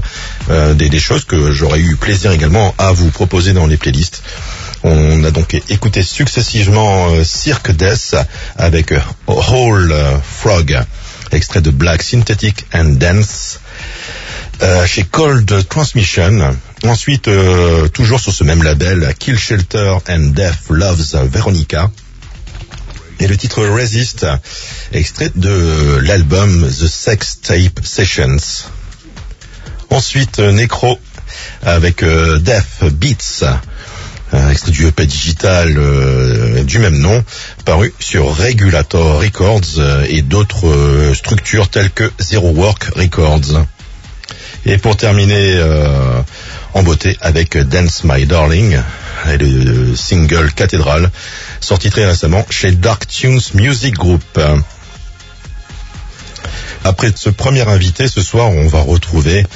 euh, 0.50 0.74
des, 0.74 0.88
des 0.88 1.00
choses 1.00 1.24
que 1.24 1.50
j'aurais 1.52 1.80
eu 1.80 1.96
plaisir 1.96 2.32
également 2.32 2.74
à 2.78 2.92
vous 2.92 3.10
proposer 3.10 3.52
dans 3.52 3.66
les 3.66 3.76
playlists. 3.76 4.22
On 4.82 5.24
a 5.24 5.30
donc 5.30 5.54
écouté 5.68 6.02
successivement 6.02 7.08
euh, 7.10 7.24
Cirque 7.24 7.72
Death 7.72 8.14
avec 8.56 8.92
euh, 8.92 9.00
Whole 9.26 9.94
Frog, 10.22 10.78
extrait 11.32 11.60
de 11.60 11.70
Black 11.70 12.02
Synthetic 12.02 12.66
and 12.74 12.96
Dance 13.00 13.60
chez 14.86 15.02
Cold 15.04 15.68
Transmission. 15.68 16.56
Ensuite, 16.86 17.26
euh, 17.26 17.88
toujours 17.88 18.20
sur 18.20 18.32
ce 18.32 18.44
même 18.44 18.62
label, 18.62 19.12
Kill 19.18 19.36
Shelter 19.36 19.96
and 20.08 20.30
Death 20.34 20.70
Loves 20.70 21.16
Veronica. 21.28 21.90
Et 23.18 23.26
le 23.26 23.36
titre 23.36 23.64
Resist, 23.66 24.26
extrait 24.92 25.32
de 25.34 25.98
l'album 26.02 26.64
The 26.68 26.86
Sex 26.86 27.40
Tape 27.40 27.80
Sessions. 27.82 28.66
Ensuite, 29.90 30.38
euh, 30.38 30.52
Necro 30.52 30.98
avec 31.62 32.02
euh, 32.02 32.38
Death 32.38 32.84
Beats, 32.92 33.44
euh, 34.34 34.50
extrait 34.50 34.70
du 34.70 34.86
EP 34.86 35.06
digital 35.06 35.74
du 36.64 36.78
même 36.78 36.98
nom, 36.98 37.24
paru 37.64 37.92
sur 37.98 38.36
Regulator 38.36 39.20
Records 39.20 40.04
et 40.08 40.22
d'autres 40.22 41.12
structures 41.14 41.68
telles 41.68 41.90
que 41.90 42.10
Zero 42.20 42.50
Work 42.50 42.90
Records. 42.94 43.64
Et 44.66 44.78
pour 44.78 44.96
terminer 44.96 45.60
en 46.76 46.82
beauté 46.82 47.16
avec 47.22 47.56
Dance 47.56 48.04
My 48.04 48.26
Darling, 48.26 48.78
et 49.30 49.38
le 49.38 49.96
single 49.96 50.52
Cathédrale, 50.52 51.10
sorti 51.58 51.88
très 51.88 52.04
récemment 52.04 52.44
chez 52.50 52.70
Dark 52.70 53.08
Tunes 53.08 53.40
Music 53.54 53.94
Group. 53.94 54.38
Après 56.84 57.10
ce 57.16 57.30
premier 57.30 57.66
invité, 57.66 58.08
ce 58.08 58.20
soir, 58.20 58.50
on 58.50 58.68
va 58.68 58.82
retrouver 58.82 59.46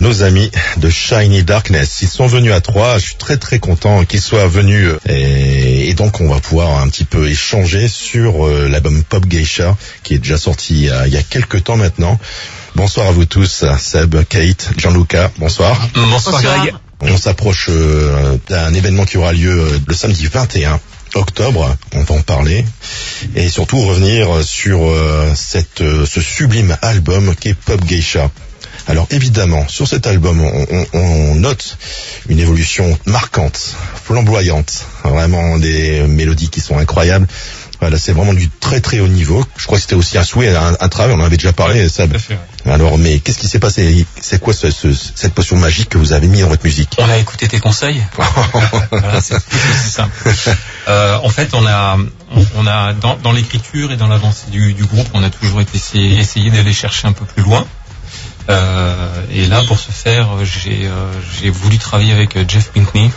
nos 0.00 0.24
amis 0.24 0.50
de 0.76 0.90
Shiny 0.90 1.44
Darkness. 1.44 2.02
Ils 2.02 2.08
sont 2.08 2.26
venus 2.26 2.52
à 2.52 2.60
trois. 2.60 2.98
Je 2.98 3.04
suis 3.04 3.14
très 3.14 3.36
très 3.36 3.60
content 3.60 4.04
qu'ils 4.04 4.20
soient 4.20 4.48
venus 4.48 4.88
euh, 4.88 4.98
et, 5.08 5.94
donc 5.94 6.20
on 6.20 6.28
va 6.28 6.40
pouvoir 6.40 6.82
un 6.82 6.88
petit 6.88 7.04
peu 7.04 7.28
échanger 7.28 7.86
sur 7.86 8.48
euh, 8.48 8.68
l'album 8.68 9.04
Pop 9.04 9.24
Geisha 9.26 9.76
qui 10.02 10.14
est 10.14 10.18
déjà 10.18 10.36
sorti 10.36 10.90
a, 10.90 11.06
il 11.06 11.14
y 11.14 11.16
a 11.16 11.22
quelques 11.22 11.62
temps 11.62 11.76
maintenant. 11.76 12.18
Bonsoir 12.74 13.06
à 13.08 13.12
vous 13.12 13.24
tous, 13.24 13.64
Seb, 13.78 14.16
Kate, 14.28 14.70
Gianluca, 14.76 15.30
bonsoir. 15.38 15.80
Bonsoir, 15.94 16.42
Greg. 16.60 16.74
On 17.00 17.16
s'approche 17.16 17.66
euh, 17.70 18.36
d'un 18.48 18.72
événement 18.74 19.04
qui 19.04 19.16
aura 19.18 19.32
lieu 19.32 19.50
euh, 19.60 19.78
le 19.86 19.94
samedi 19.94 20.26
21 20.26 20.80
octobre, 21.14 21.76
on 21.94 22.02
va 22.02 22.14
en 22.14 22.22
parler, 22.22 22.64
et 23.36 23.48
surtout 23.48 23.80
revenir 23.80 24.42
sur 24.42 24.84
euh, 24.88 25.30
cette, 25.36 25.80
euh, 25.82 26.04
ce 26.06 26.20
sublime 26.20 26.76
album 26.82 27.34
qui 27.36 27.50
est 27.50 27.54
Pop 27.54 27.84
Geisha. 27.84 28.30
Alors 28.88 29.06
évidemment, 29.10 29.66
sur 29.68 29.86
cet 29.86 30.06
album, 30.06 30.40
on, 30.42 30.66
on- 30.70 30.86
on 30.98 31.34
note 31.36 31.78
une 32.28 32.40
évolution 32.40 32.98
marquante, 33.06 33.74
flamboyante, 34.04 34.84
vraiment 35.04 35.58
des 35.58 36.00
mélodies 36.02 36.48
qui 36.50 36.60
sont 36.60 36.76
incroyables. 36.78 37.26
Voilà, 37.84 37.98
c'est 37.98 38.12
vraiment 38.12 38.32
du 38.32 38.48
très 38.48 38.80
très 38.80 38.98
haut 39.00 39.08
niveau. 39.08 39.44
Je 39.58 39.66
crois 39.66 39.76
que 39.76 39.82
c'était 39.82 39.94
aussi 39.94 40.16
un 40.16 40.24
souhait, 40.24 40.56
un, 40.56 40.74
un 40.80 40.88
travail, 40.88 41.14
on 41.14 41.20
en 41.20 41.24
avait 41.26 41.36
déjà 41.36 41.52
parlé, 41.52 41.86
fait, 41.86 42.08
ouais. 42.64 42.72
Alors, 42.72 42.96
mais 42.96 43.18
qu'est-ce 43.18 43.36
qui 43.36 43.46
s'est 43.46 43.58
passé? 43.58 44.06
C'est 44.18 44.40
quoi 44.40 44.54
ce- 44.54 44.70
ce- 44.70 44.94
cette 45.14 45.34
potion 45.34 45.58
magique 45.58 45.90
que 45.90 45.98
vous 45.98 46.14
avez 46.14 46.26
mis 46.26 46.40
dans 46.40 46.48
votre 46.48 46.64
musique? 46.64 46.96
On 46.98 47.10
a 47.10 47.18
écouté 47.18 47.46
tes 47.46 47.60
conseils. 47.60 48.00
Voilà, 48.90 49.20
c'est 49.20 49.38
simple. 49.90 50.14
Euh, 50.88 51.18
en 51.22 51.28
fait, 51.28 51.50
on 51.52 51.66
a, 51.66 51.98
on, 52.34 52.46
on 52.56 52.66
a 52.66 52.94
dans, 52.94 53.16
dans 53.16 53.32
l'écriture 53.32 53.92
et 53.92 53.98
dans 53.98 54.06
l'avancée 54.08 54.46
du, 54.50 54.72
du 54.72 54.84
groupe, 54.86 55.08
on 55.12 55.22
a 55.22 55.28
toujours 55.28 55.60
été 55.60 55.76
essayé, 55.76 56.18
essayé 56.18 56.50
d'aller 56.50 56.72
chercher 56.72 57.06
un 57.06 57.12
peu 57.12 57.26
plus 57.26 57.42
loin. 57.42 57.66
Euh, 58.48 59.26
et 59.30 59.46
là, 59.46 59.62
pour 59.62 59.78
ce 59.78 59.92
faire, 59.92 60.28
j'ai 60.42 60.86
euh, 60.86 61.50
voulu 61.50 61.76
travailler 61.76 62.12
avec 62.14 62.48
Jeff 62.48 62.70
Pinkney 62.70 63.10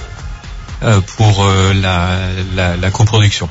pour 1.16 1.46
la, 1.74 2.18
la, 2.54 2.76
la 2.76 2.92
coproduction. 2.92 3.50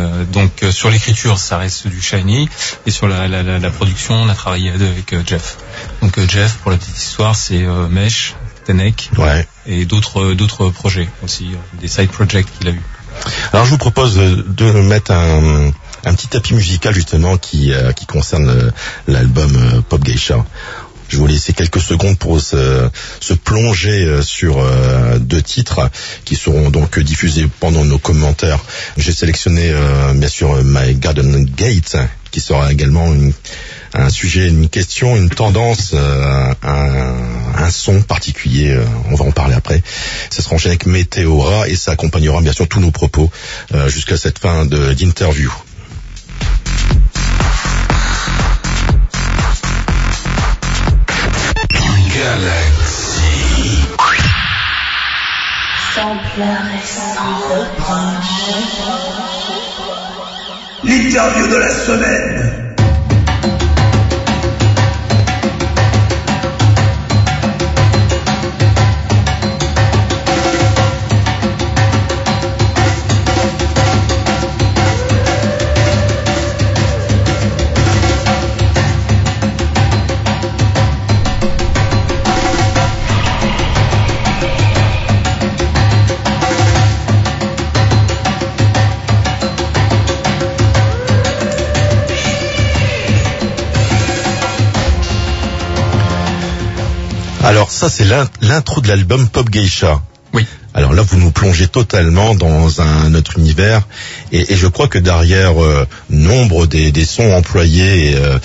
Euh, 0.00 0.24
donc 0.24 0.62
euh, 0.62 0.70
sur 0.72 0.90
l'écriture, 0.90 1.38
ça 1.38 1.58
reste 1.58 1.86
du 1.88 2.00
shiny, 2.00 2.48
et 2.86 2.90
sur 2.90 3.06
la, 3.08 3.28
la, 3.28 3.42
la, 3.42 3.58
la 3.58 3.70
production, 3.70 4.14
on 4.14 4.28
a 4.28 4.34
travaillé 4.34 4.70
avec 4.70 5.12
euh, 5.12 5.22
Jeff. 5.26 5.56
Donc 6.02 6.16
euh, 6.18 6.26
Jeff, 6.28 6.56
pour 6.62 6.70
la 6.70 6.76
petite 6.78 6.96
histoire, 6.96 7.36
c'est 7.36 7.64
euh, 7.64 7.88
Mesh, 7.88 8.34
Tenek, 8.66 9.10
Ouais. 9.18 9.46
et 9.66 9.84
d'autres 9.84 10.32
d'autres 10.34 10.70
projets 10.70 11.08
aussi, 11.24 11.50
des 11.80 11.88
side 11.88 12.10
projects 12.10 12.46
qu'il 12.58 12.68
a 12.68 12.72
eu. 12.72 12.82
Alors, 13.52 13.66
je 13.66 13.70
vous 13.70 13.78
propose 13.78 14.14
de 14.16 14.70
mettre 14.82 15.10
un, 15.10 15.70
un 16.04 16.14
petit 16.14 16.28
tapis 16.28 16.54
musical 16.54 16.94
justement 16.94 17.36
qui, 17.36 17.72
euh, 17.72 17.92
qui 17.92 18.06
concerne 18.06 18.72
l'album 19.08 19.82
Pop 19.88 20.02
Geisha. 20.02 20.44
Je 21.10 21.16
vous 21.16 21.26
laisser 21.26 21.52
quelques 21.52 21.80
secondes 21.80 22.16
pour 22.18 22.40
se, 22.40 22.88
se 23.20 23.34
plonger 23.34 24.04
euh, 24.04 24.22
sur 24.22 24.58
euh, 24.60 25.18
deux 25.18 25.42
titres 25.42 25.90
qui 26.24 26.36
seront 26.36 26.70
donc 26.70 27.00
diffusés 27.00 27.48
pendant 27.58 27.84
nos 27.84 27.98
commentaires. 27.98 28.60
J'ai 28.96 29.12
sélectionné 29.12 29.70
euh, 29.72 30.12
bien 30.14 30.28
sûr 30.28 30.62
My 30.64 30.94
Garden 30.94 31.44
Gate 31.44 31.96
qui 32.30 32.40
sera 32.40 32.70
également 32.72 33.12
une- 33.12 33.32
un 33.92 34.08
sujet, 34.08 34.46
une 34.46 34.68
question, 34.68 35.16
une 35.16 35.30
tendance, 35.30 35.94
un, 35.94 36.54
un 36.62 37.70
son 37.70 38.02
particulier. 38.02 38.78
on 39.10 39.16
va 39.16 39.24
en 39.24 39.32
parler 39.32 39.54
après. 39.56 39.82
Ça 40.30 40.42
sera 40.42 40.54
enchaîné 40.54 40.74
avec 40.74 40.86
Météora 40.86 41.68
et 41.68 41.74
ça 41.74 41.90
accompagnera 41.90 42.40
bien 42.40 42.52
sûr 42.52 42.68
tous 42.68 42.78
nos 42.78 42.92
propos 42.92 43.32
jusqu'à 43.88 44.16
cette 44.16 44.38
fin 44.38 44.64
d'interview. 44.64 45.50
Galaxy. 52.20 53.88
Sampleur 55.94 56.62
et 56.74 56.86
sans 56.86 57.14
reproche. 57.48 58.36
L'interview 60.84 61.46
de 61.46 61.56
la 61.56 61.70
semaine. 61.70 62.69
Ça 97.80 97.88
c'est 97.88 98.04
l'in- 98.04 98.28
l'intro 98.42 98.80
de 98.82 98.88
l'album 98.88 99.28
Pop 99.28 99.48
Geisha. 99.50 100.02
Oui. 100.32 100.46
Alors 100.74 100.92
là 100.92 101.02
vous 101.02 101.16
nous 101.18 101.32
plongez 101.32 101.66
totalement 101.66 102.34
dans 102.36 102.80
un 102.80 103.14
autre 103.14 103.38
univers 103.38 103.82
et, 104.32 104.52
et 104.52 104.56
je 104.56 104.68
crois 104.68 104.86
que 104.86 104.98
derrière 104.98 105.60
euh, 105.60 105.86
nombre 106.10 106.66
des, 106.66 106.92
des 106.92 107.04
sons 107.04 107.32
employés 107.32 108.10
et 108.12 108.16
euh, 108.16 108.38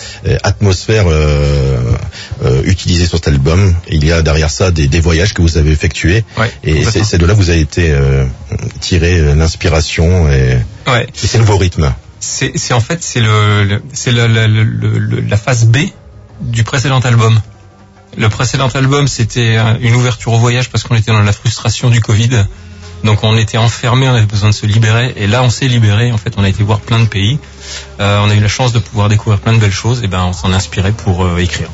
atmosphères 0.43 1.05
euh, 1.07 1.77
euh, 2.43 2.63
utilisées 2.65 3.05
sur 3.05 3.17
cet 3.19 3.27
album, 3.27 3.75
il 3.89 4.03
y 4.05 4.11
a 4.11 4.21
derrière 4.23 4.49
ça 4.49 4.71
des, 4.71 4.87
des 4.87 4.99
voyages 5.01 5.33
que 5.35 5.41
vous 5.43 5.57
avez 5.57 5.71
effectués 5.71 6.23
Ouais, 6.39 6.51
et 6.63 6.83
c'est 6.85 7.03
c'est 7.03 7.17
de 7.19 7.25
là 7.27 7.33
que 7.33 7.37
vous 7.39 7.49
avez 7.51 7.59
été 7.59 7.91
euh, 7.91 8.25
tiré 8.79 9.19
euh, 9.19 9.35
l'inspiration 9.35 10.31
et, 10.31 10.57
Ouais. 10.87 11.05
et 11.23 11.27
ces 11.27 11.37
nouveaux 11.39 11.57
rythmes. 11.57 11.93
C'est 12.19 12.53
c'est 12.55 12.73
en 12.73 12.79
fait 12.79 13.03
c'est 13.03 13.19
le, 13.21 13.65
le- 13.65 13.81
c'est 13.93 14.11
le- 14.11 14.25
le- 14.27 14.47
le- 14.63 15.21
la 15.21 15.37
phase 15.37 15.65
B 15.65 15.77
du 16.41 16.63
précédent 16.63 16.99
album. 17.01 17.39
Le 18.17 18.29
précédent 18.29 18.67
album 18.73 19.07
c'était 19.07 19.57
un- 19.57 19.77
une 19.79 19.95
ouverture 19.95 20.33
au 20.33 20.39
voyage 20.39 20.69
parce 20.69 20.83
qu'on 20.83 20.95
était 20.95 21.11
dans 21.11 21.21
la 21.21 21.33
frustration 21.33 21.89
du 21.89 21.99
Covid 22.01 22.45
Donc 23.03 23.23
on 23.23 23.37
était 23.37 23.57
enfermé, 23.59 24.07
on 24.09 24.15
avait 24.15 24.25
besoin 24.25 24.49
de 24.49 24.55
se 24.55 24.65
libérer. 24.65 25.13
Et 25.17 25.27
là, 25.27 25.43
on 25.43 25.49
s'est 25.51 25.67
libéré. 25.67 26.11
En 26.11 26.17
fait, 26.17 26.33
on 26.37 26.43
a 26.43 26.49
été 26.49 26.63
voir 26.63 26.79
plein 26.79 26.99
de 26.99 27.05
pays. 27.05 27.37
Euh, 27.99 28.19
on 28.25 28.29
a 28.31 28.33
eu 28.35 28.39
la 28.39 28.47
chance 28.47 28.71
de 28.73 28.79
pouvoir 28.79 29.09
découvrir 29.09 29.39
plein 29.39 29.53
de 29.53 29.59
belles 29.59 29.71
choses. 29.71 30.01
Et 30.03 30.07
ben, 30.07 30.23
on 30.23 30.33
s'en 30.33 30.51
a 30.51 30.55
inspiré 30.55 30.91
pour 30.91 31.23
euh, 31.23 31.37
écrire. 31.37 31.69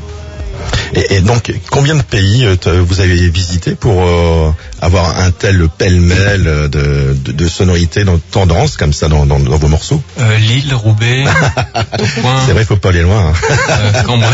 Et, 0.93 1.15
et 1.15 1.21
donc, 1.21 1.53
combien 1.69 1.95
de 1.95 2.01
pays 2.01 2.45
euh, 2.45 2.55
vous 2.85 2.99
avez 2.99 3.29
visité 3.29 3.75
pour 3.75 4.03
euh, 4.05 4.51
avoir 4.81 5.17
un 5.19 5.31
tel 5.31 5.67
pêle-mêle 5.77 6.47
euh, 6.47 6.67
de, 6.67 7.15
de, 7.23 7.31
de 7.31 7.47
sonorités, 7.47 8.03
de 8.03 8.11
tendances 8.31 8.75
comme 8.77 8.93
ça 8.93 9.07
dans, 9.07 9.25
dans, 9.25 9.39
dans 9.39 9.57
vos 9.57 9.67
morceaux 9.67 10.01
Euh, 10.19 10.37
Lille, 10.37 10.73
Roubaix, 10.73 11.23
C'est 12.45 12.51
vrai, 12.53 12.61
il 12.63 12.65
faut 12.65 12.75
pas 12.77 12.89
aller 12.89 13.01
loin. 13.03 13.29
hein. 13.29 13.33
euh, 13.69 14.03
Cambrai, 14.03 14.27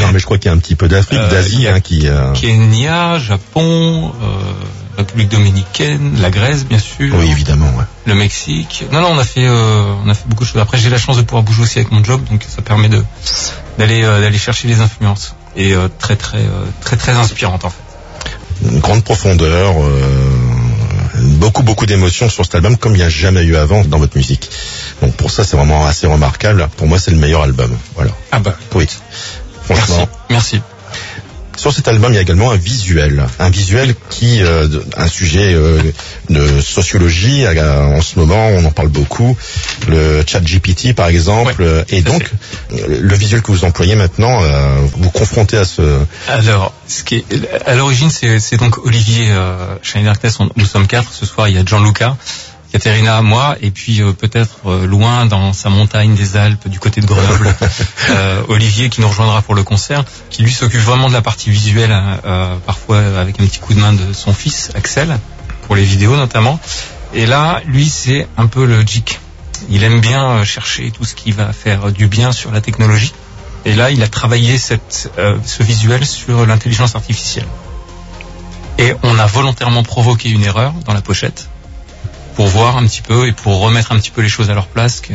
Non, 0.00 0.08
mais 0.12 0.18
je 0.18 0.24
crois 0.24 0.38
qu'il 0.38 0.50
y 0.50 0.54
a 0.54 0.56
un 0.56 0.58
petit 0.58 0.76
peu 0.76 0.88
d'Afrique, 0.88 1.18
Euh, 1.20 1.30
d'Asie, 1.30 1.66
hein, 1.68 1.80
qui. 1.80 2.08
euh, 2.08 2.32
Kenya, 2.32 3.18
Japon, 3.18 4.12
euh, 4.22 4.52
République 4.98 5.28
dominicaine, 5.30 6.18
la 6.20 6.28
Grèce, 6.30 6.64
bien 6.66 6.78
sûr. 6.78 7.14
Oui, 7.16 7.30
évidemment. 7.30 7.66
ouais. 7.78 7.84
le 8.06 8.14
Mexique. 8.14 8.84
Non, 8.92 9.00
non, 9.00 9.10
on 9.12 9.18
a 9.18 9.24
fait, 9.24 9.46
euh, 9.46 9.94
on 10.04 10.08
a 10.08 10.14
fait 10.14 10.26
beaucoup 10.26 10.44
de 10.44 10.48
choses. 10.48 10.60
Après, 10.60 10.76
j'ai 10.76 10.90
la 10.90 10.98
chance 10.98 11.16
de 11.16 11.22
pouvoir 11.22 11.44
bouger 11.44 11.62
aussi 11.62 11.78
avec 11.78 11.92
mon 11.92 12.02
job, 12.02 12.20
donc 12.30 12.44
ça 12.48 12.62
permet 12.62 12.88
de 12.88 13.02
d'aller 13.78 14.02
euh, 14.02 14.20
d'aller 14.20 14.38
chercher 14.38 14.66
les 14.68 14.80
influences 14.80 15.34
et 15.56 15.72
euh, 15.72 15.88
très 15.98 16.16
très 16.16 16.44
très 16.80 16.96
très 16.96 17.12
inspirante 17.12 17.64
en 17.64 17.70
fait. 17.70 17.82
Une 18.68 18.80
grande 18.80 19.04
profondeur, 19.04 19.76
beaucoup 21.14 21.62
beaucoup 21.62 21.86
d'émotions 21.86 22.28
sur 22.28 22.44
cet 22.44 22.56
album, 22.56 22.76
comme 22.76 22.94
il 22.94 22.98
n'y 22.98 23.04
a 23.04 23.08
jamais 23.08 23.42
eu 23.44 23.56
avant 23.56 23.84
dans 23.84 23.98
votre 23.98 24.16
musique. 24.16 24.50
Donc 25.00 25.14
pour 25.14 25.30
ça, 25.30 25.44
c'est 25.44 25.56
vraiment 25.56 25.86
assez 25.86 26.08
remarquable. 26.08 26.68
Pour 26.76 26.88
moi, 26.88 26.98
c'est 26.98 27.12
le 27.12 27.18
meilleur 27.18 27.42
album. 27.42 27.70
Voilà. 27.94 28.10
Ah 28.32 28.40
bah, 28.40 28.56
Oui. 28.74 28.86
merci, 29.68 29.82
Franchement. 29.84 30.08
merci. 30.28 30.60
Sur 31.58 31.72
cet 31.72 31.88
album, 31.88 32.12
il 32.12 32.14
y 32.14 32.18
a 32.18 32.22
également 32.22 32.52
un 32.52 32.56
visuel, 32.56 33.26
un 33.40 33.50
visuel 33.50 33.94
qui, 34.10 34.42
euh, 34.42 34.68
un 34.96 35.08
sujet 35.08 35.54
euh, 35.54 35.82
de 36.30 36.60
sociologie. 36.60 37.44
en 37.48 38.00
ce 38.00 38.16
moment, 38.18 38.48
on 38.50 38.64
en 38.64 38.70
parle 38.70 38.88
beaucoup. 38.88 39.36
Le 39.88 40.22
Chat 40.24 40.40
GPT, 40.40 40.94
par 40.94 41.08
exemple, 41.08 41.60
Ouais, 41.62 41.84
et 41.88 42.02
donc 42.02 42.30
le 42.70 43.14
visuel 43.16 43.42
que 43.42 43.50
vous 43.50 43.64
employez 43.64 43.96
maintenant, 43.96 44.40
euh, 44.42 44.76
vous 44.96 45.10
confrontez 45.10 45.56
à 45.58 45.64
ce. 45.64 45.82
Alors, 46.28 46.72
ce 46.86 47.02
qui 47.02 47.16
est, 47.16 47.24
à 47.66 47.74
l'origine, 47.74 48.10
c'est 48.10 48.56
donc 48.56 48.78
Olivier 48.86 49.26
euh, 49.30 49.74
on- 50.38 50.50
nous 50.54 50.64
sommes 50.66 50.86
quatre 50.86 51.12
ce 51.12 51.26
soir. 51.26 51.48
Il 51.48 51.56
y 51.56 51.58
a 51.58 51.64
Gianluca, 51.64 52.16
Caterina, 52.72 53.22
moi, 53.22 53.56
et 53.62 53.70
puis 53.70 54.02
euh, 54.02 54.12
peut-être 54.12 54.58
euh, 54.66 54.86
loin 54.86 55.24
dans 55.26 55.52
sa 55.52 55.70
montagne 55.70 56.14
des 56.14 56.36
Alpes, 56.36 56.68
du 56.68 56.78
côté 56.78 57.00
de 57.00 57.06
Grenoble, 57.06 57.54
euh, 58.10 58.42
Olivier 58.48 58.90
qui 58.90 59.00
nous 59.00 59.08
rejoindra 59.08 59.40
pour 59.42 59.54
le 59.54 59.62
concert, 59.62 60.04
qui 60.28 60.42
lui 60.42 60.52
s'occupe 60.52 60.80
vraiment 60.80 61.08
de 61.08 61.14
la 61.14 61.22
partie 61.22 61.50
visuelle, 61.50 61.92
hein, 61.92 62.20
euh, 62.24 62.56
parfois 62.66 62.98
avec 63.18 63.40
un 63.40 63.46
petit 63.46 63.58
coup 63.58 63.72
de 63.72 63.80
main 63.80 63.94
de 63.94 64.12
son 64.12 64.34
fils 64.34 64.70
Axel 64.74 65.18
pour 65.66 65.76
les 65.76 65.84
vidéos 65.84 66.16
notamment. 66.16 66.60
Et 67.14 67.26
là, 67.26 67.62
lui, 67.64 67.88
c'est 67.88 68.26
un 68.36 68.46
peu 68.46 68.66
le 68.66 68.82
geek. 68.82 69.18
Il 69.70 69.82
aime 69.82 70.00
bien 70.00 70.30
euh, 70.30 70.44
chercher 70.44 70.90
tout 70.90 71.04
ce 71.04 71.14
qui 71.14 71.32
va 71.32 71.52
faire 71.52 71.90
du 71.90 72.06
bien 72.06 72.32
sur 72.32 72.52
la 72.52 72.60
technologie. 72.60 73.12
Et 73.64 73.74
là, 73.74 73.90
il 73.90 74.02
a 74.02 74.08
travaillé 74.08 74.58
cette, 74.58 75.10
euh, 75.18 75.36
ce 75.44 75.62
visuel 75.62 76.06
sur 76.06 76.46
l'intelligence 76.46 76.94
artificielle. 76.94 77.46
Et 78.78 78.94
on 79.02 79.18
a 79.18 79.26
volontairement 79.26 79.82
provoqué 79.82 80.28
une 80.28 80.44
erreur 80.44 80.72
dans 80.86 80.94
la 80.94 81.00
pochette 81.00 81.48
pour 82.38 82.46
voir 82.46 82.76
un 82.76 82.86
petit 82.86 83.02
peu 83.02 83.26
et 83.26 83.32
pour 83.32 83.58
remettre 83.58 83.90
un 83.90 83.98
petit 83.98 84.12
peu 84.12 84.22
les 84.22 84.28
choses 84.28 84.48
à 84.48 84.54
leur 84.54 84.68
place, 84.68 85.00
que, 85.00 85.12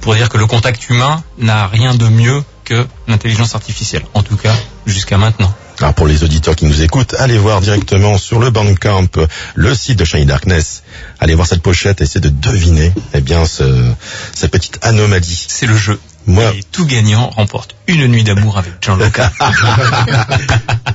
pour 0.00 0.14
dire 0.14 0.30
que 0.30 0.38
le 0.38 0.46
contact 0.46 0.88
humain 0.88 1.22
n'a 1.36 1.66
rien 1.66 1.94
de 1.94 2.06
mieux 2.06 2.42
que 2.64 2.86
l'intelligence 3.06 3.54
artificielle. 3.54 4.02
En 4.14 4.22
tout 4.22 4.38
cas, 4.38 4.54
jusqu'à 4.86 5.18
maintenant. 5.18 5.52
Alors 5.80 5.92
pour 5.92 6.06
les 6.06 6.24
auditeurs 6.24 6.56
qui 6.56 6.64
nous 6.64 6.80
écoutent, 6.80 7.12
allez 7.18 7.36
voir 7.36 7.60
directement 7.60 8.16
sur 8.16 8.38
le 8.38 8.48
Bandcamp 8.48 9.10
le 9.54 9.74
site 9.74 9.98
de 9.98 10.06
Shiny 10.06 10.24
Darkness. 10.24 10.84
Allez 11.20 11.34
voir 11.34 11.46
cette 11.46 11.60
pochette 11.60 12.00
et 12.00 12.04
essayez 12.04 12.22
de 12.22 12.30
deviner, 12.30 12.94
eh 13.12 13.20
bien, 13.20 13.44
ce, 13.44 13.92
cette 14.34 14.50
petite 14.50 14.78
anomalie. 14.80 15.44
C'est 15.46 15.66
le 15.66 15.76
jeu. 15.76 16.00
Moi 16.26 16.50
Et 16.56 16.62
tout 16.62 16.86
gagnant 16.86 17.28
remporte 17.28 17.76
une 17.88 18.06
nuit 18.06 18.24
d'amour 18.24 18.56
avec 18.56 18.72
Gianluca. 18.80 19.30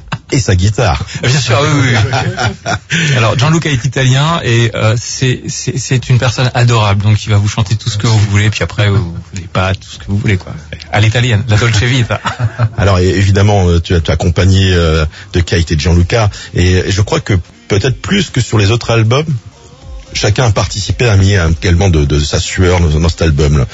et 0.32 0.40
sa 0.40 0.56
guitare. 0.56 1.04
Bien 1.24 1.40
sûr, 1.40 1.60
oui, 1.62 1.92
oui. 1.92 3.08
Alors, 3.18 3.38
Gianluca 3.38 3.70
est 3.70 3.84
italien 3.86 4.40
et 4.44 4.72
euh, 4.76 4.96
c'est 4.98 5.44
c'est 5.48 5.78
c'est 5.78 6.10
une 6.10 6.20
personne 6.20 6.50
adorable. 6.54 7.04
Donc, 7.04 7.24
il 7.26 7.30
va 7.30 7.38
vous 7.38 7.48
chanter 7.48 7.76
tout 7.76 7.90
ce 7.90 7.98
que 7.98 8.08
vous 8.08 8.20
voulez, 8.32 8.50
puis 8.50 8.64
après, 8.64 8.90
vous 8.90 9.16
n'avez 9.34 9.48
pas 9.48 9.74
tout 9.74 9.90
ce 9.90 10.00
que 10.00 10.06
vous 10.08 10.18
voulez, 10.18 10.38
quoi. 10.38 10.54
À 10.92 11.00
l'italienne, 11.00 11.44
la 11.48 11.58
Dolce 11.58 11.84
Vita. 11.84 12.22
Alors 12.78 13.00
évidemment, 13.00 13.68
euh, 13.68 13.80
tu 13.80 13.96
as 13.96 14.02
tu 14.02 14.12
as 14.12 14.14
accompagné 14.14 14.74
euh, 14.74 15.06
de 15.34 15.42
Kate 15.42 15.72
et 15.72 15.76
de 15.76 15.82
Gianluca, 15.82 16.30
et 16.54 16.84
je 16.90 17.02
crois 17.02 17.20
que 17.20 17.34
peut-être 17.68 18.02
plus 18.02 18.30
que 18.30 18.42
sur 18.42 18.58
les 18.58 18.72
autres 18.72 18.92
albums, 18.92 19.26
chacun 20.14 20.46
a 20.46 20.52
participé 20.52 21.08
à 21.08 21.16
mis 21.16 21.36
également 21.62 21.90
de, 21.90 22.06
de 22.06 22.20
sa 22.20 22.40
sueur 22.40 22.80
dans, 22.80 23.00
dans 23.00 23.10
cet 23.10 23.22
album-là. 23.24 23.68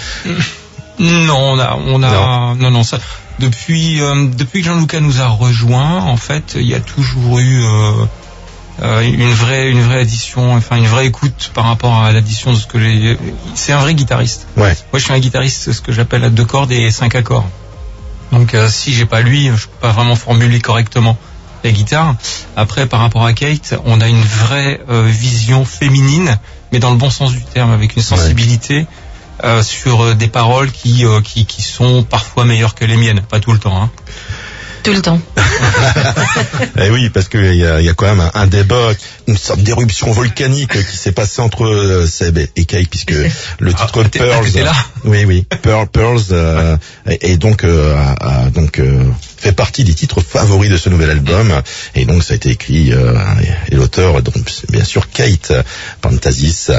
Non, 1.00 1.54
on 1.54 1.60
a, 1.60 1.76
on 1.76 2.04
a, 2.04 2.56
non, 2.56 2.72
non, 2.72 2.84
ça. 2.84 3.00
Depuis, 3.40 4.02
euh, 4.02 4.28
depuis 4.28 4.62
que 4.62 4.68
Gianluca 4.68 5.00
nous 5.00 5.22
a 5.22 5.28
rejoint, 5.28 6.02
en 6.04 6.18
fait, 6.18 6.56
il 6.56 6.68
y 6.68 6.74
a 6.74 6.80
toujours 6.80 7.40
eu 7.40 7.64
euh, 7.64 8.06
euh, 8.82 9.02
une 9.02 9.32
vraie, 9.32 9.70
une 9.70 9.82
vraie 9.82 10.00
addition, 10.00 10.54
enfin 10.54 10.78
une 10.78 10.88
vraie 10.88 11.08
écoute 11.08 11.52
par 11.54 11.66
rapport 11.66 12.02
à 12.02 12.12
l'addition 12.12 12.54
de 12.54 12.58
ce 12.58 12.66
que 12.66 12.80
j'ai. 12.80 13.18
C'est 13.54 13.74
un 13.74 13.80
vrai 13.80 13.94
guitariste. 13.94 14.48
Ouais. 14.56 14.76
Moi, 14.92 15.00
je 15.00 15.04
suis 15.04 15.14
un 15.14 15.20
guitariste, 15.20 15.74
ce 15.74 15.82
que 15.82 15.92
j'appelle 15.92 16.24
à 16.24 16.30
deux 16.30 16.46
cordes 16.46 16.72
et 16.72 16.92
cinq 16.92 17.16
accords. 17.16 17.48
Donc, 18.32 18.54
euh, 18.54 18.70
si 18.70 18.94
j'ai 18.94 19.06
pas 19.06 19.22
lui, 19.22 19.48
je 19.48 19.68
peux 19.68 19.80
pas 19.82 19.92
vraiment 19.92 20.16
formuler 20.16 20.60
correctement 20.60 21.18
la 21.64 21.72
guitare. 21.72 22.16
Après, 22.56 22.86
par 22.86 23.00
rapport 23.00 23.26
à 23.26 23.34
Kate, 23.34 23.76
on 23.86 24.02
a 24.02 24.08
une 24.08 24.22
vraie 24.22 24.82
euh, 24.90 25.06
vision 25.08 25.66
féminine, 25.66 26.38
mais 26.72 26.80
dans 26.80 26.92
le 26.92 26.98
bon 26.98 27.10
sens 27.10 27.32
du 27.32 27.44
terme, 27.44 27.72
avec 27.72 27.96
une 27.96 28.02
sensibilité 28.02 28.88
sur 29.62 30.02
euh, 30.02 30.14
des 30.14 30.28
paroles 30.28 30.72
qui, 30.72 31.06
euh, 31.06 31.22
qui 31.22 31.46
qui 31.46 31.62
sont 31.62 32.04
parfois 32.04 32.46
meilleures 32.46 32.76
que 32.76 32.86
les 32.86 32.98
miennes, 32.98 33.22
pas 33.22 33.40
tout 33.40 33.52
le 33.52 33.60
temps. 33.60 33.82
Hein. 33.82 33.90
Tout 34.86 34.94
le 34.94 35.02
temps. 35.02 35.20
Eh 36.78 36.90
oui, 36.90 37.10
parce 37.10 37.28
qu'il 37.30 37.56
y 37.56 37.66
a, 37.66 37.80
il 37.80 37.86
y 37.86 37.90
a 37.90 37.94
quand 37.94 38.06
même 38.06 38.20
un, 38.20 38.32
un 38.34 38.48
débat, 38.48 38.92
une 39.28 39.38
sorte 39.38 39.62
d'éruption 39.62 40.12
volcanique 40.12 40.74
qui 40.74 40.98
s'est 40.98 41.12
passée 41.14 41.42
entre 41.42 41.66
euh, 41.66 42.06
Seb 42.06 42.38
et, 42.38 42.50
et 42.56 42.66
Kate, 42.66 42.88
puisque 42.90 43.12
le 43.60 43.72
Ah, 43.78 43.86
titre 43.86 44.04
t'es- 44.04 44.20
Pearls, 44.20 44.52
là 44.64 44.74
oui 45.06 45.24
oui, 45.26 45.46
Pearl, 45.62 45.88
Pearls, 45.88 46.22
euh, 46.32 46.78
et, 47.10 47.32
et 47.32 47.38
donc 47.38 47.64
euh, 47.64 47.96
a, 47.96 48.44
a 48.46 48.50
donc 48.50 48.80
euh, 48.80 49.06
fait 49.38 49.54
partie 49.54 49.84
des 49.86 49.94
titres 49.94 50.22
favoris 50.22 50.70
de 50.70 50.78
ce 50.78 50.90
nouvel 50.90 51.10
album, 51.10 51.54
et 51.96 52.06
donc 52.06 52.24
ça 52.24 52.34
a 52.34 52.36
été 52.36 52.50
écrit 52.50 52.92
euh, 52.94 53.14
et, 53.70 53.74
et 53.74 53.76
l'auteur 53.78 54.22
donc 54.22 54.36
c'est 54.50 54.70
bien 54.72 54.84
sûr 54.84 55.10
Kate 55.10 55.54
Pantasis, 56.02 56.70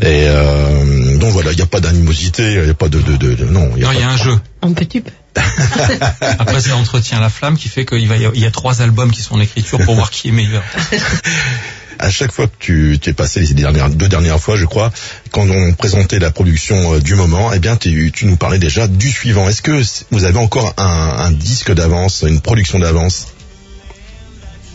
et 0.00 0.26
euh, 0.28 1.16
donc 1.18 1.30
voilà, 1.32 1.52
il 1.52 1.56
n'y 1.56 1.62
a 1.62 1.66
pas 1.66 1.80
d'animosité, 1.80 2.52
il 2.54 2.62
n'y 2.62 2.70
a 2.70 2.74
pas 2.74 2.88
de, 2.88 3.00
de, 3.00 3.16
de, 3.16 3.34
de- 3.34 3.44
non, 3.46 3.70
il 3.76 3.82
y 3.82 3.84
a 3.84 3.88
Non, 3.88 3.92
il 3.94 4.00
y 4.00 4.02
a 4.02 4.06
de- 4.06 4.12
un 4.12 4.16
jeu. 4.16 4.38
Un 4.62 4.72
petit 4.72 5.00
peu. 5.00 5.10
Après, 6.20 6.60
ça 6.60 6.76
entretient 6.76 7.20
la 7.20 7.30
flamme 7.30 7.56
qui 7.56 7.68
fait 7.68 7.84
qu'il 7.84 8.08
va 8.08 8.16
y 8.16 8.26
a, 8.26 8.30
il 8.34 8.40
y 8.40 8.46
a 8.46 8.50
trois 8.50 8.82
albums 8.82 9.10
qui 9.10 9.22
sont 9.22 9.34
en 9.36 9.40
écriture 9.40 9.78
pour 9.78 9.94
voir 9.94 10.10
qui 10.10 10.28
est 10.28 10.32
meilleur. 10.32 10.62
à 11.98 12.10
chaque 12.10 12.32
fois 12.32 12.46
que 12.46 12.54
tu, 12.58 12.98
tu 13.00 13.10
es 13.10 13.12
passé 13.12 13.40
les 13.40 13.54
dernières, 13.54 13.90
deux 13.90 14.08
dernières 14.08 14.40
fois, 14.40 14.56
je 14.56 14.64
crois, 14.64 14.90
quand 15.30 15.48
on 15.48 15.72
présentait 15.74 16.18
la 16.18 16.30
production 16.30 16.94
euh, 16.94 17.00
du 17.00 17.14
moment, 17.14 17.52
eh 17.52 17.58
bien, 17.58 17.76
tu, 17.76 18.10
tu 18.12 18.26
nous 18.26 18.36
parlais 18.36 18.58
déjà 18.58 18.88
du 18.88 19.10
suivant. 19.10 19.48
Est-ce 19.48 19.62
que 19.62 19.82
vous 20.10 20.24
avez 20.24 20.38
encore 20.38 20.74
un, 20.78 21.16
un 21.18 21.30
disque 21.30 21.72
d'avance, 21.72 22.24
une 22.26 22.40
production 22.40 22.78
d'avance? 22.78 23.28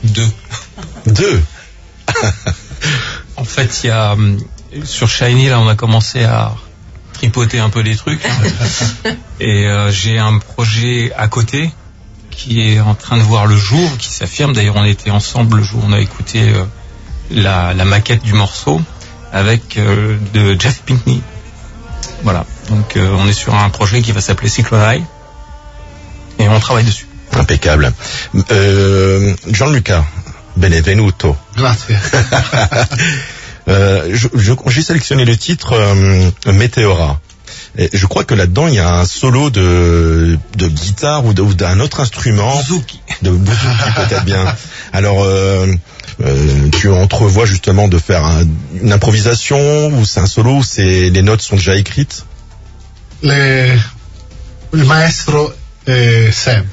Deux. 0.03 0.29
Deux? 1.07 1.41
En 3.37 3.43
fait, 3.43 3.83
il 3.83 3.87
y 3.87 3.89
a 3.89 4.13
hum, 4.13 4.39
sur 4.83 5.09
Shiny 5.09 5.49
là, 5.49 5.59
on 5.59 5.67
a 5.67 5.75
commencé 5.75 6.23
à 6.23 6.55
tripoter 7.15 7.59
un 7.59 7.69
peu 7.69 7.83
des 7.83 7.95
trucs. 7.95 8.21
Et 9.39 9.65
euh, 9.65 9.91
j'ai 9.91 10.19
un 10.19 10.37
projet 10.37 11.11
à 11.17 11.27
côté 11.27 11.71
qui 12.29 12.61
est 12.61 12.79
en 12.79 12.95
train 12.95 13.17
de 13.17 13.23
voir 13.23 13.47
le 13.47 13.55
jour, 13.57 13.97
qui 13.97 14.09
s'affirme. 14.09 14.53
D'ailleurs, 14.53 14.75
on 14.75 14.85
était 14.85 15.11
ensemble 15.11 15.57
le 15.57 15.63
jour 15.63 15.83
où 15.83 15.87
on 15.87 15.93
a 15.93 15.99
écouté 15.99 16.41
euh, 16.41 16.65
la, 17.31 17.73
la 17.73 17.85
maquette 17.85 18.23
du 18.23 18.33
morceau 18.33 18.81
avec 19.31 19.77
euh, 19.77 20.17
de 20.33 20.59
Jeff 20.59 20.81
Pinkney. 20.85 21.21
Voilà. 22.23 22.45
Donc, 22.69 22.97
euh, 22.97 23.15
on 23.17 23.27
est 23.27 23.33
sur 23.33 23.55
un 23.55 23.69
projet 23.69 24.01
qui 24.01 24.11
va 24.11 24.21
s'appeler 24.21 24.49
Cyclone 24.49 25.03
et 26.39 26.49
on 26.49 26.59
travaille 26.59 26.85
dessus. 26.85 27.07
Impeccable. 27.33 27.91
Euh, 28.51 29.35
Gianluca, 29.49 30.05
benvenuto. 30.55 31.35
Grazie. 31.55 31.95
Euh, 33.67 34.15
J'ai 34.67 34.81
sélectionné 34.81 35.25
le 35.25 35.35
titre 35.37 35.73
euh, 35.73 36.31
Meteora. 36.51 37.19
Et 37.77 37.89
je 37.91 38.05
crois 38.05 38.23
que 38.23 38.33
là-dedans, 38.33 38.67
il 38.67 38.75
y 38.75 38.79
a 38.79 38.89
un 38.99 39.05
solo 39.05 39.49
de, 39.49 40.37
de 40.57 40.67
guitare 40.67 41.25
ou 41.25 41.33
d'un 41.33 41.79
autre 41.79 41.99
instrument. 41.99 42.61
Suzuki. 42.61 43.01
de 43.21 43.31
bouzouki 43.31 43.91
peut-être 43.95 44.23
bien. 44.25 44.45
Alors, 44.93 45.23
euh, 45.23 45.67
euh, 46.23 46.69
tu 46.71 46.89
entrevois 46.89 47.45
justement 47.45 47.87
de 47.89 47.97
faire 47.97 48.23
un- 48.23 48.45
une 48.81 48.93
improvisation 48.93 49.87
ou 49.89 50.05
c'est 50.05 50.21
un 50.21 50.25
solo 50.27 50.57
ou 50.57 50.63
c'est 50.63 51.09
les 51.09 51.21
notes 51.21 51.41
sont 51.41 51.57
déjà 51.57 51.75
écrites? 51.75 52.25
Le, 53.23 53.75
il 54.73 54.83
maestro 54.85 55.51
è 55.87 56.31
Seb. 56.31 56.65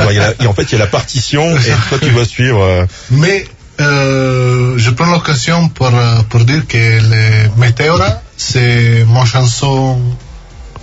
Ouais, 0.00 0.06
il 0.10 0.16
y 0.16 0.18
a 0.18 0.28
la- 0.30 0.34
et 0.42 0.46
En 0.46 0.52
fait, 0.54 0.64
il 0.64 0.72
y 0.72 0.74
a 0.76 0.78
la 0.78 0.86
partition 0.86 1.56
et 1.56 1.72
toi 1.88 1.98
tu 2.00 2.10
vas 2.10 2.24
suivre. 2.26 2.62
euh, 2.62 2.86
Mais 3.10 3.46
euh, 3.80 4.78
je 4.78 4.90
prends 4.90 5.10
l'occasion 5.10 5.68
pour, 5.68 5.88
euh, 5.94 6.22
pour 6.28 6.44
dire 6.44 6.66
que 6.66 6.76
le 6.78 7.48
Meteora, 7.56 8.22
c'est 8.36 9.04
mon 9.06 9.24
chanson 9.24 10.00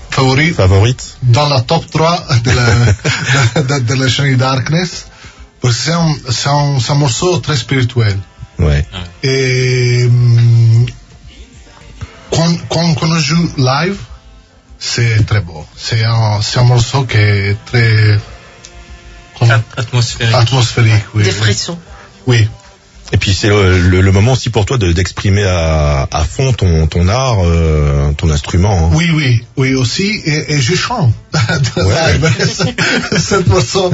favorite 0.09 0.55
Favorite 0.55 1.17
dans 1.23 1.47
la 1.47 1.61
top 1.61 1.89
3 1.89 2.25
de 2.43 2.51
la, 2.51 3.61
de, 3.61 3.67
de, 3.79 3.79
de 3.79 3.93
la 3.95 4.07
Shiny 4.09 4.35
Darkness. 4.35 5.07
Parce 5.61 5.75
que 5.75 5.81
c'est 5.83 5.91
un, 5.93 6.13
c'est 6.29 6.49
un, 6.49 6.77
un 6.89 6.95
morceau 6.95 7.37
très 7.37 7.55
spirituel. 7.55 8.17
Ouais. 8.59 8.85
Et 9.23 10.03
hum, 10.05 10.85
quand, 12.31 12.57
quand, 12.69 12.93
quand 12.95 13.07
on 13.07 13.19
joue 13.19 13.49
live, 13.57 13.97
c'est 14.79 15.25
très 15.25 15.41
beau. 15.41 15.65
C'est 15.77 16.03
un, 16.03 16.41
c'est 16.41 16.59
un 16.59 16.63
morceau 16.63 17.03
qui 17.05 17.17
est 17.17 17.55
très 17.65 18.19
Atmosphérique. 19.77 20.35
atmosphérique. 20.35 21.03
Oui, 21.15 21.23
Des 21.23 21.29
oui. 21.31 21.35
frissons. 21.35 21.79
Oui. 22.27 22.47
Et 23.13 23.17
puis 23.17 23.33
c'est 23.33 23.49
euh, 23.49 23.77
le, 23.89 23.99
le 24.01 24.11
moment 24.11 24.31
aussi 24.33 24.49
pour 24.49 24.65
toi 24.65 24.77
de- 24.77 24.93
d'exprimer 24.93 25.43
à, 25.43 26.07
à 26.11 26.23
fond 26.23 26.53
ton, 26.53 26.87
ton 26.87 27.07
art, 27.09 27.39
euh, 27.45 28.11
ton 28.13 28.29
instrument. 28.29 28.87
hein. 28.87 28.95
Oui, 28.95 29.11
oui, 29.13 29.43
oui 29.57 29.75
aussi, 29.75 30.21
et, 30.25 30.53
et 30.53 30.61
je 30.61 30.75
chante 30.75 31.13
Ouais. 31.77 32.19
cette 33.17 33.47
morceau. 33.47 33.91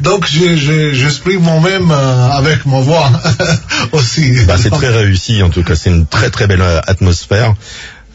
Donc, 0.00 0.26
je, 0.30 0.56
je, 0.56 0.92
j'exprime 0.92 1.40
moi-même 1.40 1.90
euh, 1.90 2.28
avec 2.30 2.66
ma 2.66 2.80
voix 2.80 3.10
aussi. 3.92 4.32
Bah, 4.46 4.56
c'est 4.60 4.70
très 4.70 4.88
réussi 4.90 5.42
en 5.42 5.50
tout 5.50 5.62
cas, 5.62 5.74
c'est 5.74 5.90
une 5.90 6.06
très 6.06 6.30
très 6.30 6.46
belle 6.46 6.62
euh, 6.62 6.80
atmosphère. 6.86 7.54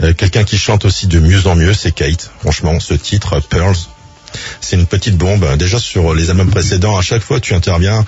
Euh, 0.04 0.14
Quelqu'un 0.14 0.44
qui 0.44 0.58
chante 0.58 0.86
aussi 0.86 1.08
de 1.08 1.20
mieux 1.20 1.48
en 1.48 1.56
mieux, 1.56 1.74
c'est 1.74 1.92
Kate. 1.92 2.32
Franchement, 2.42 2.80
ce 2.80 2.94
titre 2.94 3.40
Pearls, 3.50 3.76
c'est 4.62 4.76
une 4.76 4.86
petite 4.86 5.18
bombe. 5.18 5.46
Déjà 5.58 5.80
sur 5.80 6.14
les 6.14 6.30
albums 6.30 6.50
précédents, 6.50 6.98
à 6.98 7.02
chaque 7.02 7.22
fois 7.22 7.40
tu 7.40 7.54
interviens 7.54 8.06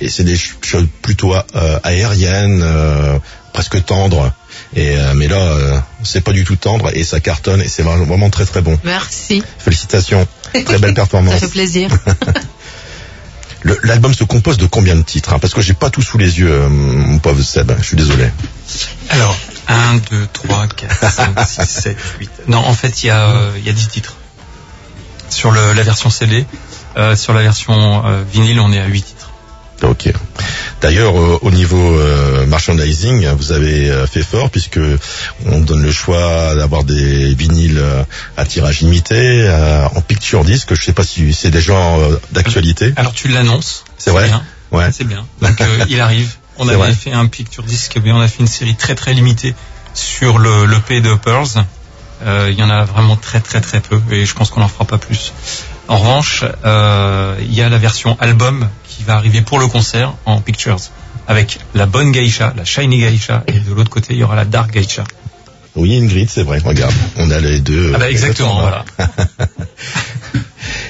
et 0.00 0.08
c'est 0.08 0.24
des 0.24 0.36
ch- 0.36 0.56
choses 0.62 0.86
plutôt 1.02 1.34
euh, 1.34 1.78
aériennes, 1.82 2.60
euh, 2.62 3.18
presque 3.52 3.84
tendres. 3.84 4.32
Et 4.76 4.96
euh, 4.96 5.14
mais 5.14 5.28
là, 5.28 5.36
euh, 5.36 5.78
c'est 6.02 6.20
pas 6.22 6.32
du 6.32 6.44
tout 6.44 6.56
tendre 6.56 6.90
et 6.94 7.04
ça 7.04 7.20
cartonne 7.20 7.62
et 7.62 7.68
c'est 7.68 7.82
vraiment 7.82 8.28
très 8.30 8.44
très 8.44 8.60
bon. 8.60 8.78
Merci. 8.84 9.42
Félicitations, 9.58 10.26
très 10.52 10.62
belle 10.78 10.80
Ça 10.90 10.92
performance. 10.94 11.40
fait 11.40 11.48
plaisir. 11.48 11.90
L'album 13.82 14.14
se 14.14 14.22
compose 14.22 14.56
de 14.56 14.66
combien 14.66 14.94
de 14.94 15.02
titres 15.02 15.32
hein? 15.32 15.40
Parce 15.40 15.52
que 15.52 15.60
j'ai 15.60 15.74
pas 15.74 15.90
tout 15.90 16.00
sous 16.00 16.16
les 16.16 16.38
yeux, 16.38 16.50
euh, 16.50 16.68
mon 16.68 17.18
pauvre 17.18 17.42
Seb. 17.42 17.72
Je 17.80 17.84
suis 17.84 17.96
désolé. 17.96 18.30
Alors, 19.10 19.36
1, 19.66 19.96
2, 20.10 20.28
3, 20.32 20.66
4, 20.68 21.10
5, 21.12 21.40
6, 21.44 21.66
7, 21.68 21.96
8. 22.20 22.30
Non, 22.46 22.58
en 22.58 22.72
fait, 22.72 23.02
il 23.02 23.08
y 23.08 23.10
a, 23.10 23.30
euh, 23.30 23.50
il 23.58 23.66
y 23.66 23.68
a 23.68 23.72
10 23.72 23.88
titres. 23.88 24.14
Sur 25.30 25.50
le, 25.50 25.72
la 25.72 25.82
version 25.82 26.10
CD, 26.10 26.46
euh, 26.96 27.16
sur 27.16 27.34
la 27.34 27.42
version 27.42 28.04
euh, 28.06 28.22
vinyle, 28.30 28.60
on 28.60 28.72
est 28.72 28.80
à 28.80 28.86
8 28.86 29.02
titres. 29.02 29.30
Ok. 29.82 30.12
D'ailleurs, 30.80 31.16
euh, 31.18 31.38
au 31.42 31.50
niveau 31.50 31.76
euh, 31.96 32.46
merchandising, 32.46 33.28
vous 33.36 33.52
avez 33.52 33.90
euh, 33.90 34.06
fait 34.06 34.22
fort 34.22 34.50
puisque 34.50 34.80
on 35.46 35.60
donne 35.60 35.82
le 35.82 35.92
choix 35.92 36.54
d'avoir 36.56 36.84
des 36.84 37.34
vinyles 37.34 37.82
à 38.36 38.44
tirage 38.44 38.80
limité 38.80 39.14
euh, 39.16 39.86
en 39.94 40.00
picture 40.00 40.44
disc. 40.44 40.68
Je 40.74 40.82
sais 40.82 40.92
pas 40.92 41.04
si 41.04 41.32
c'est 41.32 41.50
déjà 41.50 41.74
euh, 41.74 42.18
d'actualité. 42.32 42.92
Alors, 42.96 43.12
tu 43.12 43.28
l'annonces. 43.28 43.84
C'est 43.98 44.10
vrai 44.10 44.26
bien. 44.26 44.42
Ouais. 44.72 44.90
C'est 44.92 45.04
bien. 45.04 45.26
Donc, 45.40 45.60
euh, 45.60 45.84
il 45.88 46.00
arrive. 46.00 46.30
On 46.60 46.66
avait 46.66 46.76
vrai. 46.76 46.92
fait 46.92 47.12
un 47.12 47.26
picture 47.26 47.62
disc, 47.62 47.96
mais 48.02 48.10
on 48.10 48.20
a 48.20 48.26
fait 48.26 48.40
une 48.40 48.48
série 48.48 48.74
très 48.74 48.96
très 48.96 49.14
limitée 49.14 49.54
sur 49.94 50.38
le 50.38 50.66
l'EP 50.66 51.00
de 51.00 51.14
Pearls. 51.14 51.64
Euh, 52.24 52.48
Il 52.50 52.58
y 52.58 52.62
en 52.62 52.70
a 52.70 52.84
vraiment 52.84 53.16
très 53.16 53.40
très 53.40 53.60
très 53.60 53.80
peu 53.80 54.00
et 54.10 54.26
je 54.26 54.34
pense 54.34 54.50
qu'on 54.50 54.60
n'en 54.60 54.68
fera 54.68 54.84
pas 54.84 54.98
plus. 54.98 55.32
En 55.86 55.96
revanche, 55.98 56.44
euh, 56.64 57.36
il 57.40 57.54
y 57.54 57.62
a 57.62 57.68
la 57.68 57.78
version 57.78 58.16
album 58.20 58.68
qui 58.88 59.04
va 59.04 59.14
arriver 59.14 59.40
pour 59.40 59.58
le 59.58 59.68
concert 59.68 60.14
en 60.26 60.40
pictures 60.40 60.78
avec 61.26 61.58
la 61.74 61.86
bonne 61.86 62.10
geisha, 62.12 62.52
la 62.56 62.64
shiny 62.64 62.98
geisha 62.98 63.44
et 63.46 63.52
de 63.52 63.72
l'autre 63.72 63.90
côté 63.90 64.14
il 64.14 64.18
y 64.18 64.24
aura 64.24 64.36
la 64.36 64.44
dark 64.44 64.72
geisha. 64.72 65.04
Oui, 65.76 65.96
Ingrid, 65.96 66.28
c'est 66.28 66.42
vrai. 66.42 66.58
Regarde, 66.58 66.94
on 67.16 67.30
a 67.30 67.38
les 67.38 67.60
deux. 67.60 67.92
Ah 67.94 67.98
bah 67.98 68.10
exactement, 68.10 68.60
voilà. 68.60 68.84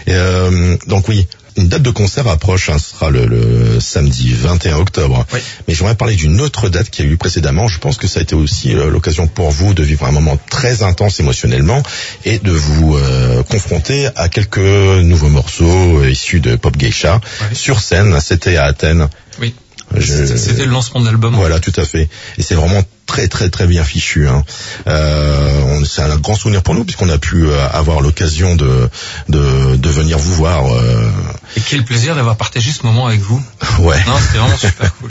Et, 0.06 0.14
euh, 0.14 0.76
donc 0.86 1.08
oui, 1.08 1.26
une 1.58 1.68
date 1.68 1.82
de 1.82 1.90
concert 1.90 2.26
approche, 2.28 2.70
hein, 2.70 2.78
ce 2.78 2.90
sera 2.90 3.10
le, 3.10 3.26
le 3.26 3.80
samedi 3.80 4.32
21 4.32 4.76
octobre. 4.76 5.26
Oui. 5.32 5.40
Mais 5.66 5.74
j'aimerais 5.74 5.96
parler 5.96 6.14
d'une 6.14 6.40
autre 6.40 6.68
date 6.68 6.88
qui 6.88 7.02
a 7.02 7.04
eu 7.04 7.16
précédemment. 7.16 7.66
Je 7.66 7.78
pense 7.78 7.96
que 7.98 8.06
ça 8.06 8.20
a 8.20 8.22
été 8.22 8.36
aussi 8.36 8.74
euh, 8.74 8.90
l'occasion 8.90 9.26
pour 9.26 9.50
vous 9.50 9.74
de 9.74 9.82
vivre 9.82 10.06
un 10.06 10.12
moment 10.12 10.38
très 10.50 10.82
intense 10.84 11.18
émotionnellement 11.18 11.82
et 12.24 12.38
de 12.38 12.52
vous 12.52 12.96
euh, 12.96 13.42
confronter 13.42 14.08
à 14.14 14.28
quelques 14.28 14.58
nouveaux 14.58 15.28
morceaux 15.28 16.04
issus 16.04 16.40
de 16.40 16.54
Pop 16.54 16.76
Geisha 16.76 17.20
sur 17.52 17.80
scène. 17.80 18.18
C'était 18.20 18.56
à 18.56 18.64
Athènes. 18.64 19.08
Oui. 19.40 19.54
Je- 19.96 20.36
C'était 20.36 20.64
le 20.64 20.70
lancement 20.70 21.00
de 21.00 21.06
l'album. 21.06 21.34
Voilà, 21.34 21.60
tout 21.60 21.72
à 21.76 21.84
fait. 21.84 22.08
Et 22.36 22.42
c'est 22.42 22.54
vraiment 22.54 22.82
très 23.06 23.26
très 23.28 23.48
très 23.48 23.66
bien 23.66 23.82
fichu. 23.84 24.28
Hein. 24.28 24.44
Euh, 24.86 25.84
c'est 25.84 26.02
un 26.02 26.16
grand 26.16 26.34
souvenir 26.34 26.62
pour 26.62 26.74
nous 26.74 26.84
puisqu'on 26.84 27.08
a 27.08 27.18
pu 27.18 27.46
euh, 27.46 27.68
avoir 27.70 28.00
l'occasion 28.00 28.54
de, 28.54 28.88
de 29.28 29.76
de 29.76 29.88
venir 29.88 30.18
vous 30.18 30.34
voir. 30.34 30.66
euh, 30.72 31.10
Et 31.56 31.60
quel 31.60 31.84
plaisir 31.84 32.14
d'avoir 32.14 32.36
partagé 32.36 32.70
ce 32.72 32.84
moment 32.84 33.06
avec 33.06 33.20
vous. 33.20 33.42
ouais. 33.80 33.96
Non, 34.06 34.12
c'était 34.20 34.38
vraiment 34.38 34.56
super 34.58 34.94
cool. 35.00 35.10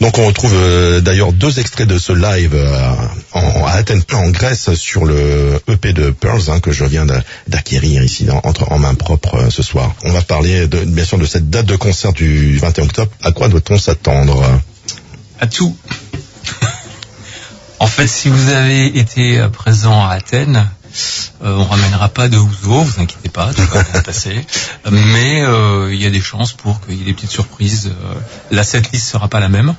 Donc 0.00 0.16
on 0.16 0.26
retrouve 0.26 0.54
euh, 0.54 1.00
d'ailleurs 1.02 1.32
deux 1.32 1.60
extraits 1.60 1.86
de 1.86 1.98
ce 1.98 2.12
live 2.12 2.54
euh, 2.54 2.92
en, 3.32 3.66
à 3.66 3.72
Athènes, 3.72 4.02
en 4.14 4.30
Grèce, 4.30 4.72
sur 4.74 5.04
le 5.04 5.60
EP 5.68 5.92
de 5.92 6.10
Pearls 6.10 6.48
hein, 6.48 6.58
que 6.60 6.72
je 6.72 6.84
viens 6.86 7.04
d'a- 7.04 7.22
d'acquérir 7.48 8.02
ici 8.02 8.24
dans- 8.24 8.40
entre 8.44 8.72
en 8.72 8.78
main 8.78 8.94
propre 8.94 9.34
euh, 9.34 9.50
ce 9.50 9.62
soir. 9.62 9.94
On 10.04 10.10
va 10.12 10.22
parler 10.22 10.66
de, 10.68 10.78
bien 10.84 11.04
sûr 11.04 11.18
de 11.18 11.26
cette 11.26 11.50
date 11.50 11.66
de 11.66 11.76
concert 11.76 12.14
du 12.14 12.56
21 12.58 12.84
octobre. 12.84 13.12
À 13.22 13.32
quoi 13.32 13.48
doit-on 13.48 13.76
s'attendre? 13.78 14.42
À 15.38 15.46
tout. 15.46 15.76
en 17.78 17.86
fait, 17.86 18.06
si 18.06 18.28
vous 18.30 18.48
avez 18.50 18.86
été 18.98 19.46
présent 19.52 20.02
à 20.06 20.12
Athènes, 20.14 20.66
euh, 21.42 21.56
on 21.56 21.64
ramènera 21.64 22.08
pas 22.08 22.28
de 22.28 22.38
Ouzo, 22.38 22.82
vous 22.82 23.00
inquiétez 23.02 23.28
pas, 23.28 23.52
tout 23.52 23.62
va 23.72 23.82
bien 23.82 24.00
se 24.00 24.04
passer. 24.04 24.46
Mais 24.90 25.42
euh, 25.42 25.90
il 25.92 26.00
y 26.02 26.06
a 26.06 26.10
des 26.10 26.20
chances 26.22 26.54
pour 26.54 26.80
qu'il 26.80 26.96
y 26.96 27.02
ait 27.02 27.04
des 27.04 27.12
petites 27.14 27.30
surprises. 27.30 27.88
Euh, 27.90 28.14
La 28.50 28.64
setlist 28.64 29.06
sera 29.06 29.28
pas 29.28 29.40
la 29.40 29.50
même. 29.50 29.74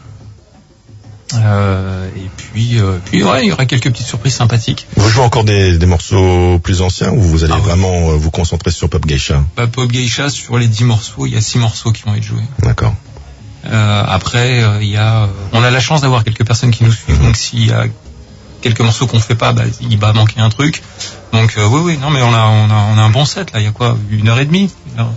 Euh, 1.36 2.08
et 2.16 2.30
puis, 2.38 2.80
euh, 2.80 2.98
puis 3.06 3.24
ouais, 3.24 3.44
il 3.46 3.50
y 3.50 3.52
aura 3.52 3.66
quelques 3.66 3.90
petites 3.90 4.08
surprises 4.08 4.34
sympathiques. 4.36 4.88
Vous 4.98 5.10
jouez 5.10 5.24
encore 5.24 5.44
des, 5.44 5.78
des 5.78 5.86
morceaux 5.86 6.60
plus 6.60 6.82
anciens 6.82 7.12
ou 7.12 7.22
vous 7.22 7.44
allez 7.44 7.54
Ah 7.56 7.60
vraiment 7.60 8.10
euh, 8.12 8.16
vous 8.16 8.32
concentrer 8.32 8.72
sur 8.72 8.90
Pop 8.90 9.06
Geisha? 9.06 9.44
Bah, 9.56 9.68
Pop 9.68 9.90
Geisha, 9.92 10.30
sur 10.30 10.58
les 10.58 10.68
10 10.68 10.84
morceaux, 10.86 11.26
il 11.26 11.34
y 11.34 11.38
a 11.38 11.42
6 11.42 11.60
morceaux 11.60 11.92
qui 11.92 12.04
vont 12.04 12.16
être 12.16 12.24
joués. 12.24 12.44
D'accord. 12.60 12.94
Euh, 13.66 14.04
après, 14.08 14.64
euh, 14.64 14.80
il 14.82 14.90
y 14.90 14.98
a, 14.98 15.24
euh, 15.24 15.28
on 15.54 15.64
a 15.64 15.70
la 15.70 15.80
chance 15.80 16.02
d'avoir 16.02 16.24
quelques 16.24 16.46
personnes 16.46 16.72
qui 16.72 16.84
nous 16.84 16.92
suivent. 16.92 17.22
Donc, 17.22 17.36
s'il 17.38 17.68
y 17.68 17.72
a 17.72 17.86
quelques 18.62 18.82
morceaux 18.82 19.06
qu'on 19.08 19.20
fait 19.20 19.36
pas, 19.36 19.54
bah, 19.54 19.64
il 19.82 19.98
va 20.00 20.14
manquer 20.14 20.40
un 20.42 20.50
truc. 20.50 20.82
Donc, 21.32 21.54
euh, 21.58 21.68
oui, 21.68 21.82
oui, 21.84 21.98
non, 22.02 22.10
mais 22.10 22.22
on 22.24 22.34
a, 22.34 22.46
on 22.48 22.70
a, 22.70 22.76
on 22.94 22.98
a 22.98 23.02
un 23.02 23.10
bon 23.10 23.26
set 23.26 23.54
là. 23.54 23.60
Il 23.60 23.66
y 23.66 23.68
a 23.68 23.72
quoi, 23.72 23.98
une 24.10 24.28
heure 24.30 24.40
et 24.40 24.46
demie, 24.46 24.70
une 24.94 25.00
heure, 25.02 25.12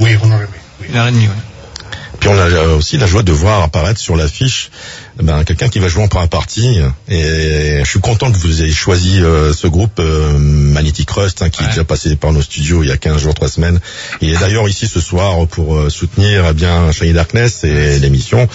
Oui, 0.00 0.10
on 0.22 0.26
aurait 0.30 0.44
aimé. 0.44 0.48
Oui. 0.80 0.86
une 0.90 0.96
heure 0.96 1.06
et 1.08 1.12
demie, 1.12 1.26
ouais. 1.26 1.32
Puis 2.24 2.32
on 2.32 2.38
a 2.38 2.44
euh, 2.48 2.76
aussi 2.78 2.96
la 2.96 3.06
joie 3.06 3.22
de 3.22 3.32
voir 3.32 3.62
apparaître 3.62 4.00
sur 4.00 4.16
l'affiche 4.16 4.70
eh 5.20 5.22
ben, 5.22 5.44
quelqu'un 5.44 5.68
qui 5.68 5.78
va 5.78 5.88
jouer 5.88 6.02
en 6.04 6.08
première 6.08 6.30
partie. 6.30 6.78
Et 7.10 7.80
je 7.84 7.86
suis 7.86 8.00
content 8.00 8.32
que 8.32 8.38
vous 8.38 8.62
ayez 8.62 8.72
choisi 8.72 9.20
euh, 9.22 9.52
ce 9.52 9.66
groupe 9.66 9.98
euh, 9.98 10.38
Magnetic 10.38 11.10
Rust 11.10 11.42
hein, 11.42 11.50
qui 11.50 11.62
est 11.62 11.66
déjà 11.66 11.84
passé 11.84 12.16
par 12.16 12.32
nos 12.32 12.40
studios 12.40 12.82
il 12.82 12.88
y 12.88 12.92
a 12.92 12.96
15 12.96 13.18
jours, 13.20 13.34
3 13.34 13.48
semaines. 13.50 13.78
Il 14.22 14.30
est 14.32 14.38
d'ailleurs 14.38 14.66
ici 14.70 14.88
ce 14.88 15.00
soir 15.02 15.46
pour 15.48 15.76
euh, 15.76 15.90
soutenir 15.90 16.46
eh 16.48 16.54
bien 16.54 16.90
Shiny 16.92 17.12
Darkness 17.12 17.62
et 17.64 17.98
l'émission. 17.98 18.48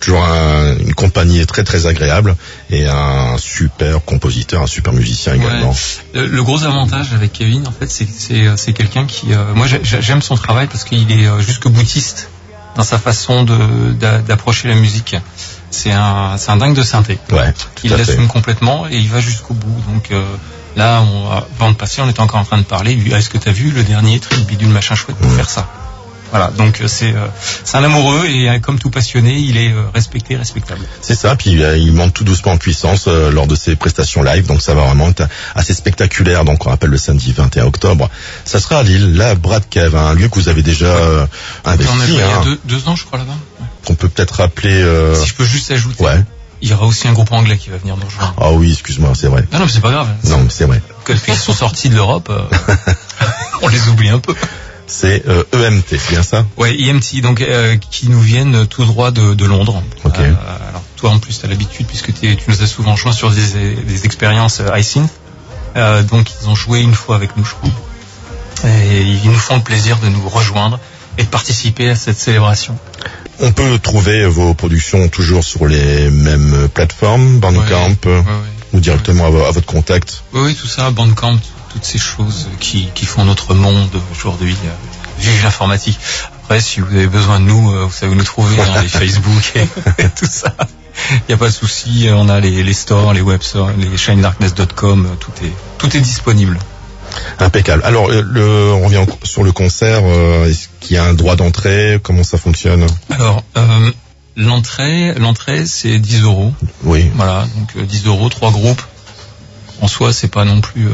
Toujours 0.00 0.22
un- 0.22 0.76
une 0.76 0.92
compagnie 0.92 1.46
très 1.46 1.64
très 1.64 1.86
agréable 1.86 2.36
et 2.68 2.84
un 2.84 3.38
super 3.38 4.04
compositeur, 4.04 4.60
un 4.60 4.66
super 4.66 4.92
musicien 4.92 5.32
également. 5.32 5.70
Ouais. 5.70 5.76
Le, 6.20 6.26
le 6.26 6.42
gros 6.42 6.62
avantage 6.64 7.06
avec 7.14 7.32
Kevin, 7.32 7.66
en 7.66 7.72
fait, 7.72 7.90
c'est 7.90 8.06
euh, 8.46 8.54
quelqu'un 8.74 9.06
qui, 9.06 9.32
euh, 9.32 9.54
moi, 9.54 9.66
j'ai- 9.66 9.80
j'ai- 9.82 10.02
j'aime 10.02 10.20
son 10.20 10.36
travail 10.36 10.66
parce 10.66 10.84
qu'il 10.84 11.10
est 11.10 11.26
euh, 11.26 11.40
jusque 11.40 11.68
boutiste 11.68 12.28
dans 12.76 12.82
sa 12.84 12.98
façon 12.98 13.44
d'approcher 13.44 14.68
la 14.68 14.74
musique. 14.74 15.16
C'est 15.70 15.92
un, 15.92 16.36
c'est 16.38 16.50
un 16.50 16.56
dingue 16.56 16.74
de 16.74 16.82
synthé. 16.82 17.18
Ouais, 17.32 17.52
Il 17.82 17.90
l'assume 17.90 18.28
complètement 18.28 18.86
et 18.88 18.96
il 18.96 19.08
va 19.08 19.20
jusqu'au 19.20 19.54
bout. 19.54 19.82
Donc 19.92 20.10
euh, 20.10 20.24
là, 20.76 21.02
on, 21.02 21.30
avant 21.30 21.72
de 21.72 21.76
passer, 21.76 22.00
on 22.00 22.08
était 22.08 22.20
encore 22.20 22.40
en 22.40 22.44
train 22.44 22.58
de 22.58 22.62
parler. 22.62 22.92
Est-ce 23.12 23.28
que 23.28 23.38
tu 23.38 23.48
as 23.48 23.52
vu 23.52 23.70
le 23.70 23.82
dernier 23.82 24.20
truc 24.20 24.40
bidule 24.46 24.68
machin 24.68 24.94
chouette 24.94 25.16
pour 25.16 25.30
faire 25.32 25.50
ça? 25.50 25.68
Voilà. 26.34 26.50
Donc 26.50 26.80
euh, 26.80 26.88
c'est 26.88 27.12
euh, 27.14 27.26
c'est 27.64 27.76
un 27.76 27.84
amoureux 27.84 28.26
et 28.26 28.50
euh, 28.50 28.58
comme 28.58 28.80
tout 28.80 28.90
passionné, 28.90 29.34
il 29.38 29.56
est 29.56 29.72
respecté, 29.94 30.34
respectable. 30.36 30.80
C'est 31.00 31.14
ça, 31.14 31.36
puis 31.36 31.52
il 31.52 31.92
monte 31.92 32.12
tout 32.12 32.24
doucement 32.24 32.52
en 32.52 32.56
puissance 32.56 33.06
lors 33.06 33.46
de 33.46 33.54
ses 33.54 33.76
prestations 33.76 34.24
live, 34.24 34.44
donc 34.46 34.60
ça 34.60 34.74
va 34.74 34.82
vraiment 34.82 35.10
être 35.10 35.28
assez 35.54 35.74
spectaculaire. 35.74 36.44
Donc 36.44 36.66
on 36.66 36.70
rappelle 36.70 36.90
le 36.90 36.98
samedi 36.98 37.32
21 37.32 37.66
octobre. 37.66 38.10
Ça 38.44 38.58
sera 38.58 38.78
à 38.78 38.82
Lille, 38.82 39.14
là, 39.16 39.36
Brad 39.36 39.62
Kev, 39.68 39.96
un 39.96 40.14
lieu 40.14 40.28
que 40.28 40.34
vous 40.34 40.48
avez 40.48 40.62
déjà 40.62 40.86
Et 40.88 40.90
on 41.64 41.68
a 41.68 41.72
investi, 41.72 42.02
il 42.08 42.14
y 42.14 42.20
hein, 42.22 42.40
a 42.40 42.44
deux, 42.44 42.58
deux 42.64 42.88
ans, 42.88 42.96
je 42.96 43.04
crois 43.04 43.20
là-bas. 43.20 43.30
Ouais. 43.60 43.66
qu'on 43.86 43.94
peut 43.94 44.08
peut-être 44.08 44.32
rappeler. 44.40 44.72
euh, 44.82 45.14
Si 45.14 45.28
je 45.28 45.34
peux 45.34 45.44
juste 45.44 45.70
ajouter, 45.70 46.02
Ouais. 46.02 46.20
il 46.62 46.68
y 46.68 46.72
aura 46.72 46.86
aussi 46.86 47.06
un 47.06 47.12
groupe 47.12 47.30
anglais 47.30 47.58
qui 47.58 47.70
va 47.70 47.76
venir 47.76 47.96
nous 47.96 48.06
rejoindre. 48.06 48.34
Ah 48.40 48.50
oui, 48.50 48.72
excuse-moi, 48.72 49.12
c'est 49.14 49.28
vrai. 49.28 49.44
Non, 49.52 49.60
non, 49.60 49.66
mais 49.66 49.70
c'est 49.70 49.80
pas 49.80 49.92
grave. 49.92 50.08
Non, 50.24 50.38
mais 50.38 50.50
c'est 50.50 50.64
vrai. 50.64 50.82
Quand 51.04 51.14
ils 51.28 51.34
sont 51.36 51.52
sortis 51.52 51.90
de 51.90 51.94
l'Europe, 51.94 52.28
euh, 52.30 52.42
on 53.62 53.68
les 53.68 53.88
oublie 53.88 54.08
un 54.08 54.18
peu. 54.18 54.34
C'est 54.86 55.26
euh, 55.28 55.42
EMT, 55.52 55.84
c'est 55.88 56.10
bien 56.10 56.22
ça? 56.22 56.44
Ouais, 56.56 56.76
EMT, 56.78 57.20
donc 57.22 57.40
euh, 57.40 57.76
qui 57.90 58.08
nous 58.08 58.20
viennent 58.20 58.66
tout 58.66 58.84
droit 58.84 59.10
de, 59.10 59.34
de 59.34 59.44
Londres. 59.46 59.82
Ok. 60.04 60.18
Euh, 60.18 60.34
alors 60.68 60.82
toi 60.96 61.10
en 61.10 61.18
plus 61.18 61.38
tu 61.40 61.46
as 61.46 61.48
l'habitude 61.48 61.86
puisque 61.86 62.12
tu 62.18 62.36
nous 62.48 62.62
as 62.62 62.66
souvent 62.66 62.96
joint 62.96 63.12
sur 63.12 63.30
des, 63.30 63.74
des 63.74 64.04
expériences 64.04 64.60
iSynth. 64.76 65.10
Donc 66.10 66.28
ils 66.40 66.48
ont 66.48 66.54
joué 66.54 66.80
une 66.80 66.94
fois 66.94 67.16
avec 67.16 67.36
nous, 67.36 67.44
je 67.44 67.54
crois. 67.54 67.70
Et 68.70 69.02
ils 69.02 69.30
nous 69.30 69.34
font 69.38 69.56
le 69.56 69.62
plaisir 69.62 69.98
de 69.98 70.08
nous 70.08 70.28
rejoindre 70.28 70.78
et 71.18 71.24
de 71.24 71.28
participer 71.28 71.90
à 71.90 71.96
cette 71.96 72.18
célébration. 72.18 72.76
On 73.40 73.52
peut 73.52 73.78
trouver 73.78 74.24
vos 74.26 74.54
productions 74.54 75.08
toujours 75.08 75.42
sur 75.44 75.66
les 75.66 76.08
mêmes 76.10 76.68
plateformes, 76.72 77.38
Bandcamp, 77.40 77.96
Ouais, 78.06 78.16
ouais. 78.16 78.22
ou 78.72 78.80
directement 78.80 79.24
à, 79.24 79.48
à 79.48 79.50
votre 79.50 79.66
contact? 79.66 80.22
Oui, 80.32 80.42
oui, 80.46 80.54
tout 80.54 80.66
ça, 80.68 80.90
Bandcamp, 80.90 81.38
toutes 81.74 81.84
ces 81.84 81.98
choses 81.98 82.48
qui, 82.60 82.88
qui 82.94 83.04
font 83.04 83.24
notre 83.24 83.52
monde 83.52 83.90
aujourd'hui. 84.12 84.56
euh, 84.64 84.70
Vive 85.18 85.42
l'informatique. 85.42 85.98
Après, 86.44 86.60
si 86.60 86.78
vous 86.80 86.94
avez 86.94 87.06
besoin 87.08 87.40
de 87.40 87.44
nous, 87.46 87.72
euh, 87.72 87.84
vous 87.84 87.92
savez 87.92 88.12
où 88.12 88.14
nous 88.14 88.22
trouver, 88.24 88.56
hein, 88.60 88.80
les 88.82 88.88
Facebook 89.00 89.52
et, 89.56 89.62
et 90.02 90.08
tout 90.16 90.26
ça. 90.30 90.54
Il 91.10 91.22
n'y 91.28 91.34
a 91.34 91.36
pas 91.36 91.48
de 91.48 91.52
souci, 91.52 92.06
euh, 92.08 92.14
on 92.16 92.28
a 92.28 92.38
les, 92.40 92.62
les 92.62 92.72
stores, 92.74 93.12
les 93.12 93.20
web 93.20 93.42
stores, 93.42 93.70
les 93.76 93.96
shinedarkness.com, 93.96 95.16
tout 95.18 95.32
est, 95.44 95.52
tout 95.78 95.96
est 95.96 96.00
disponible. 96.00 96.58
Impeccable. 97.40 97.82
Alors, 97.84 98.08
le, 98.08 98.72
on 98.72 98.84
revient 98.86 99.04
sur 99.24 99.42
le 99.44 99.50
concert. 99.52 100.00
euh, 100.04 100.48
Est-ce 100.48 100.68
qu'il 100.80 100.94
y 100.94 100.98
a 100.98 101.04
un 101.04 101.14
droit 101.14 101.34
d'entrée? 101.36 101.98
Comment 102.02 102.22
ça 102.24 102.38
fonctionne? 102.38 102.86
Alors, 103.10 103.42
euh, 103.56 103.90
l'entrée, 104.36 105.14
l'entrée, 105.14 105.66
c'est 105.66 105.98
10 105.98 106.22
euros. 106.22 106.52
Oui. 106.84 107.10
Voilà, 107.14 107.46
donc 107.56 107.68
euh, 107.76 107.84
10 107.86 108.06
euros, 108.06 108.28
trois 108.28 108.50
groupes. 108.52 108.82
En 109.80 109.88
soi, 109.88 110.12
c'est 110.12 110.28
pas 110.28 110.44
non 110.44 110.60
plus 110.60 110.86
euh, 110.88 110.90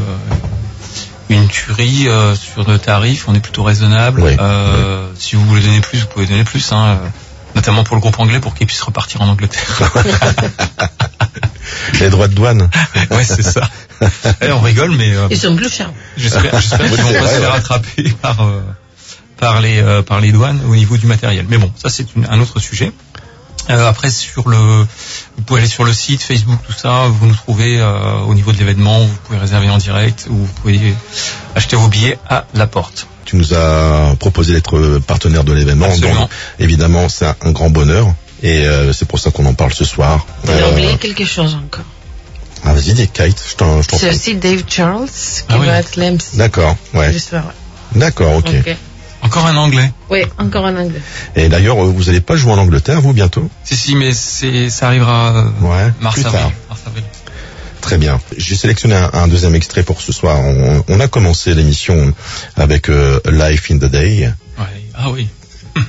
une 1.31 1.49
tuerie 1.49 2.09
euh, 2.09 2.35
sur 2.35 2.69
le 2.69 2.79
tarif. 2.79 3.27
On 3.29 3.35
est 3.35 3.41
plutôt 3.41 3.63
raisonnable. 3.63 4.23
Oui, 4.23 4.37
Euh, 4.39 5.07
Si 5.19 5.37
vous 5.37 5.45
voulez 5.47 5.63
donner 5.63 5.81
plus, 5.81 6.01
vous 6.01 6.07
pouvez 6.07 6.27
donner 6.27 6.45
plus, 6.45 6.73
hein, 6.73 6.99
euh, 7.03 7.09
notamment 7.55 7.85
pour 7.85 7.97
le 7.97 8.01
groupe 8.01 8.19
anglais 8.19 8.41
pour 8.41 8.55
qu'il 8.55 8.67
puisse 8.67 8.83
repartir 8.83 9.21
en 9.23 9.29
Angleterre. 9.29 9.93
Les 12.01 12.11
droits 12.11 12.29
de 12.29 12.35
douane. 12.35 12.69
ouais, 13.11 13.25
c'est 13.25 13.43
ça. 13.43 13.69
Eh, 14.41 14.51
on 14.53 14.61
rigole, 14.61 14.93
mais 14.93 15.15
euh, 15.15 15.29
Ils 15.31 15.39
sont 15.39 15.55
plus 15.55 15.71
chers. 15.73 15.91
j'espère, 16.17 16.59
j'espère 16.61 16.79
qu'ils 16.91 17.03
vont 17.03 17.13
pas 17.13 17.21
se 17.27 17.35
faire 17.35 17.41
ouais. 17.41 17.47
rattraper 17.47 18.03
par 18.23 18.41
euh, 18.43 18.61
par 19.37 19.61
les 19.61 19.81
euh, 19.81 20.03
par 20.03 20.21
les 20.21 20.33
douanes 20.33 20.61
au 20.69 20.75
niveau 20.75 20.97
du 20.97 21.07
matériel. 21.07 21.47
Mais 21.49 21.59
bon, 21.59 21.71
ça 21.77 21.91
c'est 21.91 22.07
un 22.29 22.41
autre 22.41 22.59
sujet. 22.61 22.93
Euh, 23.71 23.89
après 23.89 24.11
sur 24.11 24.49
le, 24.49 24.57
vous 24.57 25.43
pouvez 25.47 25.61
aller 25.61 25.69
sur 25.69 25.85
le 25.85 25.93
site, 25.93 26.23
Facebook, 26.23 26.59
tout 26.67 26.73
ça, 26.73 27.07
vous 27.09 27.27
nous 27.27 27.35
trouvez 27.35 27.79
euh, 27.81 28.19
au 28.27 28.35
niveau 28.35 28.53
de 28.53 28.59
l'événement, 28.59 28.99
vous 29.01 29.15
pouvez 29.25 29.39
réserver 29.39 29.71
en 29.71 29.79
direct 29.79 30.27
ou 30.29 30.35
vous 30.37 30.53
pouvez 30.61 30.95
acheter 31.55 31.77
vos 31.77 31.89
billets 31.89 32.19
à 32.29 32.47
la 32.55 32.67
porte. 32.67 33.07
Tu 33.25 33.37
nous 33.37 33.55
as 33.55 34.17
proposé 34.19 34.53
d'être 34.53 34.99
partenaire 35.07 35.45
de 35.45 35.53
l'événement. 35.53 35.97
Donc, 35.99 36.17
évidemment, 36.59 37.09
c'est 37.09 37.27
un, 37.27 37.53
grand 37.53 37.71
bonheur. 37.71 38.13
Et 38.43 38.67
euh, 38.67 38.93
c'est 38.93 39.07
pour 39.07 39.19
ça 39.21 39.31
qu'on 39.31 39.47
en 39.47 39.55
parle 39.55 39.73
ce 39.73 39.85
soir. 39.85 40.27
Il 40.45 40.51
a 40.51 40.55
Euh, 40.55 40.73
oublié 40.73 40.97
quelque 40.97 41.25
chose 41.25 41.55
encore. 41.55 41.85
ah, 42.65 42.73
vas-y, 42.75 42.95
dis, 42.95 43.07
Kate, 43.07 43.41
je 43.51 43.55
t'en 43.55 43.83
t'en 43.83 43.99
C'est 43.99 44.07
prie. 44.09 44.17
aussi 44.17 44.35
Dave 44.35 44.65
Charles 44.67 45.07
qui 45.07 45.45
Ah 45.51 45.57
oui. 45.61 45.67
va 45.67 45.79
être 45.79 45.95
l'MC. 45.97 46.19
D'accord, 46.39 46.75
ouais. 46.95 47.13
J'espère, 47.13 47.45
ouais. 47.45 47.53
D'accord, 48.01 48.35
ok. 48.37 48.49
Ok. 48.67 48.77
Encore 49.23 49.47
un 49.47 49.57
anglais. 49.57 49.93
Oui, 50.09 50.23
encore 50.39 50.65
en 50.65 50.77
anglais. 50.77 51.01
Et 51.37 51.49
d'ailleurs, 51.49 51.83
euh, 51.83 51.89
vous 51.95 52.05
n'allez 52.05 52.21
pas 52.21 52.37
jouer 52.37 52.53
en 52.53 52.59
Angleterre, 52.59 53.01
vous, 53.01 53.13
bientôt? 53.13 53.49
Si 53.65 53.77
si, 53.77 53.95
mais 53.95 54.13
c'est 54.13 54.71
ça 54.71 54.87
arrivera 54.89 55.37
euh, 55.37 55.45
Ouais, 55.61 55.93
mars 56.01 56.15
plus 56.17 56.27
avril. 56.27 56.41
tard. 56.41 56.53
Mars 56.69 56.81
avril. 56.87 57.05
Très 57.81 57.99
bien. 57.99 58.21
J'ai 58.37 58.57
sélectionné 58.57 58.95
un, 58.95 59.11
un 59.13 59.29
deuxième 59.29 59.55
extrait 59.55 59.83
pour 59.83 60.01
ce 60.03 60.13
soir. 60.13 60.39
On, 60.41 60.85
on 60.89 61.01
a 61.01 61.09
commencé 61.09 61.55
l'émission 61.55 62.13
avec 62.57 62.89
euh, 62.91 63.21
Life 63.31 63.71
in 63.71 63.77
the 63.79 63.87
Day. 63.91 64.31
Ouais. 64.59 64.65
Ah 64.95 65.11
oui. 65.11 65.29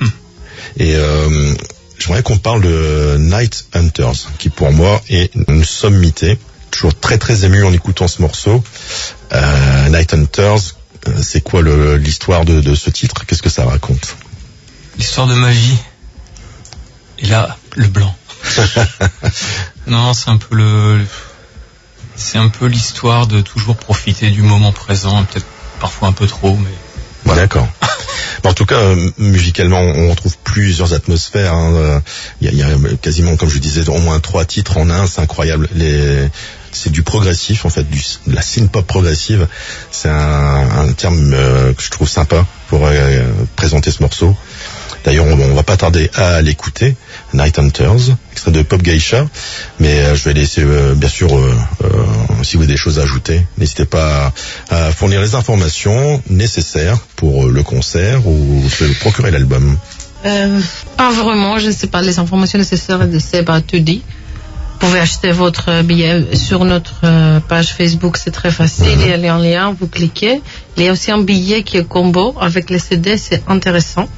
Et 0.78 0.94
euh, 0.96 1.54
j'aimerais 1.98 2.22
qu'on 2.22 2.38
parle 2.38 2.62
de 2.62 3.16
Night 3.18 3.66
Hunters, 3.74 4.28
qui 4.38 4.48
pour 4.48 4.72
moi 4.72 5.00
est 5.10 5.30
une 5.48 5.64
sommité. 5.64 6.38
Toujours 6.70 6.94
très 6.98 7.18
très 7.18 7.44
ému 7.44 7.62
en 7.64 7.72
écoutant 7.74 8.08
ce 8.08 8.22
morceau. 8.22 8.64
Euh, 9.34 9.88
Night 9.90 10.14
Hunters, 10.14 10.76
c'est 11.20 11.40
quoi 11.42 11.62
l'histoire 11.62 12.44
de, 12.44 12.60
de 12.60 12.74
ce 12.74 12.90
titre? 12.90 13.24
Qu'est-ce 13.26 13.42
que 13.42 13.50
ça 13.50 13.64
raconte? 13.64 14.16
L'histoire 14.98 15.26
de 15.26 15.34
ma 15.34 15.50
vie. 15.50 15.76
Et 17.18 17.26
là, 17.26 17.56
le 17.76 17.88
blanc. 17.88 18.14
non, 19.86 20.12
c'est 20.14 20.30
un 20.30 20.36
peu 20.36 20.56
le, 20.56 21.04
c'est 22.16 22.38
un 22.38 22.48
peu 22.48 22.66
l'histoire 22.66 23.26
de 23.26 23.40
toujours 23.40 23.76
profiter 23.76 24.30
du 24.30 24.42
moment 24.42 24.72
présent, 24.72 25.24
peut-être 25.24 25.46
parfois 25.80 26.08
un 26.08 26.12
peu 26.12 26.26
trop, 26.26 26.56
mais 26.56 27.34
D'accord. 27.34 27.68
En 28.44 28.52
tout 28.52 28.66
cas, 28.66 28.78
euh, 28.78 29.10
musicalement, 29.18 29.80
on 29.80 30.10
retrouve 30.10 30.36
plusieurs 30.42 30.92
atmosphères. 30.94 31.54
hein. 31.54 31.72
Euh, 31.76 32.00
Il 32.40 32.52
y, 32.52 32.56
y 32.56 32.62
a 32.64 32.68
quasiment, 33.00 33.36
comme 33.36 33.48
je 33.48 33.58
disais, 33.58 33.88
au 33.88 33.98
moins 33.98 34.18
trois 34.18 34.44
titres 34.44 34.76
en 34.78 34.90
un. 34.90 35.06
C'est 35.06 35.20
incroyable. 35.20 35.68
Les, 35.72 36.28
c'est 36.72 36.90
du 36.90 37.02
progressif, 37.02 37.64
en 37.64 37.70
fait, 37.70 37.88
du, 37.88 38.02
de 38.26 38.34
la 38.34 38.42
synth-pop 38.42 38.86
progressive. 38.86 39.46
C'est 39.90 40.08
un, 40.08 40.80
un 40.88 40.92
terme 40.92 41.32
euh, 41.34 41.72
que 41.72 41.82
je 41.82 41.90
trouve 41.90 42.08
sympa 42.08 42.46
pour 42.68 42.86
euh, 42.86 43.22
présenter 43.56 43.90
ce 43.90 44.02
morceau. 44.02 44.36
D'ailleurs, 45.04 45.26
on, 45.26 45.54
va 45.54 45.62
pas 45.62 45.76
tarder 45.76 46.10
à 46.14 46.40
l'écouter. 46.42 46.96
Night 47.34 47.58
Hunters, 47.58 48.16
extrait 48.32 48.52
de 48.52 48.62
Pop 48.62 48.82
Geisha. 48.82 49.26
Mais 49.80 50.00
euh, 50.00 50.14
je 50.14 50.24
vais 50.24 50.32
laisser, 50.32 50.62
euh, 50.62 50.94
bien 50.94 51.08
sûr, 51.08 51.36
euh, 51.36 51.54
euh, 51.84 51.88
si 52.42 52.56
vous 52.56 52.62
avez 52.62 52.72
des 52.72 52.78
choses 52.78 52.98
à 52.98 53.02
ajouter, 53.02 53.42
n'hésitez 53.58 53.84
pas 53.84 54.32
à, 54.70 54.92
fournir 54.92 55.20
les 55.20 55.34
informations 55.34 56.22
nécessaires 56.28 56.98
pour 57.16 57.46
le 57.46 57.62
concert 57.62 58.26
ou 58.26 58.62
se 58.68 58.84
procurer 59.00 59.30
l'album. 59.30 59.76
Pas 60.22 61.10
vraiment, 61.10 61.58
je 61.58 61.66
ne 61.66 61.72
sais 61.72 61.88
pas 61.88 62.00
les 62.00 62.20
informations 62.20 62.58
nécessaires 62.58 63.08
de 63.08 63.18
Seba 63.18 63.60
tout 63.60 63.80
dit. 63.80 64.02
Vous 64.82 64.88
pouvez 64.88 65.00
acheter 65.00 65.30
votre 65.30 65.82
billet 65.82 66.34
sur 66.34 66.64
notre 66.64 67.04
euh, 67.04 67.38
page 67.38 67.72
Facebook, 67.72 68.16
c'est 68.16 68.32
très 68.32 68.50
facile. 68.50 68.98
Il 68.98 69.20
y 69.20 69.28
a 69.28 69.34
un 69.36 69.38
lien, 69.38 69.76
vous 69.78 69.86
cliquez. 69.86 70.42
Il 70.76 70.82
y 70.82 70.88
a 70.88 70.92
aussi 70.92 71.12
un 71.12 71.22
billet 71.22 71.62
qui 71.62 71.76
est 71.76 71.86
combo 71.86 72.34
avec 72.40 72.68
les 72.68 72.80
CD, 72.80 73.16
c'est 73.16 73.44
intéressant. 73.48 74.08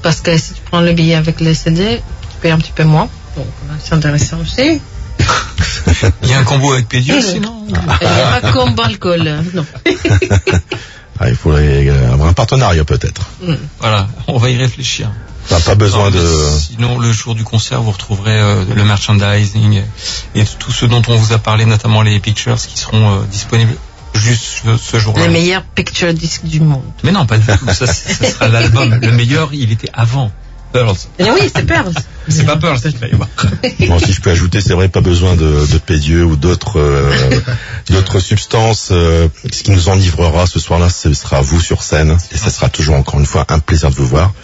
Parce 0.00 0.22
que 0.22 0.34
si 0.38 0.54
tu 0.54 0.62
prends 0.62 0.80
le 0.80 0.94
billet 0.94 1.14
avec 1.14 1.40
les 1.40 1.52
CD, 1.52 2.00
tu 2.22 2.36
payes 2.40 2.52
un 2.52 2.58
petit 2.58 2.72
peu 2.72 2.84
moins. 2.84 3.10
Donc 3.36 3.44
c'est 3.78 3.92
intéressant 3.92 4.38
aussi. 4.40 4.80
il 6.22 6.30
y 6.30 6.32
a 6.32 6.38
un 6.38 6.44
combo 6.44 6.72
avec 6.72 6.88
Pédieu 6.88 7.18
aussi, 7.18 7.38
non 7.38 7.64
Il 7.68 7.74
n'y 7.74 8.22
a 8.22 8.40
pas 8.40 8.52
combo 8.52 8.82
alcool, 8.82 9.42
non. 9.52 9.66
Ah, 11.18 11.28
il 11.28 11.36
faudrait 11.36 11.88
euh, 11.88 12.12
avoir 12.12 12.28
un 12.28 12.34
partenariat 12.34 12.84
peut-être. 12.84 13.26
Voilà, 13.80 14.06
on 14.26 14.38
va 14.38 14.48
y 14.48 14.56
réfléchir. 14.56 15.10
Pas, 15.48 15.60
pas 15.60 15.74
besoin 15.74 16.10
Non, 16.10 16.16
de... 16.16 16.58
Sinon, 16.58 16.98
le 16.98 17.12
jour 17.12 17.34
du 17.34 17.44
concert, 17.44 17.82
vous 17.82 17.92
retrouverez 17.92 18.38
euh, 18.38 18.64
le 18.74 18.84
merchandising 18.84 19.82
et, 20.34 20.44
tout 20.58 20.72
ce 20.72 20.86
dont 20.86 21.02
on 21.08 21.16
vous 21.16 21.32
a 21.32 21.38
parlé, 21.38 21.64
notamment 21.64 22.02
les 22.02 22.18
pictures 22.20 22.56
qui 22.56 22.78
seront 22.78 23.20
euh, 23.20 23.22
disponibles 23.30 23.76
juste 24.14 24.62
ce, 24.64 24.76
ce 24.76 24.98
jour-là. 24.98 25.26
Les 25.26 25.32
meilleurs 25.32 25.62
picture 25.62 26.12
discs 26.12 26.44
du 26.44 26.60
monde. 26.60 26.84
Mais 27.02 27.12
non, 27.12 27.26
pas 27.26 27.38
du 27.38 27.46
tout. 27.46 27.66
Ça, 27.66 27.86
ça 27.86 28.30
sera 28.30 28.48
l'album. 28.48 28.94
Le 29.02 29.12
meilleur, 29.12 29.52
il 29.52 29.72
était 29.72 29.90
avant. 29.92 30.32
Pearls. 30.76 30.96
Et 31.18 31.24
oui, 31.24 31.50
c'est 31.54 31.64
Pearl. 31.64 31.92
C'est 32.28 32.44
pas 32.44 32.56
Pearls 32.56 32.80
avoir. 33.12 33.28
Bon, 33.88 33.98
si 34.00 34.12
je 34.12 34.20
peux 34.20 34.30
ajouter, 34.30 34.60
c'est 34.60 34.74
vrai, 34.74 34.88
pas 34.88 35.00
besoin 35.00 35.36
de, 35.36 35.64
de 35.72 35.78
pédieux 35.78 36.24
ou 36.24 36.34
d'autres 36.34 36.80
euh, 36.80 37.40
d'autres 37.90 38.18
substances. 38.18 38.88
euh, 38.90 39.28
ce 39.52 39.62
qui 39.62 39.70
nous 39.70 39.88
enivrera 39.88 40.46
ce 40.46 40.58
soir-là, 40.58 40.88
ce 40.90 41.14
sera 41.14 41.40
vous 41.40 41.60
sur 41.60 41.82
scène, 41.84 42.16
et 42.32 42.36
ça 42.36 42.50
sera 42.50 42.68
toujours 42.68 42.96
encore 42.96 43.20
une 43.20 43.26
fois 43.26 43.46
un 43.48 43.60
plaisir 43.60 43.90
de 43.90 43.94
vous 43.94 44.08
voir. 44.08 44.34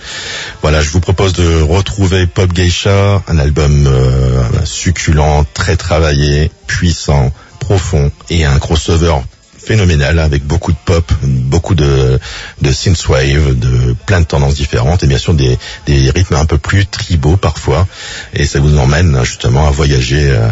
Voilà, 0.63 0.81
je 0.81 0.91
vous 0.91 1.01
propose 1.01 1.33
de 1.33 1.61
retrouver 1.61 2.29
Pop 2.29 2.53
Geisha, 2.53 3.21
un 3.27 3.39
album 3.39 3.87
euh, 3.89 4.45
succulent, 4.65 5.45
très 5.53 5.77
travaillé, 5.77 6.53
puissant, 6.69 7.33
profond, 7.59 8.13
et 8.31 8.45
un 8.45 8.59
crossover 8.61 9.17
phénoménal 9.65 10.19
avec 10.19 10.45
beaucoup 10.45 10.73
de 10.73 10.79
pop, 10.85 11.13
beaucoup 11.23 11.75
de, 11.75 12.19
de 12.61 12.73
synthwave, 12.73 13.59
de 13.59 13.95
plein 14.07 14.21
de 14.21 14.27
tendances 14.27 14.55
différentes 14.55 15.03
et 15.03 15.07
bien 15.07 15.19
sûr 15.19 15.35
des, 15.35 15.59
des 15.87 16.11
rythmes 16.11 16.37
un 16.37 16.47
peu 16.47 16.59
plus 16.59 16.87
tribaux 16.87 17.37
parfois 17.37 17.87
et 18.35 18.45
ça 18.45 18.61
vous 18.61 18.77
emmène 18.79 19.23
justement 19.25 19.67
à 19.67 19.71
voyager 19.71 20.31
euh, 20.31 20.49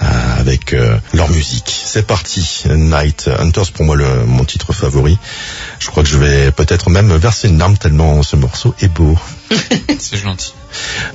avec 0.00 0.72
euh, 0.72 0.98
leur 1.12 1.28
musique. 1.30 1.82
C'est 1.84 2.06
parti, 2.06 2.64
Night 2.70 3.28
Hunters 3.38 3.72
pour 3.72 3.84
moi 3.84 3.96
le, 3.96 4.24
mon 4.24 4.44
titre 4.44 4.72
favori. 4.72 5.18
Je 5.78 5.88
crois 5.88 6.02
que 6.02 6.08
je 6.08 6.16
vais 6.16 6.50
peut-être 6.52 6.90
même 6.90 7.14
verser 7.16 7.48
une 7.48 7.58
larme 7.58 7.76
tellement 7.76 8.22
ce 8.22 8.36
morceau 8.36 8.74
est 8.80 8.88
beau. 8.88 9.18
C'est 9.98 10.16
gentil. 10.16 10.54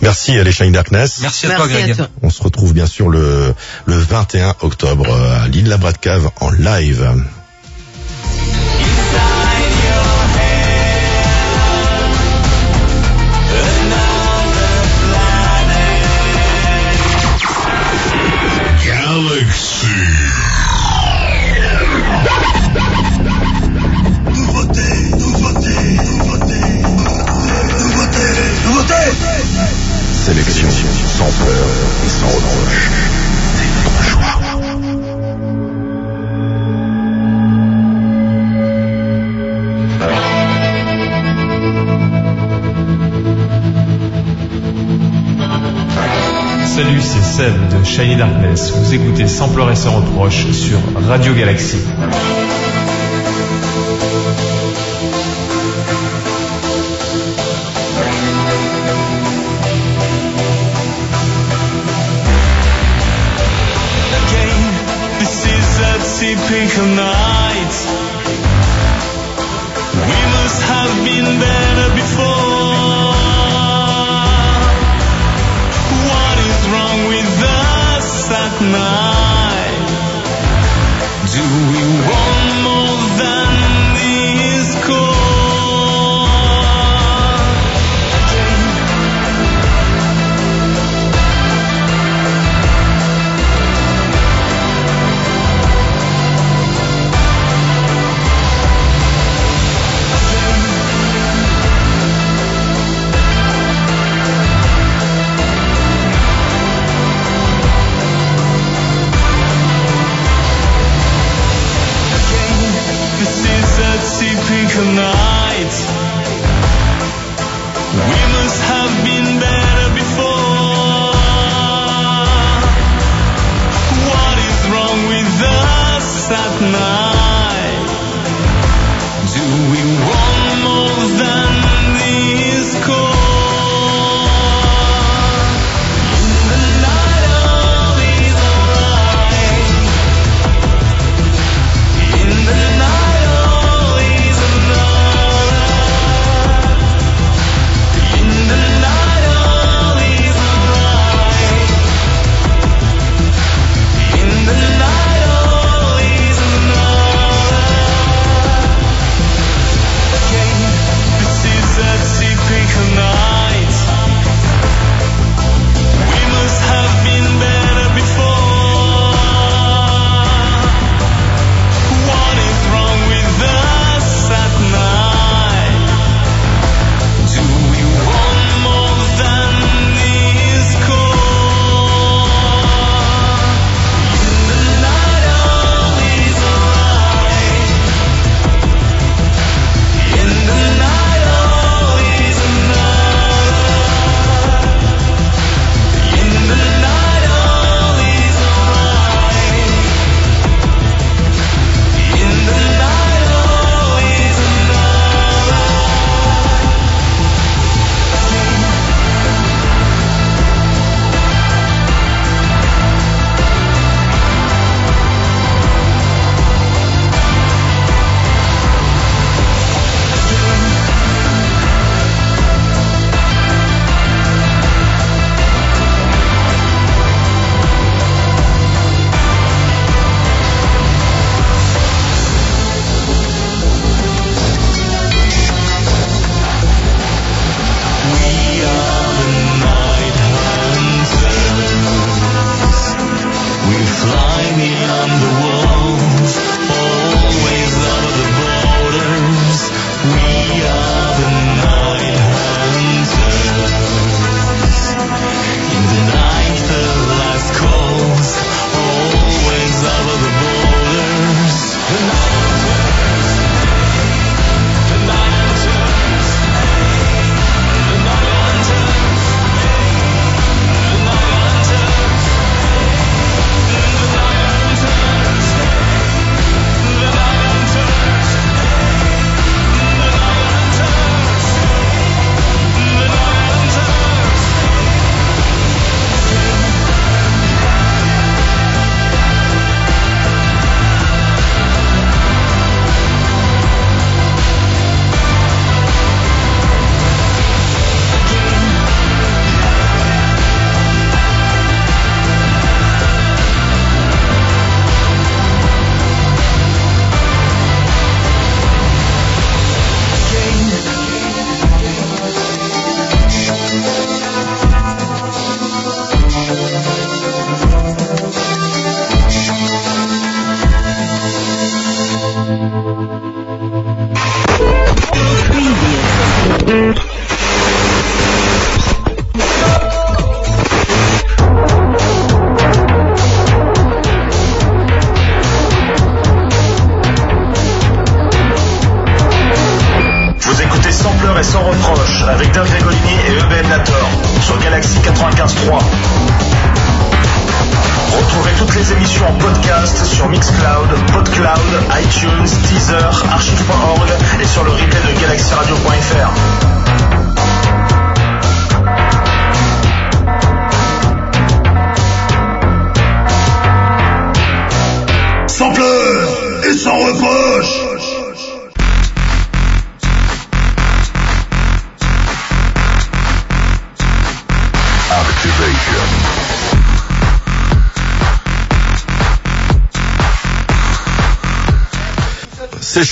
Merci 0.02 0.38
à 0.38 0.44
les 0.44 0.52
Shine 0.52 0.72
Darkness. 0.72 1.20
Merci 1.22 1.48
à 1.48 1.56
toi, 1.56 1.66
à 1.66 1.68
Greg. 1.68 1.95
toi. 1.95 2.10
On 2.22 2.30
se 2.30 2.41
retrouve 2.41 2.74
bien 2.74 2.88
sûr 2.88 3.10
le, 3.10 3.53
le 3.86 3.98
21 3.98 4.56
octobre 4.62 5.07
euh, 5.10 5.44
à 5.44 5.48
l'île 5.48 5.68
La 5.68 5.78
Cave 5.94 6.30
en 6.40 6.52
live. 6.52 7.10
Galaxy. 18.86 20.55
sans 30.71 31.25
et 31.25 32.09
sans. 32.09 32.27
C'est 33.57 33.69
votre. 33.73 34.15
Salut, 46.75 46.99
c'est 47.01 47.23
Seb 47.23 47.53
de 47.69 47.83
Shiny 47.85 48.17
Darkness. 48.17 48.73
Vous 48.75 48.93
écoutez 48.93 49.27
Sans 49.27 49.47
pleurs 49.47 49.71
et 49.71 49.75
sans 49.75 49.95
reproche 49.95 50.51
sur 50.51 50.79
Radio 51.07 51.33
Galaxy. 51.33 51.77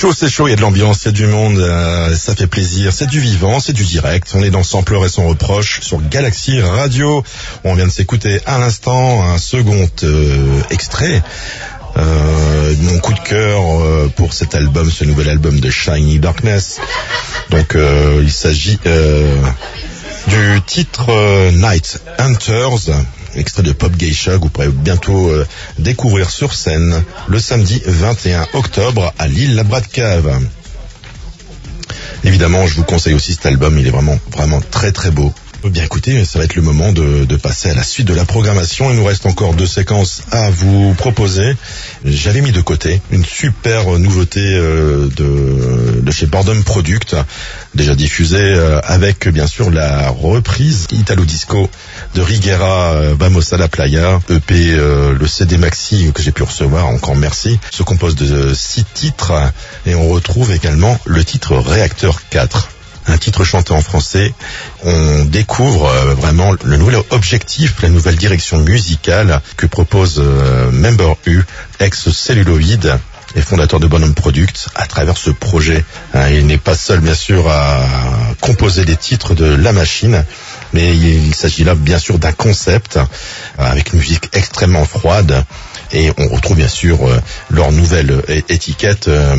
Chaud, 0.04 0.12
c'est 0.12 0.28
chaud, 0.28 0.48
il 0.48 0.50
y 0.50 0.52
a 0.52 0.56
de 0.56 0.60
l'ambiance, 0.60 1.02
il 1.02 1.06
y 1.06 1.08
a 1.08 1.12
du 1.12 1.26
monde, 1.26 1.56
euh, 1.58 2.14
ça 2.14 2.34
fait 2.34 2.46
plaisir, 2.46 2.92
c'est 2.92 3.06
du 3.06 3.20
vivant, 3.20 3.58
c'est 3.58 3.72
du 3.72 3.84
direct. 3.84 4.32
On 4.34 4.42
est 4.42 4.50
dans 4.50 4.62
Sans 4.62 4.82
pleurs 4.82 5.02
et 5.06 5.08
sans 5.08 5.26
reproche 5.26 5.80
sur 5.80 5.98
Galaxy 6.10 6.60
Radio. 6.60 7.24
On 7.64 7.74
vient 7.74 7.86
de 7.86 7.90
s'écouter 7.90 8.38
à 8.44 8.58
l'instant 8.58 9.24
un 9.24 9.38
second 9.38 9.88
euh, 10.02 10.60
extrait. 10.68 11.22
Euh, 11.96 12.74
mon 12.82 12.98
coup 12.98 13.14
de 13.14 13.20
cœur 13.20 13.62
euh, 13.62 14.12
pour 14.14 14.34
cet 14.34 14.54
album, 14.54 14.90
ce 14.90 15.04
nouvel 15.04 15.30
album 15.30 15.58
de 15.58 15.70
Shiny 15.70 16.18
Darkness. 16.18 16.80
Donc 17.48 17.74
il 17.74 18.30
s'agit 18.30 18.78
du 20.26 20.60
titre 20.66 21.50
Night 21.52 22.02
Hunters, 22.18 22.90
extrait 23.36 23.62
de 23.62 23.72
Pop 23.72 23.96
Geisha 23.96 24.36
que 24.36 24.42
vous 24.42 24.48
pourrez 24.48 24.68
bientôt 24.68 25.30
euh, 25.30 25.46
découvrir 25.78 26.30
sur 26.30 26.54
scène 26.54 27.02
le 27.28 27.38
samedi 27.38 27.82
21 27.84 28.46
octobre 28.54 29.12
à 29.18 29.26
Lille 29.26 29.54
la 29.54 29.64
Brad 29.64 29.86
Cave. 29.86 30.40
Évidemment, 32.24 32.66
je 32.66 32.74
vous 32.74 32.84
conseille 32.84 33.14
aussi 33.14 33.34
cet 33.34 33.46
album, 33.46 33.78
il 33.78 33.86
est 33.86 33.90
vraiment 33.90 34.18
vraiment 34.32 34.60
très 34.70 34.92
très 34.92 35.10
beau. 35.10 35.32
Bien 35.70 35.84
écoutez, 35.84 36.26
ça 36.26 36.38
va 36.38 36.44
être 36.44 36.56
le 36.56 36.62
moment 36.62 36.92
de, 36.92 37.24
de 37.24 37.36
passer 37.36 37.70
à 37.70 37.74
la 37.74 37.82
suite 37.82 38.06
de 38.06 38.12
la 38.12 38.26
programmation. 38.26 38.90
Il 38.90 38.96
nous 38.96 39.04
reste 39.04 39.24
encore 39.24 39.54
deux 39.54 39.66
séquences 39.66 40.22
à 40.30 40.50
vous 40.50 40.92
proposer. 40.92 41.56
J'avais 42.04 42.42
mis 42.42 42.52
de 42.52 42.60
côté 42.60 43.00
une 43.10 43.24
super 43.24 43.98
nouveauté 43.98 44.40
euh, 44.42 45.08
de, 45.16 46.02
de 46.02 46.10
chez 46.10 46.26
Boredom 46.26 46.62
Product, 46.64 47.16
déjà 47.74 47.94
diffusée 47.94 48.36
euh, 48.42 48.78
avec 48.84 49.26
bien 49.28 49.46
sûr 49.46 49.70
la 49.70 50.10
reprise 50.10 50.86
Italo 50.92 51.24
Disco 51.24 51.70
de 52.14 52.22
Riguera 52.22 52.92
euh, 52.92 53.14
Vamos 53.18 53.52
a 53.52 53.56
la 53.56 53.68
Playa, 53.68 54.20
EP 54.30 54.54
euh, 54.72 55.16
le 55.18 55.26
CD 55.26 55.58
Maxi 55.58 56.12
que 56.14 56.22
j'ai 56.22 56.32
pu 56.32 56.42
recevoir, 56.42 56.86
encore 56.86 57.16
merci, 57.16 57.58
se 57.70 57.82
compose 57.82 58.14
de 58.14 58.54
six 58.54 58.84
titres 58.84 59.32
et 59.86 59.94
on 59.94 60.08
retrouve 60.08 60.52
également 60.52 60.98
le 61.04 61.24
titre 61.24 61.56
Réacteur 61.56 62.22
4 62.30 62.68
un 63.06 63.18
titre 63.18 63.44
chanté 63.44 63.72
en 63.72 63.82
français. 63.82 64.32
On 64.82 65.24
découvre 65.24 65.86
euh, 65.86 66.14
vraiment 66.14 66.52
le 66.62 66.76
nouvel 66.76 67.02
objectif, 67.10 67.82
la 67.82 67.88
nouvelle 67.88 68.16
direction 68.16 68.58
musicale 68.58 69.40
que 69.56 69.66
propose 69.66 70.16
euh, 70.18 70.70
Member 70.70 71.16
U, 71.26 71.42
ex-celluloïde 71.80 72.98
et 73.36 73.40
fondateur 73.40 73.80
de 73.80 73.86
Bonhomme 73.86 74.14
Product 74.14 74.68
à 74.74 74.86
travers 74.86 75.16
ce 75.16 75.30
projet. 75.30 75.84
Hein, 76.14 76.28
il 76.30 76.46
n'est 76.46 76.58
pas 76.58 76.76
seul 76.76 77.00
bien 77.00 77.14
sûr 77.14 77.48
à 77.50 77.80
composer 78.40 78.84
des 78.84 78.96
titres 78.96 79.34
de 79.34 79.44
la 79.44 79.72
machine, 79.72 80.24
mais 80.74 80.94
il, 80.94 81.34
s'agit 81.34 81.64
là 81.64 81.74
bien 81.74 81.98
sûr 81.98 82.18
d'un 82.18 82.32
concept 82.32 82.96
euh, 82.96 83.04
avec 83.56 83.92
une 83.92 84.00
musique 84.00 84.28
extrêmement 84.32 84.84
froide 84.84 85.44
et 85.92 86.10
on 86.18 86.28
retrouve 86.28 86.56
bien 86.56 86.68
sûr 86.68 87.08
euh, 87.08 87.18
leur 87.48 87.70
nouvelle 87.70 88.22
étiquette 88.48 89.08
euh, 89.08 89.36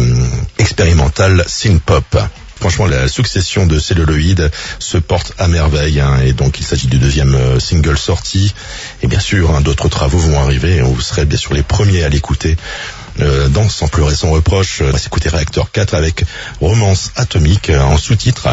expérimentale 0.58 1.44
synth-pop. 1.46 2.18
Franchement, 2.58 2.88
la 2.88 3.10
succession 3.10 3.66
de 3.68 3.78
celluloïdes 3.80 4.50
se 4.80 4.98
porte 4.98 5.34
à 5.38 5.50
merveille, 5.50 6.00
hein, 6.00 6.22
et 6.24 6.32
donc 6.32 6.58
il 6.58 6.64
s'agit 6.64 6.88
du 6.88 6.98
deuxième 6.98 7.60
single 7.60 7.98
sorti. 7.98 8.56
Et 9.04 9.08
bien 9.08 9.20
sûr, 9.20 9.54
hein, 9.54 9.60
d'autres 9.60 9.90
travaux 9.90 10.18
vont 10.18 10.40
arriver, 10.40 10.78
et 10.78 10.82
vous 10.82 11.02
serez 11.02 11.26
bien 11.26 11.38
sûr 11.38 11.54
les 11.54 11.64
premiers 11.64 12.04
à 12.06 12.10
l'écouter. 12.10 12.56
Euh, 13.22 13.48
dans 13.48 13.70
Sans 13.70 13.88
pleurer 13.88 14.14
sans 14.14 14.30
reproche, 14.32 14.82
on 14.82 14.92
va 14.92 14.98
s'écouter 14.98 15.30
Reactor 15.30 15.72
4 15.72 15.94
avec 15.94 16.26
Romance 16.60 17.12
atomique 17.16 17.70
euh, 17.70 17.82
en 17.82 17.98
sous-titre, 17.98 18.50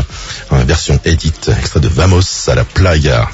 euh, 0.52 0.62
version 0.64 1.00
edit, 1.04 1.32
extrait 1.48 1.80
de 1.80 1.88
Vamos 1.88 2.48
à 2.48 2.54
la 2.54 2.64
playa. 2.64 3.28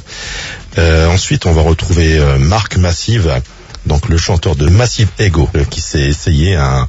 Euh, 0.79 1.07
ensuite, 1.09 1.45
on 1.47 1.53
va 1.53 1.63
retrouver 1.63 2.19
Marc 2.39 2.77
Massive, 2.77 3.43
donc 3.87 4.09
le 4.09 4.17
chanteur 4.17 4.57
de 4.57 4.69
Massive 4.69 5.09
Ego, 5.19 5.51
qui 5.71 5.81
s'est 5.81 6.03
essayé 6.03 6.57
un, 6.57 6.87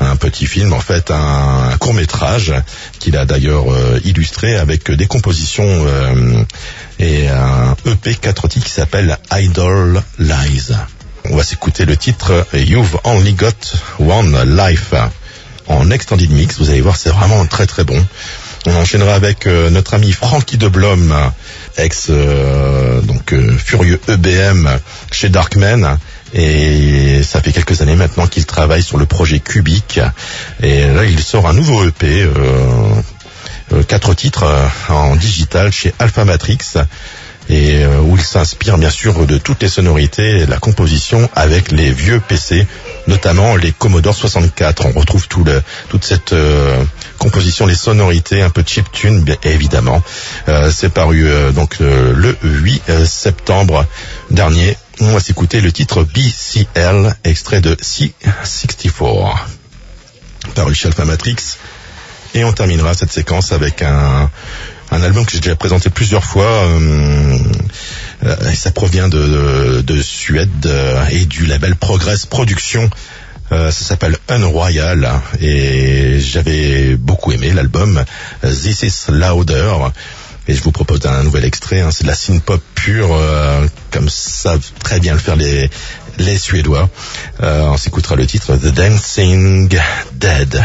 un 0.00 0.16
petit 0.16 0.46
film, 0.46 0.72
en 0.72 0.80
fait, 0.80 1.10
un, 1.10 1.76
court 1.78 1.94
métrage 1.94 2.54
qu'il 2.98 3.16
a 3.16 3.24
d'ailleurs 3.24 3.66
illustré 4.04 4.56
avec 4.56 4.90
des 4.90 5.06
compositions 5.06 5.86
et 6.98 7.28
un 7.28 7.76
EP 7.86 8.14
4 8.14 8.48
titres 8.48 8.66
qui 8.66 8.72
s'appelle 8.72 9.16
Idol 9.32 10.02
Lies. 10.18 10.72
On 11.30 11.36
va 11.36 11.42
s'écouter 11.42 11.86
le 11.86 11.96
titre 11.96 12.46
You've 12.52 12.98
Only 13.04 13.32
Got 13.32 13.48
One 13.98 14.56
Life 14.56 14.92
en 15.66 15.90
extended 15.90 16.30
mix. 16.30 16.58
Vous 16.58 16.70
allez 16.70 16.82
voir, 16.82 16.96
c'est 16.96 17.10
vraiment 17.10 17.44
très 17.46 17.66
très 17.66 17.84
bon. 17.84 18.04
On 18.66 18.74
enchaînera 18.76 19.14
avec 19.14 19.46
euh, 19.46 19.70
notre 19.70 19.94
ami 19.94 20.12
Frankie 20.12 20.58
de 20.58 20.68
Blom, 20.68 21.14
ex 21.76 22.06
euh, 22.10 23.00
donc 23.00 23.32
euh, 23.32 23.56
furieux 23.56 24.00
EBM 24.08 24.68
chez 25.10 25.28
Darkman. 25.28 25.98
Et 26.34 27.22
ça 27.22 27.40
fait 27.40 27.52
quelques 27.52 27.80
années 27.80 27.96
maintenant 27.96 28.26
qu'il 28.26 28.44
travaille 28.44 28.82
sur 28.82 28.98
le 28.98 29.06
projet 29.06 29.38
Cubic. 29.38 30.00
Et 30.62 30.86
là, 30.86 31.04
il 31.04 31.20
sort 31.20 31.46
un 31.46 31.52
nouveau 31.52 31.86
EP, 31.86 32.22
euh, 32.22 32.32
euh, 33.72 33.82
quatre 33.82 34.14
titres 34.14 34.44
euh, 34.44 34.66
en 34.88 35.16
digital 35.16 35.72
chez 35.72 35.94
Alpha 35.98 36.24
Matrix 36.24 36.58
et 37.48 37.84
euh, 37.84 38.00
où 38.00 38.16
il 38.16 38.22
s'inspire 38.22 38.78
bien 38.78 38.90
sûr 38.90 39.26
de 39.26 39.38
toutes 39.38 39.62
les 39.62 39.68
sonorités 39.68 40.40
et 40.40 40.46
la 40.46 40.58
composition 40.58 41.28
avec 41.34 41.72
les 41.72 41.90
vieux 41.92 42.20
PC, 42.20 42.66
notamment 43.06 43.56
les 43.56 43.72
Commodore 43.72 44.14
64. 44.14 44.86
On 44.86 44.98
retrouve 44.98 45.28
tout 45.28 45.44
le, 45.44 45.62
toute 45.88 46.04
cette 46.04 46.32
euh, 46.32 46.82
composition, 47.18 47.66
les 47.66 47.74
sonorités, 47.74 48.42
un 48.42 48.50
peu 48.50 48.62
chip 48.66 48.90
tune 48.92 49.22
bien 49.22 49.36
évidemment. 49.42 50.02
Euh, 50.48 50.70
C'est 50.70 50.88
paru 50.88 51.26
euh, 51.26 51.52
donc 51.52 51.76
euh, 51.80 52.12
le 52.14 52.36
8 52.42 52.82
euh, 52.88 53.04
septembre 53.06 53.86
dernier. 54.30 54.76
On 55.00 55.12
va 55.12 55.20
s'écouter 55.20 55.60
le 55.60 55.72
titre 55.72 56.04
BCL, 56.04 57.14
extrait 57.24 57.60
de 57.60 57.74
C64, 57.74 59.36
paru 60.54 60.74
chez 60.74 60.86
Alpha 60.88 61.04
Matrix. 61.04 61.36
Et 62.34 62.44
on 62.44 62.52
terminera 62.52 62.94
cette 62.94 63.12
séquence 63.12 63.52
avec 63.52 63.82
un, 63.82 64.28
un 64.94 65.02
album 65.02 65.24
que 65.26 65.32
j'ai 65.32 65.40
déjà 65.40 65.56
présenté 65.56 65.90
plusieurs 65.90 66.24
fois. 66.24 66.46
euh, 66.46 67.38
ça 68.54 68.70
provient 68.70 69.08
de, 69.08 69.18
de, 69.18 69.80
de 69.82 70.02
Suède 70.02 70.66
euh, 70.66 71.04
et 71.10 71.24
du 71.26 71.46
label 71.46 71.76
Progress 71.76 72.26
Productions. 72.26 72.88
Euh, 73.52 73.70
ça 73.70 73.84
s'appelle 73.84 74.16
Unroyal 74.28 75.06
et 75.40 76.18
j'avais 76.18 76.96
beaucoup 76.96 77.32
aimé 77.32 77.52
l'album 77.52 78.02
This 78.42 78.82
is 78.82 79.10
Louder. 79.12 79.74
Et 80.46 80.54
je 80.54 80.62
vous 80.62 80.72
propose 80.72 81.04
un 81.06 81.22
nouvel 81.24 81.44
extrait. 81.44 81.80
hein. 81.80 81.90
C'est 81.90 82.04
de 82.04 82.08
la 82.08 82.14
synth-pop 82.14 82.62
pure, 82.74 83.14
euh, 83.14 83.66
comme 83.90 84.08
savent 84.10 84.60
très 84.82 85.00
bien 85.00 85.14
le 85.14 85.18
faire 85.18 85.36
les, 85.36 85.70
les 86.18 86.38
Suédois. 86.38 86.88
Euh, 87.42 87.62
on 87.62 87.76
s'écoutera 87.78 88.14
le 88.14 88.26
titre 88.26 88.54
The 88.56 88.66
Dancing 88.68 89.68
Dead. 90.12 90.62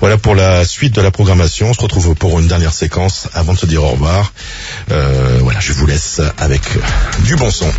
Voilà 0.00 0.18
pour 0.18 0.34
la 0.34 0.64
suite 0.64 0.94
de 0.94 1.00
la 1.00 1.10
programmation. 1.10 1.70
On 1.70 1.74
se 1.74 1.80
retrouve 1.80 2.14
pour 2.14 2.38
une 2.40 2.48
dernière 2.48 2.72
séquence 2.72 3.28
avant 3.34 3.52
de 3.52 3.58
se 3.58 3.66
dire 3.66 3.84
au 3.84 3.88
revoir. 3.88 4.32
Euh, 4.90 5.38
voilà, 5.42 5.60
je 5.60 5.72
vous 5.72 5.86
laisse 5.86 6.20
avec 6.38 6.62
du 7.20 7.36
bon 7.36 7.50
son. 7.50 7.70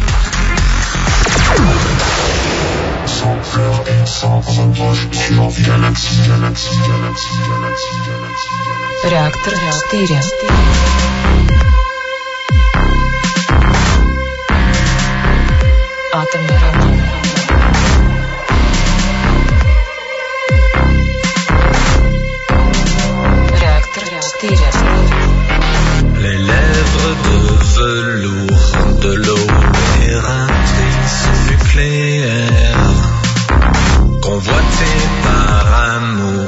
Sans 3.05 3.37
pleurs 3.51 3.83
et 3.87 4.05
sans 4.05 4.39
reproche 4.39 5.07
sur 5.11 5.51
Galaxy, 5.65 6.15
Galaxy, 6.27 6.75
Galaxy, 6.87 7.27
Galaxy, 7.47 7.87
Galaxy, 8.07 8.47
Galaxy. 8.67 9.09
Реактор 9.09 9.53
4. 9.91 10.23
Атомный 16.13 16.57
роман. 16.57 16.96
Velours 27.78 28.98
de 29.02 29.12
l'eau 29.14 29.46
nucléaire, 31.50 32.78
convoitée 34.20 35.00
par 35.22 35.64
amour, 35.96 36.46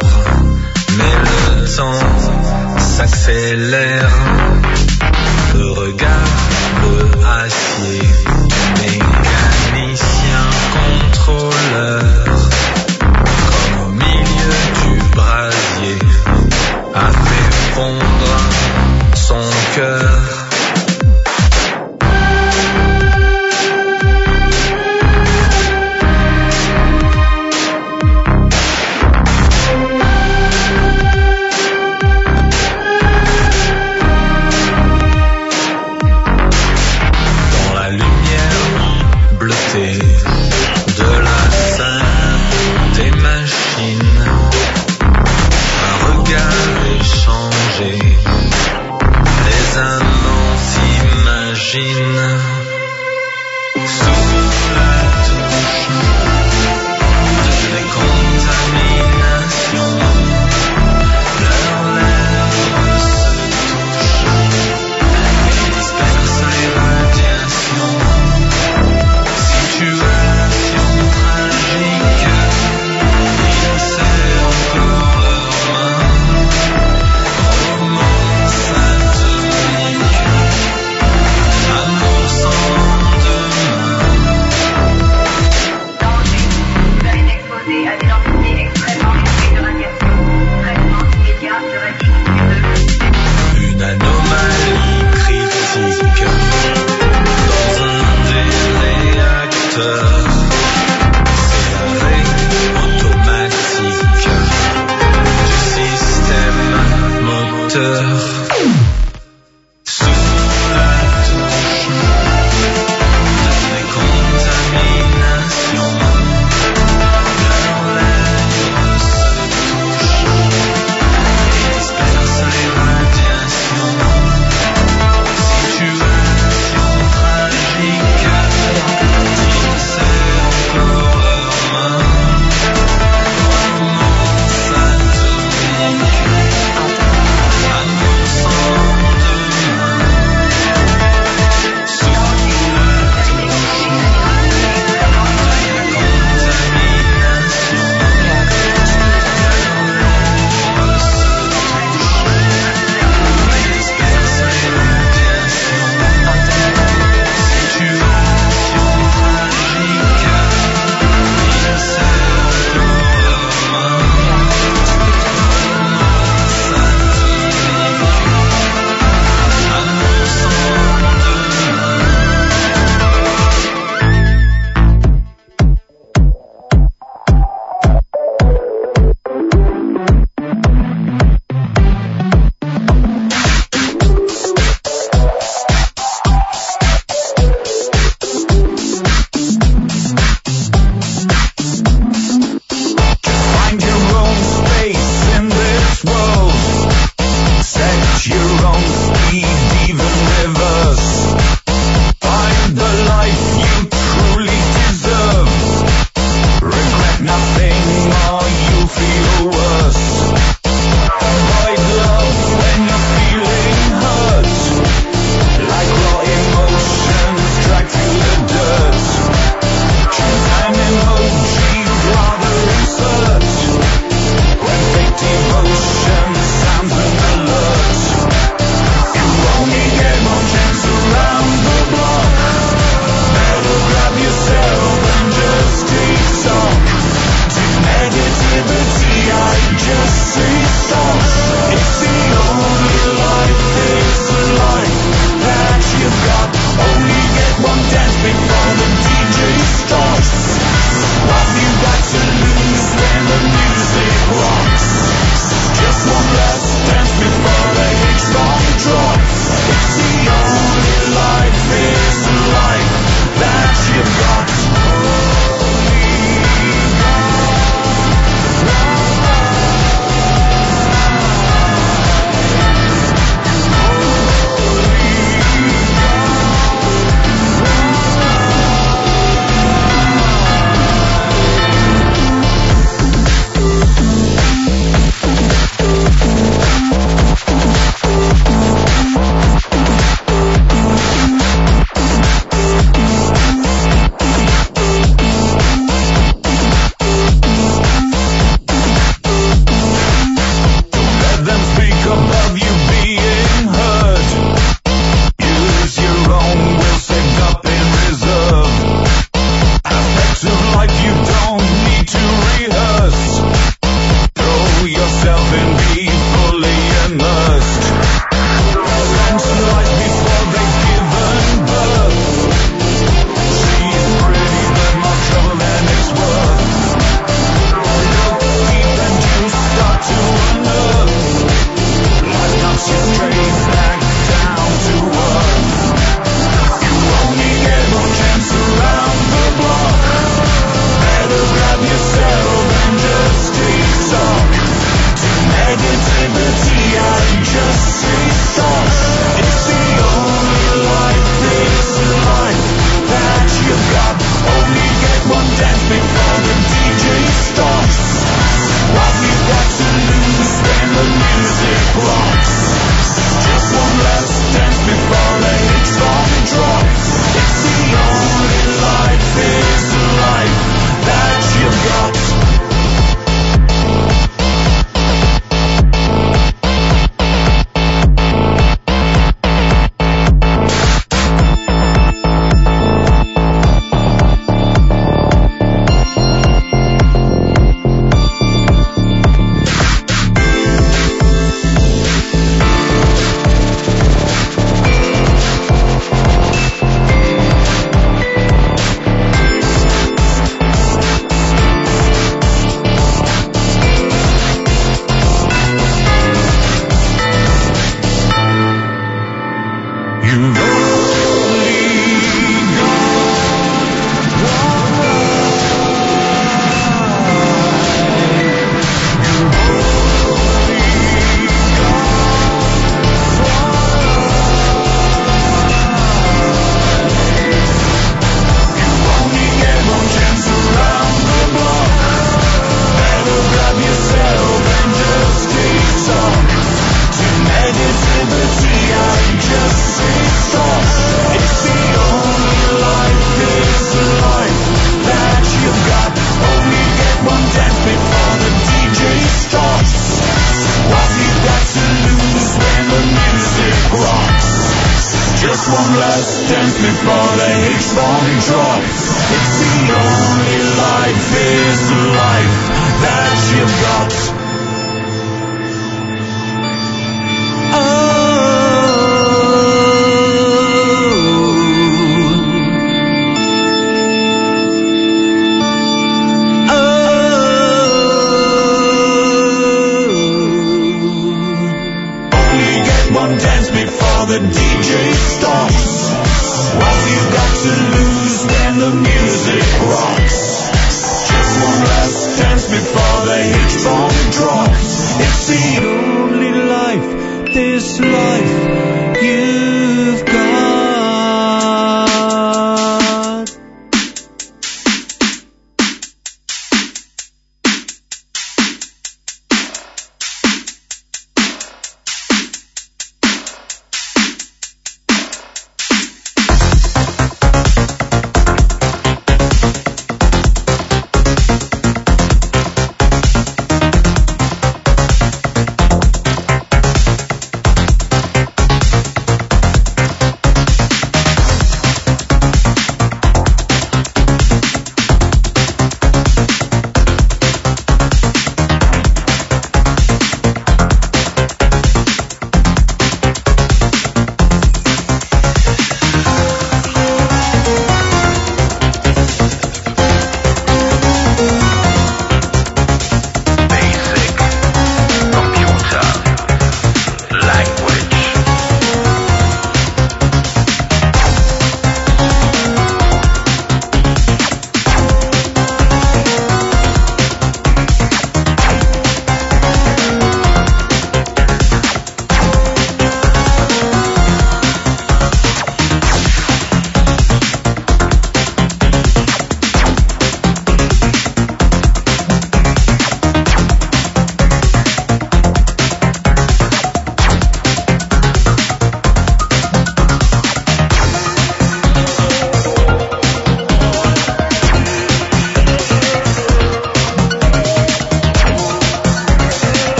mais 0.97 1.15
le 1.29 1.77
temps 1.77 2.79
s'accélère. 2.79 4.20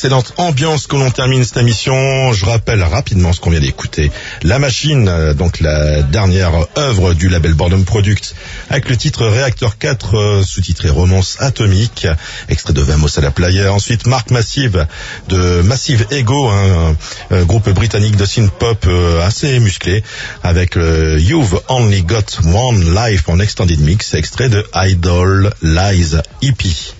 Excellente 0.00 0.32
ambiance 0.38 0.86
que 0.86 0.96
l'on 0.96 1.10
termine 1.10 1.44
cette 1.44 1.58
émission. 1.58 2.32
Je 2.32 2.46
rappelle 2.46 2.82
rapidement 2.82 3.34
ce 3.34 3.40
qu'on 3.40 3.50
vient 3.50 3.60
d'écouter. 3.60 4.10
La 4.42 4.58
Machine, 4.58 5.06
euh, 5.10 5.34
donc 5.34 5.60
la 5.60 6.00
dernière 6.00 6.52
œuvre 6.78 7.12
du 7.12 7.28
label 7.28 7.52
Boredom 7.52 7.82
Product, 7.82 8.34
avec 8.70 8.88
le 8.88 8.96
titre 8.96 9.26
Reactor 9.26 9.76
4, 9.76 10.16
euh, 10.16 10.42
sous-titré 10.42 10.88
Romance 10.88 11.36
Atomique, 11.38 12.06
extrait 12.48 12.72
de 12.72 12.80
Vamos 12.80 13.18
à 13.18 13.20
la 13.20 13.30
Player. 13.30 13.68
Ensuite, 13.68 14.06
Mark 14.06 14.30
Massive 14.30 14.86
de 15.28 15.60
Massive 15.60 16.06
Ego, 16.10 16.48
un, 16.48 16.96
groupe 17.44 17.68
britannique 17.68 18.16
de 18.16 18.24
synth-pop 18.24 18.86
euh, 18.86 19.22
assez 19.22 19.60
musclé, 19.60 20.02
avec 20.42 20.76
You've 20.76 21.60
Only 21.68 22.04
Got 22.04 22.40
One 22.46 22.94
Life 22.94 23.28
en 23.28 23.38
extended 23.38 23.80
mix, 23.80 24.14
extrait 24.14 24.48
de 24.48 24.64
Idol 24.74 25.52
Lies 25.60 26.16
EP 26.40 26.94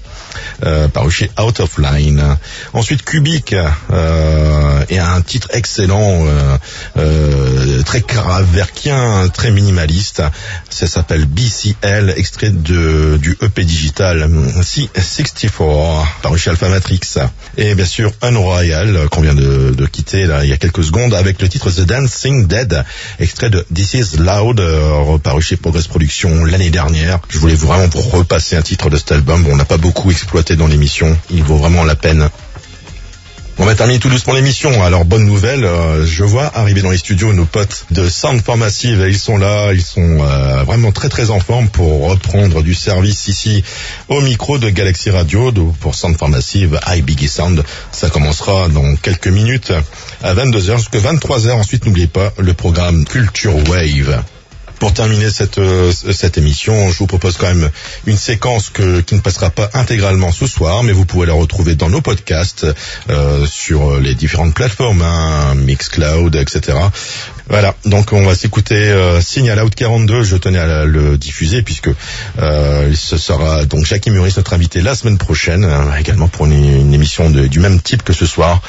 euh, 0.64 0.88
chez 1.10 1.30
Out 1.40 1.60
of 1.60 1.78
Line. 1.78 2.36
Ensuite 2.72 3.02
Cubic 3.04 3.54
euh, 3.54 4.84
et 4.88 4.98
un 4.98 5.20
titre 5.20 5.48
excellent, 5.52 6.24
euh, 6.26 6.58
euh, 6.96 7.82
très 7.82 8.02
caraverkien, 8.02 9.28
très 9.28 9.50
minimaliste. 9.50 10.22
Ça 10.68 10.86
s'appelle 10.86 11.26
BCL, 11.26 12.14
extrait 12.16 12.50
de 12.50 13.18
du 13.20 13.36
EP 13.42 13.64
digital 13.64 14.28
C64, 14.60 16.04
paru 16.22 16.38
chez 16.38 16.50
Alpha 16.50 16.68
Matrix. 16.68 17.00
Et 17.62 17.74
bien 17.74 17.84
sûr 17.84 18.10
Unroyal 18.22 19.06
qu'on 19.10 19.20
vient 19.20 19.34
de, 19.34 19.86
quitter 19.92 20.24
là 20.24 20.44
il 20.44 20.48
y 20.48 20.52
a 20.54 20.56
quelques 20.56 20.82
secondes 20.82 21.12
avec 21.12 21.42
le 21.42 21.48
titre 21.48 21.70
The 21.70 21.82
Dancing 21.82 22.46
Dead, 22.46 22.84
extrait 23.18 23.50
de 23.50 23.66
This 23.74 23.92
Is 23.92 24.16
Loud, 24.16 24.60
euh, 24.60 25.18
paru 25.18 25.42
chez 25.42 25.58
Progress 25.58 25.86
Productions 25.86 26.46
l'année 26.46 26.70
dernière. 26.70 27.18
Je 27.28 27.38
voulais 27.38 27.54
vraiment 27.54 27.86
vous 27.88 28.00
repasser 28.00 28.56
un 28.56 28.62
titre 28.62 28.88
de 28.88 28.96
cet 28.96 29.12
album. 29.12 29.46
On 29.46 29.56
n'a 29.56 29.66
pas 29.66 29.76
beaucoup 29.76 30.10
exploité 30.10 30.56
dans 30.56 30.68
l'émission. 30.68 31.14
Il 31.30 31.42
vaut 31.42 31.58
vraiment 31.58 31.84
la 31.84 31.96
peine. 31.96 32.30
Va 33.70 33.76
terminer 33.76 34.00
tout 34.00 34.08
doucement 34.08 34.32
l'émission. 34.34 34.82
Alors 34.82 35.04
bonne 35.04 35.24
nouvelle, 35.24 35.64
euh, 35.64 36.04
je 36.04 36.24
vois 36.24 36.50
arriver 36.58 36.82
dans 36.82 36.90
les 36.90 36.96
studios 36.98 37.32
nos 37.32 37.44
potes 37.44 37.84
de 37.92 38.08
Sound 38.08 38.42
for 38.44 38.56
Massive. 38.56 39.06
Ils 39.08 39.16
sont 39.16 39.36
là, 39.38 39.72
ils 39.72 39.80
sont 39.80 40.18
euh, 40.22 40.64
vraiment 40.64 40.90
très 40.90 41.08
très 41.08 41.30
en 41.30 41.38
forme 41.38 41.68
pour 41.68 42.08
reprendre 42.10 42.64
du 42.64 42.74
service 42.74 43.28
ici 43.28 43.62
au 44.08 44.22
micro 44.22 44.58
de 44.58 44.70
Galaxy 44.70 45.10
Radio 45.10 45.52
de- 45.52 45.62
pour 45.78 45.94
Sound 45.94 46.18
for 46.18 46.28
Massive, 46.28 46.80
High 46.88 47.04
Biggie 47.04 47.28
Sound. 47.28 47.62
Ça 47.92 48.10
commencera 48.10 48.68
dans 48.68 48.96
quelques 48.96 49.28
minutes 49.28 49.72
à 50.24 50.34
22h 50.34 50.78
jusqu'à 50.78 50.98
23h. 50.98 51.52
Ensuite, 51.52 51.86
n'oubliez 51.86 52.08
pas 52.08 52.32
le 52.38 52.54
programme 52.54 53.04
Culture 53.04 53.54
Wave. 53.68 54.20
Pour 54.80 54.94
terminer 54.94 55.30
cette 55.30 55.58
euh, 55.58 55.92
cette 55.92 56.38
émission, 56.38 56.90
je 56.90 56.98
vous 56.98 57.06
propose 57.06 57.36
quand 57.36 57.46
même 57.46 57.70
une 58.06 58.16
séquence 58.16 58.70
que, 58.70 59.00
qui 59.02 59.14
ne 59.14 59.20
passera 59.20 59.50
pas 59.50 59.68
intégralement 59.74 60.32
ce 60.32 60.46
soir, 60.46 60.82
mais 60.82 60.92
vous 60.92 61.04
pouvez 61.04 61.26
la 61.26 61.34
retrouver 61.34 61.74
dans 61.76 61.90
nos 61.90 62.00
podcasts 62.00 62.66
euh, 63.10 63.46
sur 63.46 64.00
les 64.00 64.14
différentes 64.14 64.54
plateformes, 64.54 65.02
hein, 65.02 65.54
Mixcloud, 65.54 66.34
etc. 66.34 66.78
Voilà, 67.50 67.74
donc 67.84 68.12
on 68.12 68.22
va 68.24 68.36
s'écouter 68.36 68.76
euh, 68.76 69.20
Signal 69.20 69.60
Out 69.60 69.74
42. 69.74 70.22
Je 70.22 70.36
tenais 70.36 70.60
à 70.60 70.84
le 70.84 71.18
diffuser 71.18 71.62
puisque 71.62 71.90
euh, 72.38 72.92
ce 72.94 73.18
sera 73.18 73.64
donc 73.64 73.84
Jackie 73.84 74.10
Muris 74.10 74.34
notre 74.36 74.52
invité 74.52 74.80
la 74.82 74.94
semaine 74.94 75.18
prochaine, 75.18 75.64
hein, 75.64 75.90
également 75.98 76.28
pour 76.28 76.46
une, 76.46 76.94
émission 76.94 77.28
de- 77.28 77.48
du 77.48 77.58
même 77.58 77.80
type 77.80 78.04
que 78.04 78.12
ce 78.12 78.24
soir 78.24 78.62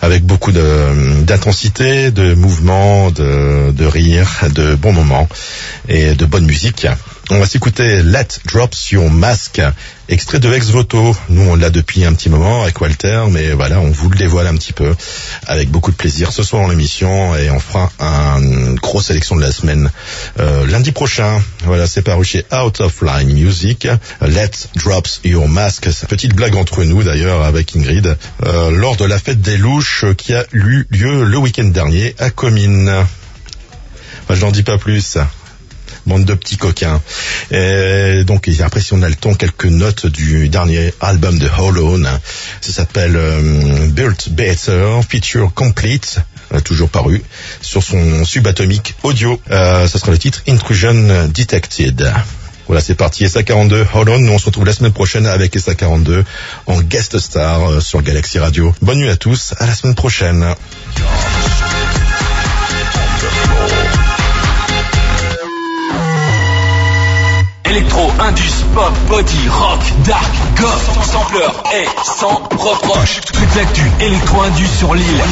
avec 0.00 0.24
beaucoup 0.24 0.50
de- 0.50 1.22
d'intensité, 1.24 2.10
de, 2.10 2.32
mouvement, 2.32 3.10
de, 3.10 3.70
de 3.70 3.84
rire, 3.84 4.30
de 4.54 4.76
bons 4.76 4.92
moments 4.94 5.28
et 5.90 6.14
de 6.14 6.24
bonne 6.24 6.46
musique. 6.46 6.86
On 7.34 7.38
va 7.38 7.46
s'écouter 7.46 8.02
Let 8.02 8.28
Drops 8.44 8.90
Your 8.90 9.08
Mask, 9.10 9.60
extrait 10.10 10.38
de 10.38 10.52
Ex 10.52 10.66
Voto. 10.68 11.16
Nous, 11.30 11.40
on 11.48 11.54
l'a 11.56 11.70
depuis 11.70 12.04
un 12.04 12.12
petit 12.12 12.28
moment 12.28 12.62
avec 12.62 12.78
Walter, 12.78 13.24
mais 13.30 13.52
voilà, 13.52 13.80
on 13.80 13.90
vous 13.90 14.10
le 14.10 14.16
dévoile 14.18 14.46
un 14.48 14.54
petit 14.56 14.74
peu 14.74 14.94
avec 15.46 15.70
beaucoup 15.70 15.90
de 15.90 15.96
plaisir 15.96 16.30
ce 16.30 16.42
soir 16.42 16.60
dans 16.62 16.68
l'émission 16.68 17.34
et 17.34 17.50
on 17.50 17.58
fera 17.58 17.90
un- 18.00 18.38
une 18.42 18.74
grosse 18.74 19.06
sélection 19.06 19.34
de 19.36 19.40
la 19.40 19.50
semaine 19.50 19.90
euh, 20.40 20.66
lundi 20.66 20.92
prochain. 20.92 21.40
Voilà, 21.64 21.86
c'est 21.86 22.02
paru 22.02 22.22
chez 22.24 22.44
Out 22.52 22.80
of 22.80 23.00
Line 23.00 23.32
Music. 23.32 23.88
Let 24.20 24.50
Drops 24.76 25.20
Your 25.24 25.48
Mask. 25.48 25.88
Petite 26.08 26.34
blague 26.34 26.54
entre 26.54 26.84
nous 26.84 27.02
d'ailleurs 27.02 27.42
avec 27.44 27.74
Ingrid 27.74 28.14
euh, 28.44 28.70
lors 28.70 28.96
de 28.96 29.06
la 29.06 29.18
fête 29.18 29.40
des 29.40 29.56
louches 29.56 30.04
qui 30.18 30.34
a 30.34 30.44
eu 30.52 30.84
lieu 30.90 31.24
le 31.24 31.38
week-end 31.38 31.64
dernier 31.64 32.14
à 32.18 32.28
Comines. 32.28 32.90
Enfin, 34.24 34.34
je 34.34 34.40
n'en 34.44 34.50
dis 34.52 34.62
pas 34.62 34.76
plus. 34.76 35.16
Bande 36.06 36.24
de 36.24 36.34
petits 36.34 36.56
coquins. 36.56 37.00
Et 37.50 38.24
donc 38.24 38.48
après 38.62 38.80
si 38.80 38.92
on 38.92 39.02
a 39.02 39.08
le 39.08 39.14
temps, 39.14 39.34
quelques 39.34 39.66
notes 39.66 40.06
du 40.06 40.48
dernier 40.48 40.92
album 41.00 41.38
de 41.38 41.48
Hollow. 41.58 41.98
Ça 42.60 42.72
s'appelle 42.72 43.16
euh, 43.16 43.86
Built 43.88 44.30
Better 44.30 45.00
Feature 45.08 45.52
Complete. 45.54 46.18
euh, 46.52 46.60
Toujours 46.60 46.88
paru 46.88 47.22
sur 47.60 47.82
son 47.82 48.24
subatomique 48.24 48.94
audio. 49.02 49.40
Euh, 49.50 49.86
ça 49.88 49.98
sera 49.98 50.10
le 50.12 50.18
titre 50.18 50.42
Intrusion 50.48 51.28
Detected. 51.28 52.12
Voilà, 52.68 52.80
c'est 52.80 52.94
parti. 52.94 53.24
SA42 53.24 53.84
Hollow. 53.94 54.18
Nous 54.18 54.32
on 54.32 54.38
se 54.38 54.46
retrouve 54.46 54.64
la 54.64 54.72
semaine 54.72 54.92
prochaine 54.92 55.26
avec 55.26 55.54
SA42 55.56 56.24
en 56.66 56.80
guest 56.80 57.18
star 57.18 57.68
euh, 57.70 57.80
sur 57.80 58.02
Galaxy 58.02 58.38
Radio. 58.38 58.74
Bonne 58.82 58.98
nuit 58.98 59.08
à 59.10 59.16
tous. 59.16 59.54
À 59.58 59.66
la 59.66 59.74
semaine 59.74 59.94
prochaine. 59.94 60.54
Électro, 67.72 68.12
indus, 68.18 68.64
pop, 68.74 68.92
body, 69.08 69.48
rock, 69.48 69.80
dark, 70.04 70.30
goth, 70.60 71.04
sampleur 71.06 71.62
et 71.74 71.86
sans 72.04 72.42
reproche. 72.50 73.22
Toute 73.32 73.54
l'actu 73.56 73.90
électro-indus 73.98 74.66
sur 74.66 74.94
l'île. 74.94 75.22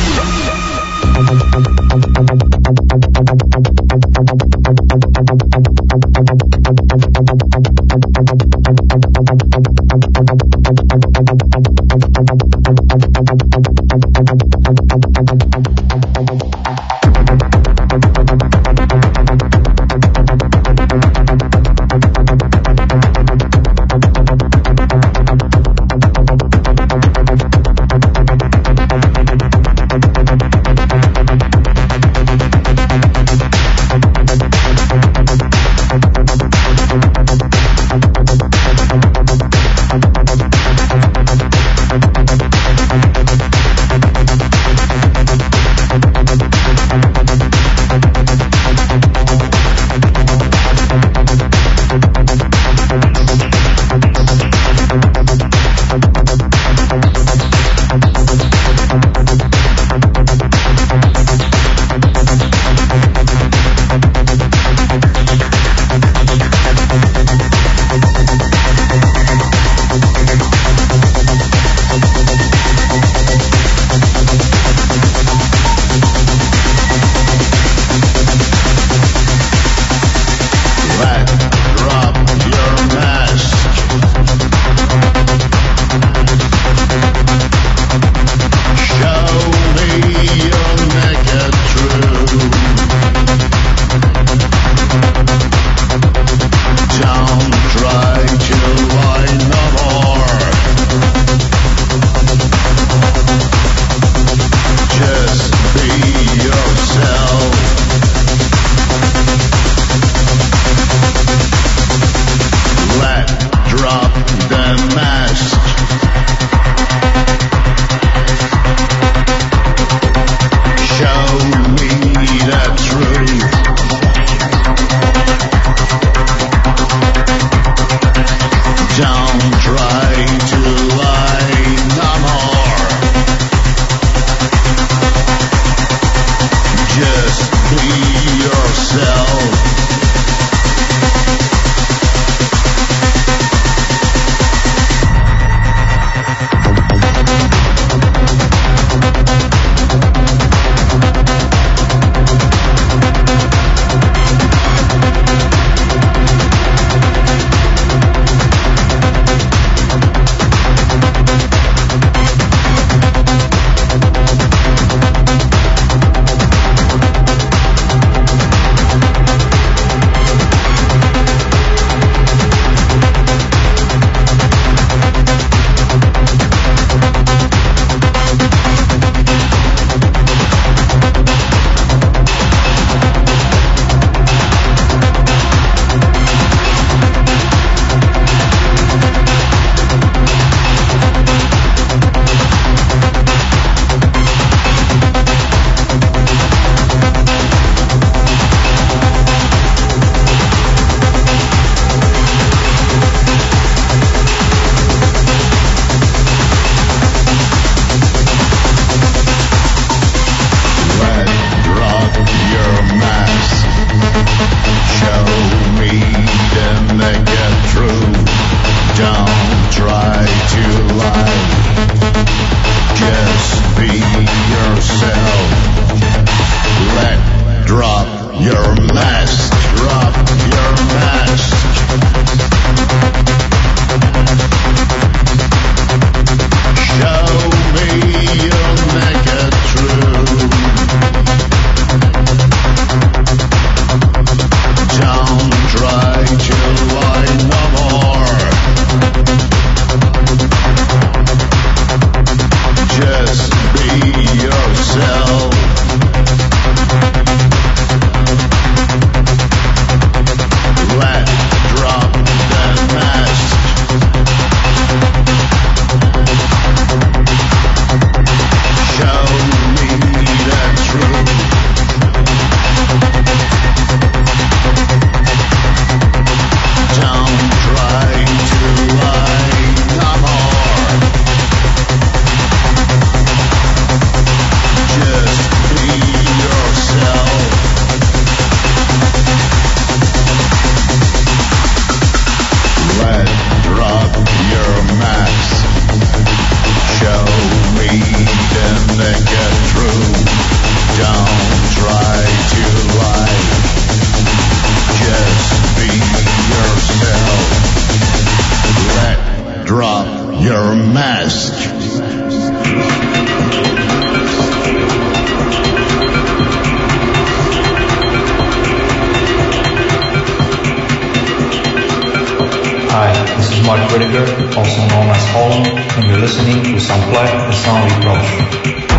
home 325.31 325.65
and 325.65 326.05
you're 326.05 326.19
listening 326.19 326.63
to 326.65 326.81
some 326.81 327.01
Plaque 327.11 327.35
and 327.35 327.55
Sans 327.55 327.93
Reproche. 327.95 328.90